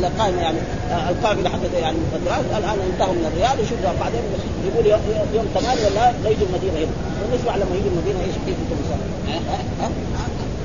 القائمه 0.05 0.41
يعني 0.43 0.59
القافله 1.11 1.49
حقت 1.49 1.75
يعني 1.83 1.97
المخدرات 1.97 2.45
الآن 2.59 2.79
انتهوا 2.93 3.15
من 3.19 3.25
الرياض 3.31 3.57
وشوفوا 3.61 4.01
بعدين 4.01 4.25
يقول 4.67 4.87
يوم 5.35 5.47
ثمانية 5.55 5.87
ولا 5.87 6.31
يجوا 6.31 6.47
المدينة 6.51 6.79
هنا. 6.79 6.95
ونسمع 7.23 7.57
لما 7.57 7.75
يجوا 7.79 7.91
المدينة 7.93 8.21
إيش 8.27 8.37
كيف 8.47 8.57
سنه 8.89 9.05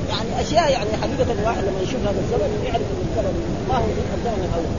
يعني 0.09 0.41
أشياء 0.41 0.71
يعني 0.71 0.89
حقيقة 1.01 1.31
الواحد 1.39 1.63
لما 1.63 1.79
يشوف 1.83 2.01
هذا 2.07 2.19
الزمن 2.23 2.63
يعرف 2.65 2.85
إن 2.93 3.01
الزمن 3.09 3.35
ما 3.69 3.75
هو 3.77 3.83
الزمن 4.17 4.41
الأول. 4.49 4.71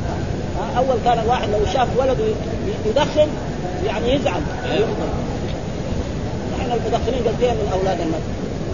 أول 0.77 0.97
كان 1.05 1.19
الواحد 1.19 1.49
لو 1.51 1.67
شاف 1.73 1.89
ولده 1.99 2.25
يدخن 2.87 3.29
يعني 3.87 4.15
يزعل. 4.15 4.43
نحن 6.65 6.73
المدخنين 6.73 7.23
قد 7.27 7.45
من 7.45 7.69
أولاد 7.73 8.01
الناس. 8.01 8.21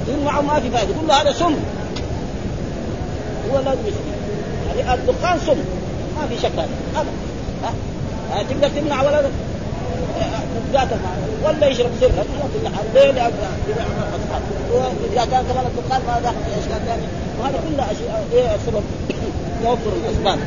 يقول 0.08 0.24
معه 0.24 0.40
ما 0.40 0.60
في 0.60 0.70
فائدة. 0.70 0.90
يقول 0.94 1.08
له 1.08 1.22
هذا 1.22 1.32
سم. 1.32 1.54
هو 3.50 3.58
لازم 3.58 3.80
يسكت 3.86 4.00
يعني 4.68 4.94
الدخان 4.94 5.38
سم. 5.46 5.58
ما 6.16 6.26
في 6.28 6.38
شك 6.42 6.52
هذا. 6.58 6.68
ابدا. 6.96 7.10
تقدر 8.50 8.68
تمنع 8.68 9.02
ولدك 9.02 9.30
ولا 11.44 11.66
يشرب 11.66 11.90
سر؟ 12.00 12.10
لأن 12.94 13.32
واذا 14.72 15.24
كان 15.24 15.44
كمان 15.48 15.64
الدخان 15.66 16.02
ما 16.06 16.20
داخل 16.22 16.34
في 16.34 16.70
ثانية. 16.70 17.08
وهذا 17.40 17.60
كلها 17.68 17.92
أشياء 17.92 18.24
إيه 18.32 18.56
سبب. 18.66 18.82
توفر 19.62 19.92
الاسباب 20.04 20.38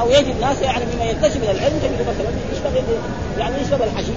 أو 0.00 0.10
يجد 0.10 0.40
ناس 0.40 0.62
يعني 0.62 0.84
مما 0.94 1.04
ينتسب 1.04 1.42
إلى 1.42 1.50
العلم 1.50 1.78
تجد 1.82 2.00
مثلا 2.00 2.30
يشتغل 2.52 2.82
يعني 3.38 3.54
يشرب 3.62 3.82
الحشيش. 3.82 4.14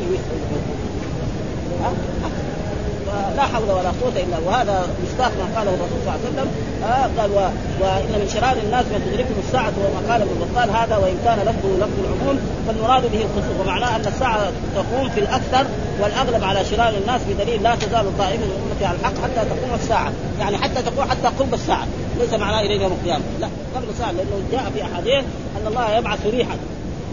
لا 3.38 3.42
حول 3.42 3.70
ولا 3.70 3.92
قوة 4.02 4.16
إلا 4.26 4.38
وهذا 4.46 4.88
مصداق 5.04 5.32
ما 5.40 5.60
قاله 5.60 5.72
الرسول 5.74 6.00
صلى 6.06 6.16
الله 6.16 6.20
عليه 6.20 6.30
وسلم. 6.30 6.50
آه 6.84 7.22
قال 7.22 7.30
و... 7.32 7.40
وإن 7.82 8.14
من 8.22 8.30
شرار 8.34 8.56
الناس 8.66 8.86
من 8.86 9.00
تدركهم 9.06 9.38
الساعة 9.46 9.74
وما 9.84 10.14
قال 10.14 10.22
ابن 10.22 10.36
بطال 10.44 10.70
هذا 10.80 10.96
وإن 10.98 11.18
كان 11.26 11.40
لفظه 11.40 11.72
لفظ 11.84 11.98
العموم 12.04 12.40
فالمراد 12.68 13.04
به 13.12 13.22
الخصوص 13.28 13.56
ومعناه 13.62 13.96
أن 13.96 14.06
الساعة 14.08 14.52
تقوم 14.76 15.10
في 15.10 15.20
الأكثر 15.20 15.66
والأغلب 16.02 16.44
على 16.44 16.66
شرار 16.66 16.94
الناس 17.02 17.22
بدليل 17.30 17.64
لا 17.64 17.76
تزال 17.76 18.18
طائفه 18.18 18.46
من 18.46 18.78
على 18.82 18.98
الحق 19.00 19.16
حتى 19.24 19.42
تقوم 19.50 19.74
الساعة. 19.82 20.12
يعني 20.40 20.58
حتى 20.58 20.82
تقوم 20.82 21.10
حتى 21.10 21.28
قرب 21.40 21.54
الساعة. 21.54 21.88
ليس 22.20 22.34
معناه 22.34 22.62
إلى 22.62 22.84
يوم 22.84 22.92
القيامة. 22.92 23.24
لا 23.42 23.48
قبل 23.76 23.88
الساعة 23.90 24.12
لأنه 24.12 24.38
جاء 24.52 24.72
في 24.74 24.84
أحاديث 24.84 25.24
أن 25.58 25.68
الله 25.68 25.98
يبعث 25.98 26.20
ريحا. 26.26 26.56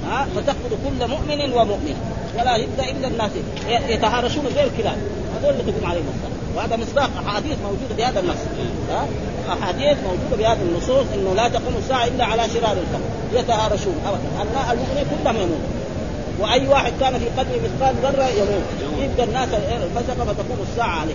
ها؟ 0.06 0.26
فتقتل 0.36 0.72
كل 0.84 1.08
مؤمن 1.08 1.52
ومؤمن 1.52 1.96
ولا 2.38 2.56
يبدأ 2.56 2.90
إلا 2.90 3.08
الناس. 3.08 3.30
يتهارشون 3.88 4.44
زي 4.54 4.64
الكلاب. 4.64 4.96
هذول 5.36 5.54
اللي 5.60 5.72
تقوم 5.72 5.90
عليهم 5.90 6.04
الساعة 6.14 6.56
وهذا 6.56 6.76
مصداق 6.76 7.10
أحاديث 7.26 7.56
موجودة 7.64 7.94
في 7.96 8.04
هذا 8.04 8.20
النص. 8.20 8.36
ها؟ 8.90 9.06
أحاديث 9.52 9.96
موجودة 10.04 10.36
بهذه 10.38 10.62
النصوص 10.62 11.06
إنه 11.14 11.34
لا 11.34 11.48
تقوم 11.48 11.74
الساعة 11.78 12.06
إلا 12.06 12.24
على 12.24 12.42
شرار 12.42 12.76
الخلق 12.82 13.06
يتهارشون. 13.32 13.94
ابدا 14.06 14.72
المؤمنين 14.72 15.06
كلهم 15.10 15.36
يموت 15.36 15.60
وأي 16.40 16.68
واحد 16.68 16.92
كان 17.00 17.18
في 17.18 17.26
قلبه 17.38 17.60
مثقال 17.64 17.94
ذرة 18.02 18.28
يموت. 18.28 18.66
يبدأ 19.02 19.24
الناس 19.24 19.48
الفسق 19.54 20.14
فتقوم 20.14 20.58
الساعة 20.70 21.00
عليه. 21.00 21.14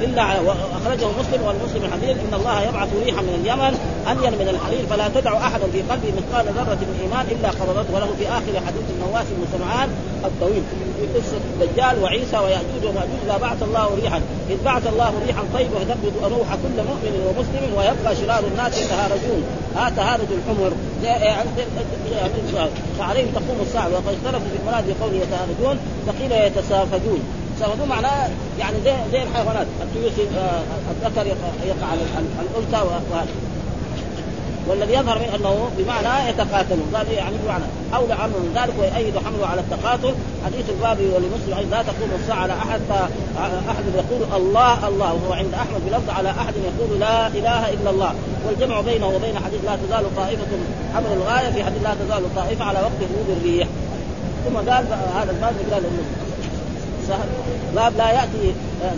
إلا 0.00 0.22
اخرجه 0.78 1.06
مسلم 1.20 1.42
والمسلم 1.46 1.84
الحديث 1.84 2.16
إن 2.24 2.34
الله 2.34 2.62
يبعث 2.62 2.88
ريحا 3.04 3.22
من 3.22 3.34
اليمن 3.40 3.72
انين 4.10 4.32
من 4.40 4.48
الحرير 4.54 4.86
فلا 4.90 5.08
تدع 5.14 5.36
احدا 5.36 5.66
في 5.72 5.80
قلبه 5.90 6.10
مثقال 6.18 6.44
ذرة 6.58 6.80
من 6.90 6.98
إيمان 7.02 7.26
إلا 7.34 7.48
قبضته 7.48 7.94
وله 7.94 8.10
في 8.18 8.28
آخر 8.28 8.66
حديث 8.66 8.86
النواس 8.94 9.26
بن 9.36 9.44
سمعان 9.54 9.88
الطويل. 10.24 10.62
في 10.98 11.04
قصة 11.18 11.42
الدجال 11.52 12.02
وعيسى 12.02 12.38
ويأجوج 12.38 12.82
ومأجوج 12.88 13.22
لا 13.28 13.36
بعث 13.38 13.62
الله 13.62 13.86
ريحا. 14.02 14.20
إذ 14.50 14.58
بعث 14.64 14.86
الله 14.92 15.12
ريحا 15.26 15.42
طيبة 15.54 15.78
تقبض 15.88 16.14
روح 16.34 16.48
كل 16.62 16.76
مؤمن 16.90 17.14
ومسلم 17.26 17.70
ويبقى 17.76 18.16
شرار 18.16 18.44
الناس 18.52 18.72
يتهارجون 18.82 19.42
ها 19.76 19.90
تهارج 19.96 20.28
الحمر. 20.38 20.72
فعليهم 22.98 23.28
تقوم 23.34 23.58
الساعة. 23.66 23.88
وقد 23.88 24.14
اختلفوا 24.16 24.48
في 24.52 24.58
المراد 24.62 24.84
بقوله 24.88 25.16
يتهارجون 25.16 25.76
فقيل 26.06 26.32
يتسافجون 26.46 27.22
سافجون 27.62 27.88
معناه 27.88 28.28
يعني 28.58 28.76
زي 28.84 28.94
زي 29.12 29.22
الحيوانات. 29.22 29.66
التيوس 29.82 30.12
آه، 30.36 30.62
الذكر 30.90 31.26
يقع 31.66 31.86
على 31.92 32.00
الأنثى 32.42 32.86
وهذا. 32.86 33.26
والذي 34.68 34.92
يظهر 34.92 35.18
من 35.18 35.28
أنه 35.34 35.70
بمعنى 35.78 36.28
يتقاتلون 36.28 36.88
قال 36.94 37.12
يعني 37.12 37.36
بمعنى 37.44 37.64
أو 37.94 38.06
لامر 38.06 38.38
من 38.44 38.52
ذلك 38.58 38.74
ويؤيد 38.78 39.14
حمله 39.24 39.46
على 39.46 39.60
التقاتل. 39.60 40.14
حديث 40.46 40.70
الباب 40.70 40.98
ولمسلم 41.14 41.70
لا 41.70 41.82
تقوم 41.82 42.10
الساعة 42.22 42.38
على 42.38 42.52
أحد 42.52 42.80
أحد 43.70 43.84
يقول 43.94 44.22
الله 44.36 44.88
الله. 44.88 45.12
وهو 45.12 45.32
عند 45.32 45.54
أحمد 45.54 45.80
بلفظ 45.86 46.10
على 46.10 46.30
أحد 46.30 46.54
يقول 46.70 47.00
لا 47.00 47.26
إله 47.26 47.62
إلا 47.74 47.90
الله. 47.90 48.14
والجمع 48.46 48.80
بينه 48.80 49.06
وبين 49.06 49.36
حديث 49.44 49.60
لا 49.64 49.76
تزال 49.76 50.16
طائفة 50.16 50.52
حمل 50.94 51.12
الغاية 51.12 51.50
في 51.52 51.64
حديث 51.64 51.82
لا 51.82 51.94
تزال 52.04 52.34
طائفة 52.34 52.64
على 52.64 52.78
وقت 52.78 52.98
هبوب 53.06 53.36
الريح. 53.36 53.68
ثم 54.44 54.56
قال 54.56 54.84
هذا 55.16 55.30
الباب 55.30 55.54
قال 55.72 55.82
سهل 57.12 57.28
باب 57.76 57.92
لا 57.96 58.10
يأتي 58.10 58.54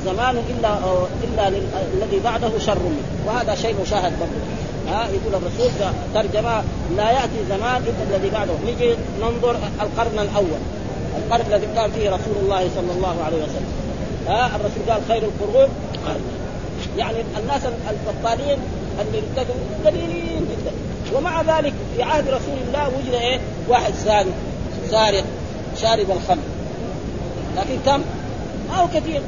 زمان 0.06 0.36
إلا 0.52 0.78
إلا 1.24 1.48
الذي 1.94 2.20
بعده 2.24 2.58
شر 2.58 2.78
منه. 2.78 3.06
وهذا 3.26 3.54
شيء 3.54 3.74
مشاهد 3.82 4.12
برضه 4.20 4.40
ها 4.88 5.08
يقول 5.08 5.42
الرسول 5.42 5.70
ترجمة 6.14 6.62
لا 6.96 7.10
يأتي 7.10 7.40
زمان 7.48 7.82
إلا 7.82 8.16
الذي 8.16 8.30
بعده. 8.30 8.52
نجي 8.66 8.94
ننظر 9.20 9.56
القرن 9.82 10.18
الأول. 10.18 10.60
القرن 11.18 11.44
الذي 11.52 11.66
كان 11.74 11.90
فيه 11.90 12.10
رسول 12.10 12.36
الله 12.42 12.68
صلى 12.76 12.92
الله 12.96 13.16
عليه 13.24 13.36
وسلم. 13.36 13.72
ها 14.28 14.50
الرسول 14.56 14.82
قال 14.90 15.00
خير 15.08 15.22
القرون 15.22 15.68
يعني 16.98 17.18
الناس 17.38 17.62
البطالين 17.64 18.58
اللي 19.00 19.18
ارتدوا 19.18 19.54
قليلين 19.86 20.46
جدا. 20.50 20.72
ومع 21.16 21.42
ذلك 21.42 21.72
في 21.96 22.02
عهد 22.02 22.28
رسول 22.28 22.58
الله 22.68 22.88
وجد 22.88 23.14
إيه؟ 23.14 23.40
واحد 23.68 23.92
سارق 24.04 24.34
سارق 24.90 25.24
شارب 25.82 26.10
الخمر. 26.10 26.53
لكن 27.56 27.78
كم؟ 27.86 28.02
ما 28.68 28.76
هو 28.76 28.86
كثير. 28.88 29.22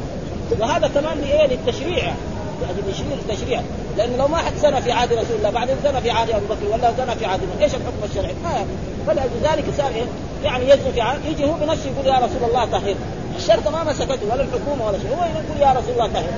وهذا 0.60 0.88
كمان 0.88 1.18
لإيه؟ 1.20 1.46
للتشريع. 1.46 2.14
يعني 2.62 2.82
بيشير 2.86 3.06
التشريع. 3.12 3.60
لأنه 3.96 4.16
لو 4.16 4.28
ما 4.28 4.36
حد 4.36 4.52
سنى 4.62 4.82
في 4.82 4.92
عهد 4.92 5.12
رسول 5.12 5.36
الله 5.38 5.50
بعدين 5.50 5.76
سنى 5.84 6.00
في 6.00 6.10
عهد 6.10 6.30
أبو 6.30 6.46
بكر 6.46 6.66
ولا 6.72 6.92
سنى 6.96 7.16
في 7.16 7.26
عهد 7.26 7.40
إيش 7.60 7.74
الحكم 7.74 8.04
الشرعي؟ 8.10 8.34
ما 8.44 8.66
فلذلك 9.06 9.64
صار 9.78 9.88
إيه؟ 9.94 10.04
يعني 10.44 10.64
يزني 10.64 10.92
في 10.92 11.00
عهد 11.00 11.24
يجي 11.24 11.44
هو 11.44 11.52
بنفسه 11.52 11.90
يقول 11.90 12.06
يا 12.06 12.18
رسول 12.18 12.48
الله 12.48 12.64
طهر. 12.64 12.94
الشرطه 13.36 13.70
ما 13.70 13.84
مسكته 13.84 14.26
ولا 14.30 14.42
الحكومة 14.42 14.86
ولا 14.86 14.98
شيء. 14.98 15.10
هو 15.10 15.24
يقول 15.24 15.60
يا 15.60 15.72
رسول 15.72 15.92
الله 15.92 16.06
طهر. 16.06 16.32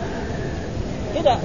كذا 1.14 1.38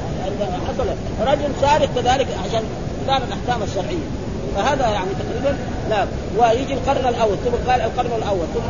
حصل. 0.68 0.86
رجل 1.28 1.52
سارق 1.62 1.90
كذلك 1.96 2.28
عشان 2.46 2.64
كان 3.08 3.22
الأحكام 3.22 3.64
الشرعية. 3.64 4.08
فهذا 4.56 4.90
يعني 4.90 5.10
تقريبا 5.20 5.58
لا. 5.90 6.06
ويجي 6.38 6.74
القرن 6.74 7.08
الأول 7.08 7.38
ثم 7.46 7.72
قال 7.72 7.82
القرن 7.82 8.12
الأول 8.18 8.46
ثم 8.54 8.70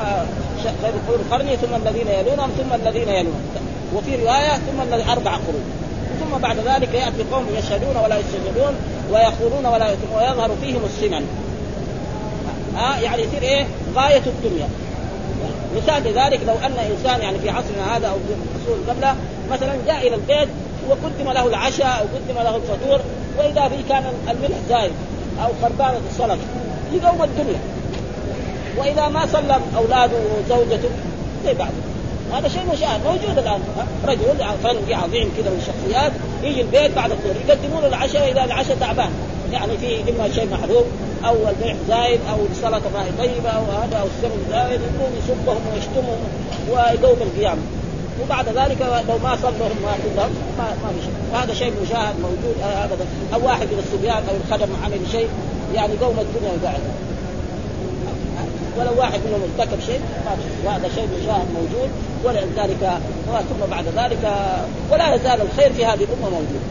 القرون 0.83 1.25
قرني 1.31 1.57
ثم 1.57 1.75
الذين 1.75 2.07
يلونهم 2.07 2.49
ثم 2.49 2.73
الذين 2.73 3.09
يلونهم. 3.09 3.41
وفي 3.95 4.15
رواية 4.15 4.51
ثم 4.51 5.09
أربع 5.11 5.31
قرون. 5.31 5.63
ثم 6.19 6.37
بعد 6.41 6.57
ذلك 6.57 6.93
يأتي 6.93 7.23
قوم 7.31 7.45
يشهدون 7.57 7.97
ولا 8.03 8.17
يستشهدون 8.17 8.73
ويقولون 9.11 9.65
ولا 9.65 9.91
يتمون 9.91 10.17
ويظهر 10.17 10.51
فيهم 10.61 10.81
السمن 10.85 11.27
ها 12.75 12.99
يعني 12.99 13.23
يصير 13.23 13.41
إيه؟ 13.41 13.65
غاية 13.95 14.21
الدنيا. 14.25 14.67
مثال 15.75 16.03
لذلك 16.03 16.39
لو 16.47 16.53
أن 16.53 16.91
إنسان 16.91 17.21
يعني 17.21 17.39
في 17.39 17.49
عصرنا 17.49 17.97
هذا 17.97 18.07
أو 18.07 18.15
في 18.15 18.33
العصور 18.33 18.89
قبله 18.89 19.15
مثلا 19.51 19.73
جاء 19.87 20.07
إلى 20.07 20.15
البيت 20.15 20.49
وقدم 20.89 21.31
له 21.31 21.47
العشاء 21.47 21.99
أو 21.99 22.05
قدم 22.15 22.41
له 22.43 22.55
الفطور 22.55 22.99
وإذا 23.37 23.67
به 23.67 23.83
كان 23.89 24.03
الملح 24.29 24.57
زايد. 24.69 24.91
أو 25.41 25.49
خربانه 25.61 26.01
السلطه 26.11 26.37
يقوم 26.93 27.23
الدنيا. 27.23 27.59
وإذا 28.77 29.07
ما 29.07 29.25
صلى 29.25 29.59
أولاده 29.77 30.17
وزوجته 30.17 30.89
زي 31.45 31.53
بعض. 31.53 31.71
هذا 32.33 32.47
شيء 32.47 32.61
مشاهد 32.73 32.99
موجود 33.05 33.37
الآن. 33.37 33.61
رجل 34.07 34.23
فنجي 34.63 34.93
عظيم 34.93 35.31
كذا 35.37 35.49
من 35.49 35.61
الشخصيات 35.61 36.11
يجي 36.43 36.61
البيت 36.61 36.95
بعد 36.95 37.11
الظهر 37.11 37.35
يقدموا 37.47 37.81
له 37.81 37.87
العشاء 37.87 38.31
إذا 38.31 38.43
العشاء 38.43 38.77
تعبان. 38.77 39.09
يعني 39.51 39.77
في 39.77 40.11
إما 40.11 40.33
شيء 40.35 40.47
محروق 40.51 40.85
أو 41.25 41.35
الملح 41.35 41.75
زايد 41.87 42.19
أو 42.29 42.37
السلطه 42.51 42.89
ما 42.93 43.05
طيبة 43.19 43.49
أو 43.49 43.63
هذا 43.63 43.97
أو 43.97 44.05
السمن 44.05 44.45
زايد 44.49 44.81
يقوم 44.81 45.11
يسبهم 45.17 45.61
ويشتمهم 45.73 46.19
ويقوم 46.71 47.17
القيام 47.21 47.57
وبعد 48.21 48.45
ذلك 48.47 48.81
لو 49.09 49.17
ما 49.17 49.35
صلوا 49.41 49.69
ما 49.83 49.93
كلهم 50.03 50.31
ما 50.57 50.65
ما 50.83 50.89
في 50.95 51.01
شيء. 51.05 51.13
وهذا 51.33 51.53
شيء 51.53 51.73
مشاهد 51.83 52.15
موجود 52.19 52.55
ابدا. 52.63 53.05
أو 53.33 53.47
واحد 53.47 53.67
من 53.67 53.79
الصبيان 53.85 54.23
أو 54.29 54.35
الخدم 54.45 54.69
عمل 54.83 54.99
شيء 55.11 55.29
يعني 55.73 55.93
قوم 56.01 56.19
الدنيا 56.19 56.51
وقاعد 56.61 56.81
ولو 58.77 58.99
واحد 58.99 59.19
منهم 59.25 59.41
ارتكب 59.59 59.79
شيء 59.85 60.01
وهذا 60.65 60.89
شيء 60.95 61.07
مشاهد 61.21 61.47
موجود. 61.53 61.89
ولذلك 62.23 62.99
ثم 63.49 63.71
بعد 63.71 63.85
ذلك 63.85 64.23
ولا 64.91 65.15
يزال 65.15 65.41
الخير 65.41 65.73
في 65.73 65.85
هذه 65.85 66.03
الأمة 66.03 66.29
موجود. 66.29 66.61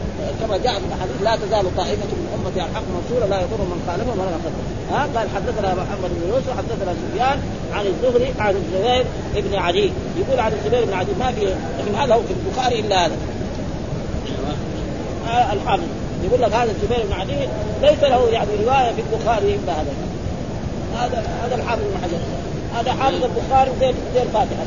كما 0.41 0.57
جاء 0.57 0.73
في 0.73 0.85
الحديث 0.95 1.21
لا 1.23 1.35
تزال 1.35 1.75
طائفة 1.77 2.05
من 2.05 2.27
أمتي 2.35 2.61
على 2.61 2.69
الحق 2.71 2.83
منصوره 2.95 3.25
لا 3.25 3.37
يضر 3.41 3.61
من 3.71 3.83
خالفهم 3.87 4.19
ولا 4.19 4.31
من 4.31 4.72
ها؟ 4.91 5.07
قال 5.15 5.27
حدثنا 5.35 5.73
محمد 5.73 6.09
بن 6.09 6.29
يوسف 6.29 6.57
حدثنا 6.57 6.93
سفيان 6.93 7.39
عن 7.73 7.85
الزهري 7.85 8.33
عن 8.39 8.55
الزبير 8.55 9.05
بن 9.35 9.55
عدي. 9.55 9.91
يقول 10.17 10.39
عن 10.39 10.51
الزبير 10.53 10.85
بن 10.85 10.93
عدي 10.93 11.11
ما 11.19 11.31
في 11.31 11.45
لكن 11.79 11.95
هذا 11.95 12.15
هو 12.15 12.21
في 12.21 12.33
البخاري 12.33 12.79
إلا 12.79 13.05
هذا. 13.05 13.17
الحافظ. 15.53 15.83
يقول 16.23 16.41
لك 16.41 16.53
هذا 16.53 16.71
الزبير 16.71 17.05
بن 17.09 17.13
عدي 17.13 17.33
ليس 17.81 18.03
له 18.03 18.29
يعني 18.29 18.49
رواية 18.63 18.91
في 18.91 19.01
البخاري 19.11 19.55
إلا 19.55 19.73
هذا. 19.73 19.93
هذا 20.97 21.23
هذا 21.45 21.55
الحافظ 21.55 21.81
بن 21.81 21.97
حجر. 22.03 22.17
هذا 22.75 22.91
حافظ 22.91 23.23
البخاري 23.23 23.71
زي 23.79 23.93
زي 24.15 24.21
الفاتحة. 24.23 24.63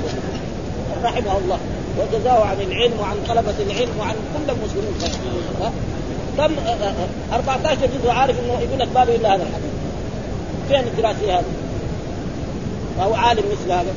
رحمه 1.04 1.38
الله. 1.38 1.58
وجزاه 1.98 2.44
عن 2.44 2.56
العلم 2.60 2.92
وعن 3.00 3.16
طلبة 3.28 3.54
العلم 3.70 3.90
وعن 4.00 4.14
كل 4.34 4.52
المسلمين. 4.52 4.94
كم 6.38 6.52
14 7.32 7.86
جزء 7.86 8.10
عارف 8.10 8.36
إنه 8.40 8.60
يقول 8.60 8.78
لك 8.78 8.88
باب 8.94 9.08
إلا 9.08 9.34
هذا 9.34 9.42
الحديث. 9.42 9.75
فين 10.68 10.80
الدراسة 10.80 11.38
هذه؟ 11.38 11.44
وهو 12.98 13.14
عالم 13.14 13.42
مثل 13.52 13.72
هذا. 13.72 13.94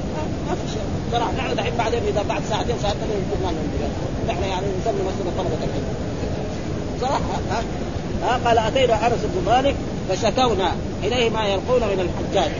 ما 0.47 0.55
في 0.55 0.72
شيء. 0.74 0.82
صراحة 1.11 1.32
نحن 1.38 1.55
دحين 1.55 1.74
بعدين 1.78 1.99
إذا 2.07 2.24
بعد 2.30 2.41
ساعتين 2.49 2.76
ساعتين 2.82 3.01
نقول 3.01 3.43
ما 3.43 3.51
نحن 4.34 4.43
يعني 4.43 4.65
نسمي 4.82 5.01
مسجد 5.07 5.38
طلبة 5.38 5.57
العلم. 5.57 5.84
صراحة 7.01 7.20
ها؟ 7.51 7.63
ها؟ 8.24 8.39
قال 8.45 8.57
أتينا 8.57 9.07
أنس 9.07 9.20
بن 9.24 9.51
مالك 9.51 9.76
فشكونا 10.09 10.72
إليه 11.03 11.30
ما 11.30 11.47
يلقون 11.47 11.82
من 11.82 12.09
الحجاج. 12.09 12.51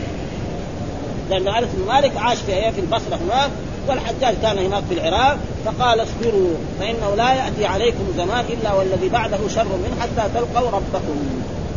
لأن 1.30 1.48
أنس 1.48 1.68
بن 1.74 1.92
مالك 1.92 2.16
عاش 2.16 2.38
في 2.38 2.72
في 2.72 2.80
البصرة 2.80 3.18
هناك 3.26 3.50
والحجاج 3.88 4.34
كان 4.42 4.58
هناك 4.58 4.82
في 4.88 4.94
العراق 4.94 5.38
فقال 5.64 6.02
اصبروا 6.02 6.54
فإنه 6.80 7.14
لا 7.16 7.34
يأتي 7.34 7.66
عليكم 7.66 8.04
زمان 8.16 8.44
إلا 8.48 8.72
والذي 8.72 9.08
بعده 9.08 9.38
شر 9.54 9.64
منه 9.64 10.00
حتى 10.00 10.28
تلقوا 10.34 10.70
ربكم. 10.70 11.16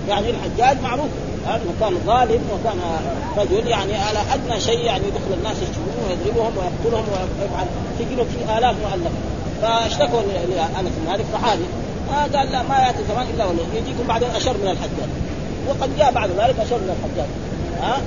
يعني 0.09 0.27
الحجاج 0.29 0.81
معروف. 0.84 1.09
انه 1.47 1.73
كان 1.79 1.93
ظالم 2.05 2.41
وكان 2.53 2.79
رجل 3.37 3.67
يعني 3.67 3.95
على 3.95 4.19
أدنى 4.33 4.59
شيء 4.59 4.79
يعني 4.79 5.03
يدخل 5.07 5.33
الناس 5.37 5.55
يشتمون 5.57 5.95
ويضربهم 6.09 6.53
ويقتلهم 6.57 7.05
ويفعل 7.11 7.65
تجي 7.99 8.15
في 8.15 8.57
الاف 8.57 8.75
مؤلفه 8.83 9.17
فاشتكوا 9.61 10.21
لأنس 10.21 10.91
بن 10.97 11.11
مالك 11.11 11.25
صحابي 11.33 11.63
آه 12.11 12.37
قال 12.37 12.51
لا 12.51 12.63
ما 12.63 12.77
يأتي 12.77 12.97
زمان 13.09 13.27
إلا 13.35 13.45
والله 13.45 13.63
يجيكم 13.73 14.07
بعدين 14.07 14.29
أشر 14.29 14.53
من 14.57 14.67
الحجاج. 14.67 15.09
وقد 15.69 15.97
جاء 15.97 16.11
بعد 16.11 16.29
ذلك 16.29 16.59
أشر 16.59 16.77
من 16.77 16.95
الحجاج. 16.95 17.29
ها 17.81 18.01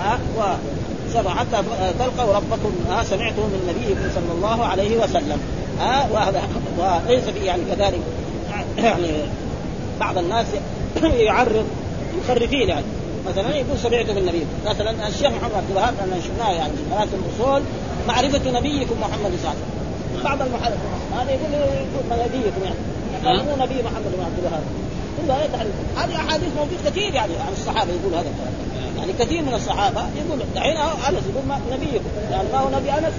ها 0.00 0.18
و 0.38 1.28
حتى 1.28 1.62
تلقوا 1.98 2.36
ربكم 2.36 2.72
ها 2.90 3.02
سمعته 3.02 3.42
من 3.42 3.60
نبيكم 3.68 4.00
صلى 4.14 4.32
الله 4.36 4.64
عليه 4.64 4.98
وسلم. 4.98 5.38
ها 5.80 6.08
وهذا 6.12 6.42
وليس 6.78 7.24
يعني 7.44 7.62
كذلك؟ 7.64 8.00
يعني 8.78 9.10
بعض 10.00 10.18
الناس 10.18 10.46
يعرض 11.28 11.66
مخرفين 12.22 12.68
يعني. 12.68 12.84
مثلا 13.28 13.56
يقول 13.56 13.78
سمعت 13.78 14.10
من 14.10 14.18
النبي. 14.18 14.46
مثلا 14.66 15.08
الشيخ 15.08 15.26
محمد 15.26 15.54
عبد 15.54 15.70
الوهاب 15.70 15.94
أنا 16.04 16.20
شفناه 16.20 16.52
يعني 16.52 16.72
في 16.72 16.82
دراسه 16.90 17.10
الاصول 17.14 17.62
معرفة 18.08 18.50
نبيكم 18.50 19.00
محمد 19.00 19.12
صلى 19.20 19.26
الله 19.26 19.48
عليه 19.48 19.58
وسلم. 20.14 20.24
بعض 20.24 20.42
المحرف 20.42 20.78
هذا 21.18 21.30
يقول 21.30 21.52
يقول 21.52 22.28
نبيكم 22.28 22.60
يعني. 22.64 23.42
مو 23.42 23.64
نبي 23.64 23.82
محمد 23.82 24.12
بن 24.16 24.24
عبد 24.24 24.38
الوهاب. 24.38 24.62
كلها 25.22 25.46
تحريف 25.46 25.72
هذه 25.96 26.16
أحاديث 26.16 26.48
موجود 26.56 26.78
كثير 26.86 27.14
يعني 27.14 27.32
عن 27.46 27.52
الصحابة 27.52 27.90
يقول 27.92 28.14
هذا 28.14 28.28
الكلام. 28.28 28.54
يعني 28.98 29.12
كثير 29.12 29.42
من 29.42 29.54
الصحابة 29.54 30.00
يقول 30.00 30.38
دحين 30.54 30.76
أنس 30.76 31.22
يقول 31.32 31.46
ما 31.48 31.60
نبيكم. 31.72 32.04
يعني 32.30 32.48
ما 32.52 32.58
هو 32.58 32.68
نبي 32.68 32.90
أنس. 32.92 33.14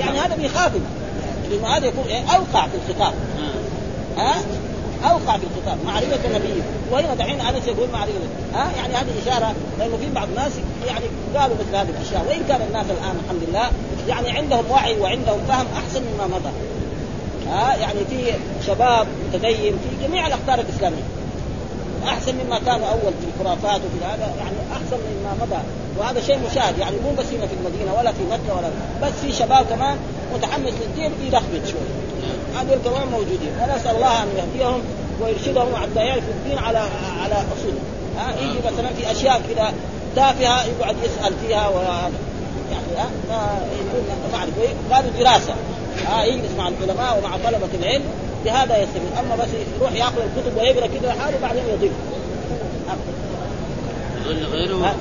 يعني 0.00 0.18
هذا 0.18 0.36
بيخاطب 0.36 0.80
لأنه 1.50 1.66
هذا 1.76 1.86
يكون 1.86 2.04
إيه 2.08 2.20
أوقع 2.20 2.66
في 2.66 2.90
الخطاب. 2.90 3.14
ها؟ 4.16 4.34
أوقع 5.04 5.38
في 5.38 5.44
الخطاب 5.44 5.78
معرفة 5.86 6.28
نبيه 6.38 6.62
وهنا 6.90 7.14
دحين 7.14 7.40
انس 7.40 7.66
يقول 7.66 7.88
معرفة 7.92 8.12
ها؟ 8.54 8.70
يعني 8.76 8.94
هذه 8.94 9.12
إشارة 9.22 9.54
لأنه 9.78 9.96
في 9.96 10.10
بعض 10.14 10.28
الناس 10.28 10.52
يعني 10.86 11.04
قالوا 11.36 11.56
مثل 11.56 11.76
هذه 11.76 11.88
الأشياء. 11.88 12.24
وإن 12.28 12.44
كان 12.48 12.60
الناس 12.68 12.86
الآن 12.86 13.20
الحمد 13.24 13.42
لله 13.48 13.70
يعني 14.08 14.30
عندهم 14.30 14.64
وعي 14.70 15.00
وعندهم 15.00 15.38
فهم 15.48 15.66
أحسن 15.76 16.02
مما 16.02 16.26
مضى. 16.26 16.50
ها؟ 17.48 17.76
يعني 17.76 18.00
في 18.10 18.32
شباب 18.66 19.06
متدين 19.28 19.72
في 19.72 20.06
جميع 20.06 20.26
الأقطار 20.26 20.60
الإسلامية. 20.60 21.02
أحسن 22.06 22.34
مما 22.34 22.58
كانوا 22.58 22.86
أول 22.86 23.12
في 23.20 23.40
الخرافات 23.40 23.80
وفي 23.80 24.04
هذا 24.04 24.34
يعني 24.38 24.56
أحسن 24.72 24.96
مما 24.96 25.34
مضى. 25.40 25.62
وهذا 25.98 26.20
شيء 26.20 26.38
مشاهد 26.50 26.78
يعني 26.78 26.96
مو 26.96 27.10
بس 27.18 27.26
هنا 27.26 27.46
في 27.46 27.54
المدينة 27.54 27.94
ولا 27.98 28.12
في 28.12 28.22
مكة 28.30 28.56
ولا 28.56 28.70
بس 29.02 29.12
في 29.12 29.32
شباب 29.32 29.66
كمان 29.66 29.96
متحمس 30.34 30.72
للدين 30.82 31.12
يلخبط 31.26 31.66
شوي. 31.66 32.05
هذول 32.60 32.78
كمان 32.84 33.08
موجودين. 33.08 33.52
ونسال 33.62 33.96
الله 33.96 34.22
أن 34.22 34.28
يهديهم 34.36 34.80
ويرشدهم 35.20 35.76
حتى 35.76 36.00
يعرفوا 36.00 36.32
الدين 36.32 36.58
على 36.58 36.78
على 37.22 37.34
اصوله 37.34 37.80
ها 38.18 38.34
يجي 38.40 38.58
مثلا 38.58 38.88
في 38.94 39.10
أشياء 39.12 39.42
كذا 39.48 39.72
تافهة 40.16 40.64
يقعد 40.64 40.96
يسأل 41.04 41.34
فيها 41.46 41.68
و 41.68 41.80
يعني 42.72 42.86
ها 42.96 43.08
ما 43.28 44.38
أعرف 44.38 44.52
قالوا 44.92 45.10
دراسة. 45.18 45.54
ها 46.06 46.24
يجلس 46.24 46.50
مع 46.58 46.68
العلماء 46.68 47.18
ومع 47.18 47.36
طلبة 47.36 47.68
العلم 47.80 48.04
بهذا 48.44 48.76
يستفيد. 48.76 49.10
أما 49.18 49.36
بس 49.36 49.48
يروح 49.80 49.92
يأخذ 49.92 50.18
الكتب 50.18 50.56
ويقرأ 50.56 50.86
كذا 50.86 51.08
لحاله 51.08 51.38
بعدين 51.42 51.62
يضيف. 51.72 51.92
غيره. 54.52 54.94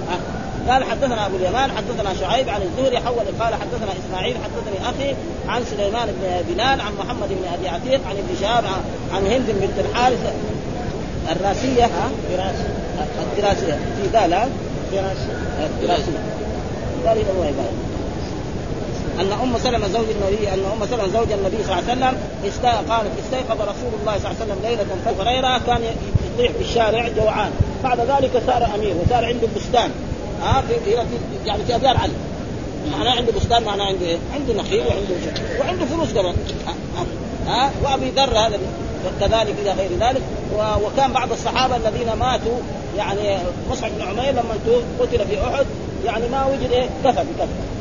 قال 0.69 0.83
حدثنا 0.83 1.25
أبو 1.25 1.35
اليمان 1.35 1.71
حدثنا 1.71 2.13
شعيب 2.19 2.49
عن 2.49 2.61
الزهري 2.61 2.99
حول 2.99 3.25
قال 3.39 3.53
حدثنا 3.55 3.91
إسماعيل 4.05 4.35
حدثني 4.43 4.89
أخي 4.89 5.15
عن 5.47 5.63
سليمان 5.65 6.07
بن 6.07 6.53
بلال 6.53 6.81
عن 6.81 6.93
محمد 6.99 7.29
بن 7.29 7.45
أبي 7.53 7.67
عتيق 7.67 8.07
عن 8.09 8.15
ابن 8.17 8.35
شهاب 8.41 8.63
عن 9.13 9.27
هند 9.27 9.45
بنت 9.47 9.85
الحارث. 9.85 10.33
الراسية 11.31 11.85
ها؟ 11.85 12.09
الدراسية. 13.33 13.79
في 14.01 14.07
دال 14.13 14.33
يبارك. 17.47 17.73
أن 19.19 19.31
أم 19.43 19.57
سلمة 19.63 19.87
زوج 19.87 20.05
النبي 20.09 20.49
أن 20.53 20.59
أم 20.73 20.87
سلمة 20.87 21.07
زوج 21.07 21.31
النبي 21.31 21.63
صلى 21.63 21.79
الله 21.79 21.83
عليه 21.89 21.93
وسلم. 21.93 22.17
قالت 22.89 23.11
استيقظ 23.25 23.61
رسول 23.61 23.91
الله 24.01 24.17
صلى 24.17 24.31
الله 24.31 24.35
عليه 24.41 24.45
وسلم 24.45 24.59
ليلة 24.63 24.85
فهريره 25.05 25.61
كان 25.67 25.81
يطيح 26.33 26.51
في 26.51 26.61
الشارع 26.61 27.07
جوعان. 27.17 27.51
بعد 27.83 27.99
ذلك 27.99 28.31
صار 28.47 28.69
أمير 28.75 28.95
وصار 29.05 29.25
عنده 29.25 29.47
بستان. 29.55 29.91
ها 30.41 30.61
في 30.61 30.73
في 30.85 31.05
يعني 31.45 31.63
في 31.63 31.75
أبيار 31.75 31.97
علي 31.97 32.13
معناه 32.91 33.11
عنده 33.11 33.31
بستان 33.31 33.63
معناه 33.63 33.85
عنده 33.85 34.05
إيه؟ 34.05 34.17
عنده 34.33 34.53
نخيل 34.53 34.79
وعنده 34.87 35.15
وعنده 35.59 35.85
فلوس 35.85 36.13
كمان. 36.13 36.35
ها 37.47 37.71
وأبي 37.83 38.09
ذر 38.09 38.37
هذا 38.37 38.59
كذلك 39.19 39.55
إلى 39.61 39.71
غير 39.71 39.89
ذلك. 39.99 40.21
وكان 40.85 41.11
بعض 41.11 41.31
الصحابة 41.31 41.75
الذين 41.75 42.13
ماتوا 42.13 42.57
يعني 42.97 43.37
مصعب 43.71 43.91
بن 43.97 44.01
عمير 44.01 44.31
لما 44.31 44.83
قتل 44.99 45.27
في 45.27 45.41
أحد 45.41 45.65
يعني 46.05 46.27
ما 46.27 46.45
وجد 46.45 46.71
إيه؟ 46.71 46.89
كفى 47.03 47.23
بكفى 47.23 47.75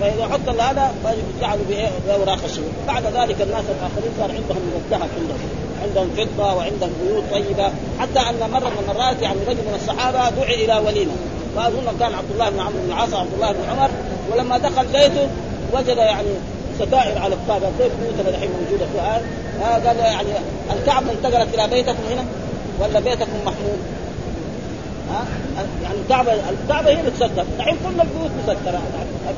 فإذا 0.00 0.28
حط 0.28 0.60
هذا 0.60 0.92
جعلوا 1.40 1.64
بأوراق 2.06 2.44
الشهور 2.44 2.70
بعد 2.86 3.02
ذلك 3.02 3.42
الناس 3.42 3.64
الآخرين 3.64 4.12
صار 4.18 4.30
عندهم 4.30 4.56
من 4.56 4.82
الذهب 4.84 5.08
عندهم 5.18 5.67
عندهم 5.82 6.08
فضة 6.16 6.54
وعندهم 6.54 6.90
بيوت 7.02 7.24
طيبة. 7.32 7.68
حتى 8.00 8.20
أن 8.30 8.50
مرة 8.50 8.68
من 8.68 8.90
المرات 8.90 9.22
يعني 9.22 9.38
رجل 9.48 9.62
من 9.68 9.78
الصحابة 9.82 10.30
دعي 10.30 10.64
إلى 10.64 10.76
وليمة. 10.86 11.12
واظن 11.56 11.98
كان 12.00 12.14
عبد 12.14 12.30
الله 12.30 12.50
بن 12.50 12.60
عمرو 12.60 12.78
بن 12.84 12.92
العاص 12.92 13.14
عبد 13.14 13.34
الله 13.34 13.52
بن 13.52 13.64
عمر. 13.70 13.90
ولما 14.32 14.58
دخل 14.58 14.86
بيته 14.86 15.28
وجد 15.72 15.96
يعني 15.96 16.28
ستائر 16.78 17.18
على 17.18 17.34
الباب 17.34 17.72
كيف 17.78 17.92
بيوتنا 18.00 18.28
الحين 18.28 18.50
موجودة؟ 18.50 18.86
الان 18.94 19.22
آه 19.62 19.88
قال 19.88 19.96
يعني 19.96 20.28
الكعبة 20.72 21.06
انتقلت 21.12 21.54
إلى 21.54 21.68
بيتكم 21.68 22.02
هنا 22.10 22.24
ولا 22.80 23.00
بيتكم 23.00 23.38
محمود؟ 23.46 23.78
ها 25.10 25.24
يعني 25.82 25.94
الكعبة 26.04 26.32
الكعبة 26.32 26.90
هي 26.90 27.00
اللي 27.00 27.10
تسكر. 27.10 27.44
الحين 27.58 27.74
كل 27.74 28.00
البيوت 28.00 28.30
مسكرة. 28.42 28.80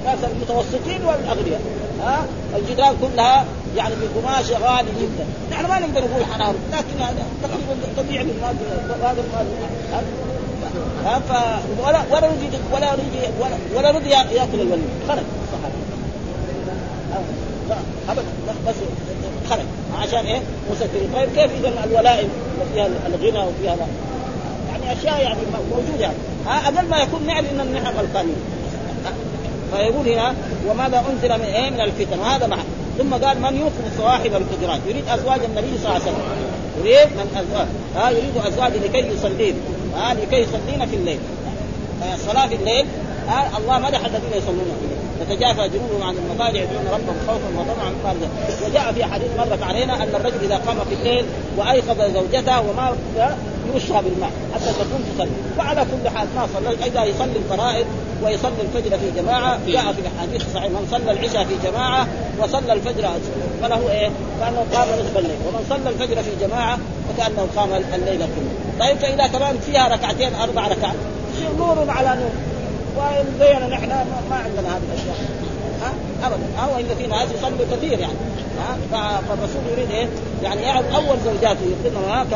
الناس 0.01 0.19
المتوسطين 0.25 1.05
والأغنياء. 1.05 1.61
ها؟ 2.03 2.25
الجدران 2.57 2.97
كلها 3.01 3.45
يعني 3.77 3.95
بقماش 3.95 4.51
غالي 4.51 4.91
جدا. 5.01 5.27
نحن 5.51 5.67
ما 5.67 5.79
نقدر 5.79 6.01
نقول 6.01 6.25
حرام 6.25 6.55
لكن 6.73 7.03
هذا 7.03 7.25
تقريبا 7.43 7.75
طبيعي 7.97 8.23
المال 8.23 8.57
هذا 9.03 9.25
ها؟ 11.05 11.19
ف 11.19 11.31
ولا 11.87 12.03
ولا 12.11 12.27
رضي 12.27 12.49
ولا 12.73 12.93
رضي 12.93 13.21
ولا, 13.41 13.57
ولا 13.77 13.91
رضي 13.91 14.09
يأكل 14.11 14.61
الولي 14.61 14.83
خرج. 15.09 15.23
الصحابه 15.43 15.75
ابدا. 18.09 18.23
بس 18.69 18.75
خرج. 19.51 19.67
عشان 19.99 20.27
إيه؟ 20.27 20.41
مسكرين 20.71 21.11
طيب 21.15 21.29
كيف 21.29 21.51
اذا 21.61 21.85
الولائم 21.85 22.29
وفيها 22.61 22.87
الغنى 22.87 23.39
وفيها. 23.39 23.77
يعني 24.71 24.93
أشياء 25.01 25.23
يعني 25.23 25.39
موجودة. 25.71 26.03
يعني 26.03 26.17
أقل 26.47 26.89
ما 26.89 26.99
يكون 26.99 27.27
نعلم 27.27 27.61
إن 27.61 27.73
نحن 27.73 27.87
غلطانين 27.87 28.37
فيقول 29.73 30.09
هنا 30.09 30.35
وماذا 30.69 31.05
أنزل 31.11 31.39
من 31.39 31.45
إيه 31.45 31.71
من 31.71 31.81
الفتن؟ 31.81 32.19
وهذا 32.19 32.47
معنى. 32.47 32.63
ثم 32.99 33.15
قال 33.15 33.41
من 33.43 33.57
يوقظ 33.57 33.85
صواحب 33.99 34.27
الحجرات؟ 34.27 34.81
يريد 34.89 35.09
أزواج 35.09 35.41
النبي 35.45 35.79
صلى 35.79 35.89
الله 35.89 36.01
عليه 36.01 36.03
وسلم. 36.03 36.23
يريد 36.79 37.09
من 37.17 37.27
ازواج 37.37 37.67
ها 37.97 38.11
يريد 38.11 38.37
أزواج 38.47 38.73
لكي 38.73 38.99
يصلين. 38.99 39.55
ها 39.97 40.15
لكي 40.15 40.37
يصلين 40.37 40.87
في 40.87 40.97
الليل. 40.97 41.19
الصلاه 42.15 42.47
في 42.47 42.55
الليل. 42.55 42.87
ها 43.29 43.59
الله 43.59 43.79
مدح 43.79 44.05
الذين 44.05 44.33
يصلون 44.37 44.71
في 44.81 44.85
الليل. 44.85 45.01
تتجافى 45.21 45.69
جنوبهم 45.69 46.03
عن 46.03 46.15
المضاجع 46.15 46.61
يدعون 46.61 46.87
ربهم 46.93 47.17
خوفا 47.27 47.49
وطمعا 47.59 47.93
قال 48.05 48.17
وجاء 48.67 48.93
في 48.93 49.05
حديث 49.05 49.29
مرت 49.39 49.63
علينا 49.63 49.95
أن 49.95 50.09
الرجل 50.15 50.45
إذا 50.45 50.57
قام 50.57 50.77
في 50.89 50.95
الليل 50.95 51.25
وأيقظ 51.57 52.15
زوجته 52.15 52.61
وما 52.61 52.97
يرشها 53.75 54.01
بالماء 54.01 54.31
حتى 54.55 54.73
تكون 54.73 55.05
تصلي. 55.15 55.31
وعلى 55.59 55.81
كل 55.81 56.09
حال 56.09 56.29
ما 56.37 56.47
صلى 56.55 56.87
إذا 56.87 57.05
يصلي 57.05 57.37
الفرائض 57.37 57.87
ويصلي 58.23 58.63
الفجر 58.63 58.99
في 58.99 59.23
جماعة 59.23 59.59
جاء 59.67 59.93
في 59.93 60.01
الاحاديث 60.01 60.47
الصحيحه 60.47 60.69
من 60.69 60.87
صلى 60.91 61.13
العشاء 61.13 61.45
في 61.45 61.55
جماعة 61.71 62.07
وصلى 62.39 62.73
الفجر 62.73 63.09
فله 63.63 63.91
إيه؟ 63.91 64.11
كانه 64.41 64.65
قام 64.75 64.89
نصف 65.01 65.19
الليل 65.19 65.39
ومن 65.47 65.67
صلى 65.69 65.91
الفجر 65.91 66.23
في 66.23 66.47
جماعة 66.47 66.79
فكأنه 67.09 67.47
قام 67.57 67.69
الليل 67.95 68.19
كله 68.19 68.87
طيب 68.87 68.99
فإذا 68.99 69.27
كمان 69.27 69.59
فيها 69.67 69.89
ركعتين 69.89 70.35
أربع 70.35 70.69
ركعات 70.69 70.97
نور 71.59 71.91
على 71.91 72.21
نور 72.21 72.31
وإن 72.97 73.25
زينا 73.41 73.67
نحن 73.67 73.89
ما 74.31 74.37
عندنا 74.37 74.77
هذه 74.77 74.83
الأشياء 74.93 75.17
ها 75.83 75.93
ابدا 76.27 76.47
ها 76.59 76.69
والا 76.75 76.95
في 76.95 77.07
ناس 77.07 77.29
يصلوا 77.39 77.77
كثير 77.77 77.99
يعني 77.99 78.15
ها 78.93 79.21
فالرسول 79.29 79.63
يريد 79.73 79.91
إيه؟ 79.91 80.09
يعني 80.43 80.63
يعرف 80.63 80.95
أول 80.95 81.17
زوجاته 81.25 81.61
يقولون 81.85 82.29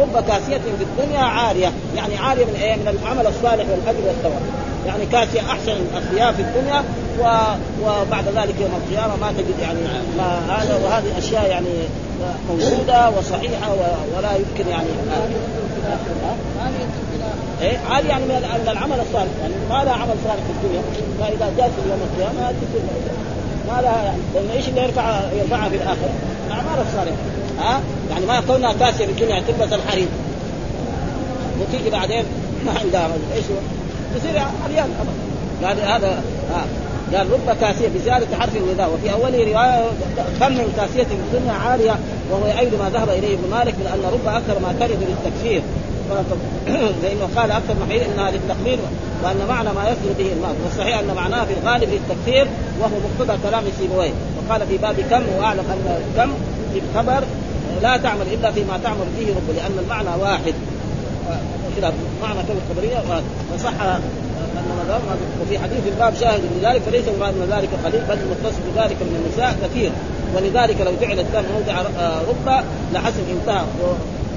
رب 0.00 0.24
كاسية 0.28 0.58
في 0.58 0.84
الدنيا 0.84 1.20
عارية، 1.20 1.72
يعني 1.96 2.16
عارية 2.16 2.44
من 2.44 2.54
إيه؟ 2.62 2.76
من 2.76 2.98
العمل 3.02 3.26
الصالح 3.26 3.64
والأجر 3.70 4.06
والثواب. 4.06 4.42
يعني 4.88 5.06
كاسيه 5.06 5.40
أحسن 5.40 5.72
الاثياب 5.72 6.34
في 6.34 6.42
الدنيا 6.42 6.84
و... 7.20 7.24
وبعد 7.82 8.24
ذلك 8.24 8.54
يوم 8.60 8.70
القيامة 8.82 9.16
ما 9.16 9.32
تجد 9.32 9.58
يعني 9.62 9.78
ما 10.18 10.56
هذا 10.56 10.80
وهذه 10.84 11.18
أشياء 11.18 11.50
يعني 11.50 11.68
موجودة 12.48 13.10
وصحيحة 13.10 13.72
و... 13.72 13.80
ولا 14.16 14.30
يمكن 14.36 14.70
يعني 14.70 14.86
إيه؟ 17.62 17.78
عالي 17.90 18.08
يعني 18.08 18.24
من 18.24 18.64
العمل 18.68 19.00
الصالح 19.00 19.32
يعني 19.40 19.54
ما 19.70 19.84
لها 19.84 19.92
عمل 19.92 20.14
صالح 20.24 20.42
في 20.46 20.52
الدنيا. 20.56 20.82
فاذا 21.20 21.52
جاءت 21.58 21.70
في 21.70 21.90
يوم 21.90 22.00
القيامة 22.12 22.52
ما 23.68 23.82
لها 23.82 24.02
يعني 24.02 24.18
لأن 24.34 24.50
إيش 24.56 24.68
اللي 24.68 24.82
يرفع 24.82 25.20
يرفعها 25.40 25.68
في 25.68 25.76
الآخرة؟ 25.76 26.10
الأعمال 26.46 26.86
الصالحة. 26.88 27.16
ها؟ 27.58 27.80
يعني 28.10 28.26
ما 28.26 28.40
كونها 28.40 28.72
كاسية 28.72 29.06
في 29.06 29.12
الدنيا 29.12 29.42
تلبس 29.48 29.72
الحرير. 29.72 30.08
وتيجي 31.60 31.90
بعدين 31.90 32.24
ما 32.66 32.72
عندها 32.80 33.08
إيش 33.36 33.44
تصير 34.14 34.42
عريان 34.64 34.88
قال 35.64 35.80
هذا 35.80 36.22
ها 36.50 36.64
قال 37.16 37.30
رب 37.32 37.56
كاسية 37.60 37.88
بزياده 37.88 38.36
حرف 38.40 38.56
النداء. 38.56 38.90
وفي 38.94 39.12
اول 39.12 39.32
رواية 39.32 39.84
كم 40.40 40.52
من 40.52 40.72
كاسية 40.76 41.04
في 41.04 41.14
الدنيا 41.14 41.52
عاليه 41.52 41.98
وهو 42.30 42.46
يؤيد 42.46 42.74
ما 42.74 42.90
ذهب 42.90 43.08
إليه 43.08 43.34
ابن 43.34 43.50
مالك 43.50 43.74
من 43.74 43.86
أن 43.86 44.12
رب 44.12 44.34
أكثر 44.34 44.58
ما 44.58 44.74
ترد 44.80 44.98
للتكفير 45.08 45.62
لأنه 47.02 47.28
قال 47.36 47.50
أكثر 47.50 47.74
محيل 47.86 48.02
إنها 48.02 48.30
للتقرير 48.30 48.78
وأن 49.24 49.46
معنى 49.48 49.68
ما 49.68 49.82
يصدر 49.90 50.12
به 50.18 50.32
الماء 50.32 50.54
والصحيح 50.64 50.98
أن 50.98 51.14
معناه 51.16 51.44
في 51.44 51.52
الغالب 51.62 51.88
للتكفير 51.92 52.46
وهو 52.80 52.90
مقتضى 52.90 53.38
كلام 53.48 53.64
سيبويه. 53.78 54.12
وقال 54.38 54.66
في 54.66 54.76
باب 54.76 54.96
كم 55.10 55.22
وأعلم 55.38 55.60
أن 55.60 56.00
كم 56.16 56.30
في 56.72 56.80
الخبر 56.80 57.24
لا 57.82 57.96
تعمل 57.96 58.26
إلا 58.32 58.50
فيما 58.50 58.78
تعمل 58.84 59.06
فيه 59.18 59.26
رب 59.26 59.56
لأن 59.56 59.78
المعنى 59.84 60.22
واحد. 60.22 60.54
كذا 61.80 61.92
معنى 62.22 62.42
كم 62.48 62.54
الخبريه 62.62 62.98
وصح 63.54 63.82
أن 63.82 64.00
وفي 65.42 65.58
حديث 65.58 65.86
الباب 65.86 66.14
شاهد 66.14 66.40
لذلك 66.60 66.82
فليس 66.82 67.08
المراد 67.08 67.34
من 67.34 67.46
ذلك 67.56 67.68
قليل 67.84 68.02
بل 68.08 68.18
المتصف 68.24 68.60
بذلك 68.74 68.96
من 69.02 69.24
النساء 69.24 69.56
كثير. 69.62 69.90
ولذلك 70.36 70.80
لو 70.80 70.92
جعل 71.00 71.18
الدم 71.18 71.42
موضع 71.54 71.82
ربا 72.28 72.64
لحسن 72.92 73.22
انتهى 73.40 73.64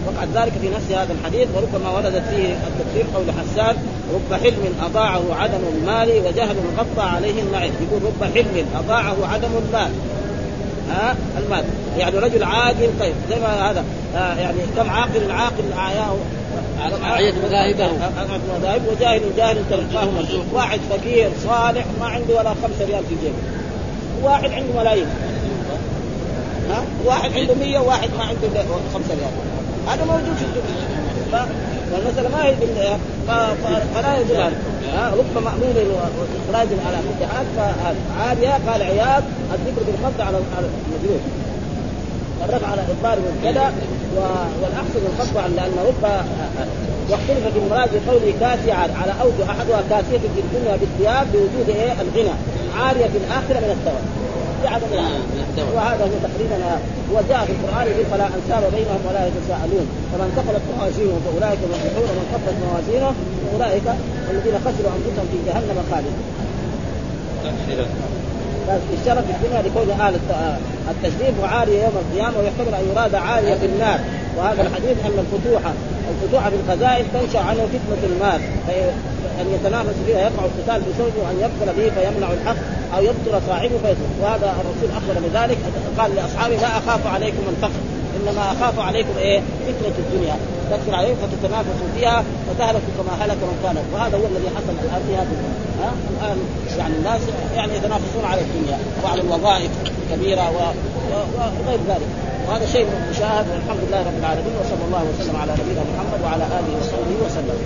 وقعت 0.07 0.27
ذلك 0.35 0.53
في 0.61 0.69
نفس 0.69 0.91
هذا 0.91 1.13
الحديث 1.13 1.47
وربما 1.55 1.89
وردت 1.89 2.23
فيه 2.29 2.47
التفسير 2.67 3.05
قول 3.15 3.25
حسان 3.31 3.75
رب 4.13 4.39
حلم 4.43 4.63
أضاعه 4.81 5.21
عدم 5.31 5.63
المال 5.75 6.09
وجهل 6.25 6.55
غطى 6.77 7.07
عليه 7.15 7.41
النعيم. 7.41 7.73
يقول 7.81 8.01
رب 8.03 8.23
حلم 8.35 8.65
أضاعه 8.75 9.17
عدم 9.33 9.49
المال. 9.65 9.91
ها 10.91 11.15
المال. 11.37 11.63
يعني 11.97 12.17
رجل 12.17 12.43
عاقل 12.43 12.89
طيب 12.99 13.13
زي 13.29 13.39
ما 13.39 13.71
هذا 13.71 13.83
آه 14.15 14.35
يعني 14.35 14.57
كم 14.77 14.89
عاقل 14.89 15.31
عاقل 15.31 15.73
أعياه 15.77 16.15
مذاهبه. 17.47 17.91
مذاهب 18.59 18.81
وجاهل 18.91 19.21
جاهل 19.37 19.57
تلقاه 19.69 20.05
مرزوق 20.11 20.45
واحد 20.53 20.79
فقير 20.89 21.29
صالح 21.43 21.85
ما 21.99 22.05
عنده 22.05 22.37
ولا 22.37 22.49
خمسة 22.49 22.85
ريال 22.85 23.03
في 23.09 23.15
جيبه. 23.21 23.35
واحد 24.23 24.51
عنده 24.51 24.79
ملايين. 24.79 25.07
ها؟ 26.69 26.83
واحد 27.05 27.31
عنده 27.33 27.53
100 27.53 27.79
وواحد 27.79 28.09
ما 28.17 28.23
عنده 28.23 28.63
خمسة 28.93 29.09
ريال. 29.09 29.31
هذا 29.87 30.05
موجود 30.05 30.35
في 30.35 30.45
الدنيا. 30.45 31.00
والمسألة 31.91 32.29
ما 32.29 32.45
هي 32.45 32.55
فلا 33.95 34.17
يدل 34.17 34.35
ها؟ 34.93 35.09
رب 35.09 35.43
مأمون 35.43 35.75
وإخراج 35.75 36.67
على 36.87 36.97
فتحات 36.97 37.45
فعالية 38.17 38.71
قال 38.71 38.81
عياض 38.81 39.23
الذكر 39.53 39.81
بالخط 39.87 40.21
على 40.21 40.37
المجرور 40.37 41.19
الرفع 42.49 42.67
على 42.67 42.81
إضمار 42.81 43.17
مبتدأ 43.19 43.71
والأحسن 44.61 45.01
الخط 45.13 45.37
لأن 45.55 45.73
رب 45.87 46.23
واختلف 47.09 47.47
في 47.53 47.59
المراد 47.59 47.89
بقوله 47.93 48.33
كاسية 48.39 48.73
على 48.73 49.13
أوجه 49.21 49.51
أحدها 49.51 49.81
كاسية 49.89 50.17
في 50.35 50.39
الدنيا 50.41 50.77
بالثياب 50.77 51.27
بوجود 51.33 51.69
إيه؟ 51.69 51.91
الغنى. 52.01 52.35
عارية 52.79 53.05
في 53.05 53.17
الآخرة 53.17 53.59
من 53.59 53.77
الثواب. 53.77 54.03
بعدم 54.63 54.91
وهذا 55.75 56.03
هو 56.03 56.15
تقريبا 56.27 56.57
وجاء 57.13 57.45
في 57.45 57.51
القرآن 57.51 57.87
فلا 58.11 58.27
أنساب 58.37 58.63
بينهم 58.75 59.01
ولا 59.09 59.21
يتساءلون. 59.27 59.87
فمن 60.11 60.29
ثقلت 60.37 60.63
موازينه 60.77 61.17
فأولئك 61.25 61.59
المفلحون 61.63 62.07
ومن 62.11 62.25
خفت 62.33 62.55
موازينه 62.65 63.11
فأولئك 63.43 63.87
الذين 64.31 64.55
خسروا 64.65 64.91
أنفسهم 64.97 65.25
في 65.31 65.37
جهنم 65.47 65.77
خالدون. 65.91 66.17
اشترك 68.69 69.23
في 69.23 69.31
الدنيا 69.31 69.61
لكون 69.61 69.91
أهل 70.01 70.15
التشريف 70.91 71.33
وعاليه 71.43 71.83
يوم 71.83 71.93
القيامة 72.03 72.39
ويحتمل 72.39 72.73
أن 72.79 72.85
يراد 72.91 73.15
عالية 73.15 73.55
في 73.55 73.65
النار. 73.65 73.99
وهذا 74.37 74.61
الحديث 74.61 74.97
أن 75.05 75.17
الفتوح 75.23 75.61
الفتوح 76.11 76.49
في 76.49 76.55
الخزائن 76.55 77.05
تنشأ 77.13 77.39
عنه 77.39 77.67
فتنة 77.73 78.03
المال. 78.03 78.41
ان 79.41 79.45
يتنافس 79.53 79.95
فيها 80.05 80.19
يقع 80.19 80.45
القتال 80.45 80.81
بسببه 80.81 81.19
وان 81.23 81.37
يبطل 81.39 81.73
به 81.77 81.91
فيمنع 81.95 82.27
الحق 82.31 82.55
أو 82.95 83.03
يبطل 83.03 83.41
صاحبه. 83.47 83.77
فيترك 83.83 84.11
وهذا 84.21 84.53
الرسول 84.61 84.89
أخبر 84.97 85.27
بذلك. 85.27 85.57
قال 85.97 86.15
لأصحابه 86.15 86.55
لا 86.55 86.67
أخاف 86.67 87.07
عليكم 87.07 87.43
الفقر. 87.49 87.81
إنما 88.21 88.51
أخاف 88.51 88.79
عليكم 88.79 89.17
إيه؟ 89.17 89.39
فتنة 89.39 89.95
الدنيا. 89.99 90.35
تكثر 90.71 90.95
عليكم 90.95 91.15
فتتنافسوا 91.21 91.87
فيها 91.95 92.23
فتهلكوا 92.49 92.93
كما 92.97 93.25
هلك 93.25 93.37
من 93.37 93.57
كان. 93.63 93.77
وهذا 93.93 94.17
هو 94.17 94.25
الذي 94.31 94.49
حصل 94.55 94.73
الآن 94.83 95.01
في 95.07 95.13
هذه 95.15 95.35
ها؟ 95.81 95.91
الآن 96.11 96.37
يعني 96.77 96.95
الناس 96.95 97.21
يعني 97.55 97.75
يتنافسون 97.75 98.25
على 98.25 98.41
الدنيا. 98.41 98.77
وعلى 99.03 99.21
الوظائف 99.21 99.71
الكبيرة 99.85 100.45
وغير 100.55 101.79
ذلك. 101.87 102.09
وهذا 102.47 102.65
شيء 102.65 102.85
مشاهد 103.11 103.45
والحمد 103.51 103.81
لله 103.87 103.99
رب 103.99 104.17
العالمين. 104.19 104.53
وصلى 104.61 104.83
الله 104.87 105.03
وسلم 105.09 105.35
على 105.41 105.51
نبينا 105.51 105.83
محمد 105.91 106.19
وعلى 106.25 106.43
آله 106.43 106.71
وصحبه 106.79 107.17
وسلم. 107.25 107.57